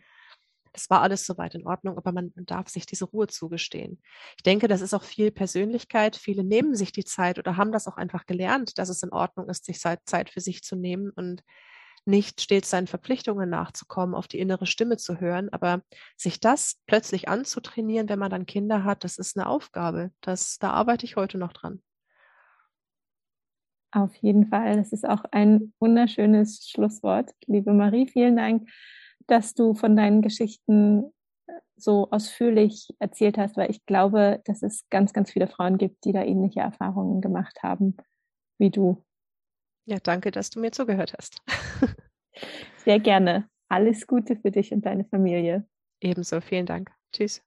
Es 0.74 0.90
war 0.90 1.02
alles 1.02 1.26
soweit 1.26 1.56
in 1.56 1.66
Ordnung, 1.66 1.98
aber 1.98 2.12
man 2.12 2.34
darf 2.36 2.68
sich 2.68 2.86
diese 2.86 3.06
Ruhe 3.06 3.28
zugestehen. 3.28 4.02
Ich 4.38 4.44
denke, 4.44 4.68
das 4.68 4.82
ist 4.82 4.94
auch 4.94 5.04
viel 5.04 5.32
Persönlichkeit. 5.32 6.18
Viele 6.18 6.44
nehmen 6.44 6.76
sich 6.76 6.92
die 6.92 7.06
Zeit 7.06 7.40
oder 7.40 7.56
haben 7.56 7.72
das 7.72 7.88
auch 7.88 7.96
einfach 7.96 8.26
gelernt, 8.26 8.78
dass 8.78 8.90
es 8.90 9.02
in 9.02 9.12
Ordnung 9.12 9.48
ist, 9.48 9.66
sich 9.66 9.80
Zeit 9.80 10.30
für 10.30 10.42
sich 10.42 10.64
zu 10.64 10.76
nehmen 10.76 11.12
und 11.12 11.44
nicht 12.06 12.41
stets 12.41 12.70
seinen 12.70 12.88
Verpflichtungen 12.88 13.49
nachzukommen, 13.49 14.16
auf 14.16 14.28
die 14.28 14.39
innere 14.39 14.66
Stimme 14.66 14.97
zu 14.97 15.20
hören. 15.20 15.49
Aber 15.49 15.82
sich 16.16 16.39
das 16.39 16.80
plötzlich 16.86 17.28
anzutrainieren, 17.30 18.10
wenn 18.10 18.20
man 18.20 18.32
dann 18.32 18.45
Kinder 18.45 18.84
hat, 18.84 19.03
das 19.03 19.18
ist 19.18 19.38
eine 19.38 19.47
Aufgabe. 19.47 20.12
Das, 20.22 20.58
da 20.60 20.72
arbeite 20.72 21.06
ich 21.06 21.16
heute 21.16 21.38
noch 21.38 21.53
dran. 21.53 21.82
Auf 23.91 24.14
jeden 24.18 24.47
Fall. 24.47 24.76
Das 24.76 24.91
ist 24.91 25.08
auch 25.08 25.24
ein 25.32 25.74
wunderschönes 25.80 26.68
Schlusswort. 26.70 27.32
Liebe 27.47 27.74
Marie, 27.74 28.08
vielen 28.08 28.36
Dank, 28.36 28.70
dass 29.26 29.53
du 29.53 29.74
von 29.74 29.95
deinen 29.95 30.22
Geschichten 30.22 31.14
äh, 31.47 31.53
so 31.78 32.10
ausführlich 32.12 32.89
erzählt 32.99 33.38
hast, 33.38 33.56
weil 33.56 33.72
ich 33.72 33.86
glaube, 33.86 34.41
dass 34.43 34.64
es 34.64 34.86
ganz, 34.89 35.14
ganz 35.14 35.32
viele 35.32 35.47
Frauen 35.47 35.78
gibt, 35.78 36.03
die 36.03 36.12
da 36.12 36.24
ähnliche 36.24 36.60
Erfahrungen 36.60 37.22
gemacht 37.22 37.64
haben 37.64 37.95
wie 38.58 38.70
du. 38.70 39.05
Ja, 39.86 39.98
danke, 40.02 40.32
dass 40.32 40.50
du 40.50 40.60
mir 40.60 40.72
zugehört 40.72 41.14
hast. 41.18 41.42
Sehr 42.84 43.00
gerne. 43.00 43.48
Alles 43.70 44.08
Gute 44.08 44.36
für 44.36 44.52
dich 44.52 44.72
und 44.72 44.86
deine 44.86 45.06
Familie. 45.06 45.64
Ebenso, 46.02 46.42
vielen 46.42 46.66
Dank. 46.66 46.92
Tschüss. 47.12 47.42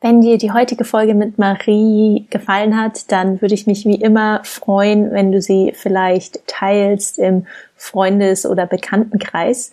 Wenn 0.00 0.20
dir 0.20 0.38
die 0.38 0.52
heutige 0.52 0.84
Folge 0.84 1.14
mit 1.14 1.38
Marie 1.38 2.26
gefallen 2.30 2.80
hat, 2.80 3.10
dann 3.10 3.40
würde 3.40 3.54
ich 3.54 3.66
mich 3.66 3.84
wie 3.84 4.00
immer 4.00 4.44
freuen, 4.44 5.10
wenn 5.10 5.32
du 5.32 5.42
sie 5.42 5.72
vielleicht 5.74 6.46
teilst 6.46 7.18
im 7.18 7.46
Freundes- 7.74 8.46
oder 8.46 8.66
Bekanntenkreis 8.66 9.72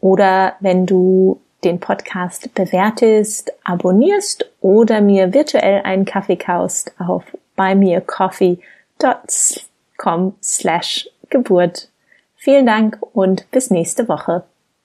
oder 0.00 0.54
wenn 0.60 0.86
du 0.86 1.42
den 1.62 1.78
Podcast 1.78 2.54
bewertest, 2.54 3.52
abonnierst 3.64 4.50
oder 4.60 5.02
mir 5.02 5.34
virtuell 5.34 5.82
einen 5.82 6.06
Kaffee 6.06 6.36
kaust 6.36 6.94
auf 6.98 7.24
buymeacoffee.com 7.56 8.62
com 9.96 10.34
slash 10.42 11.08
Geburt. 11.30 11.90
Vielen 12.36 12.66
Dank 12.66 12.98
und 13.12 13.50
bis 13.50 13.70
nächste 13.70 14.08
Woche. 14.08 14.44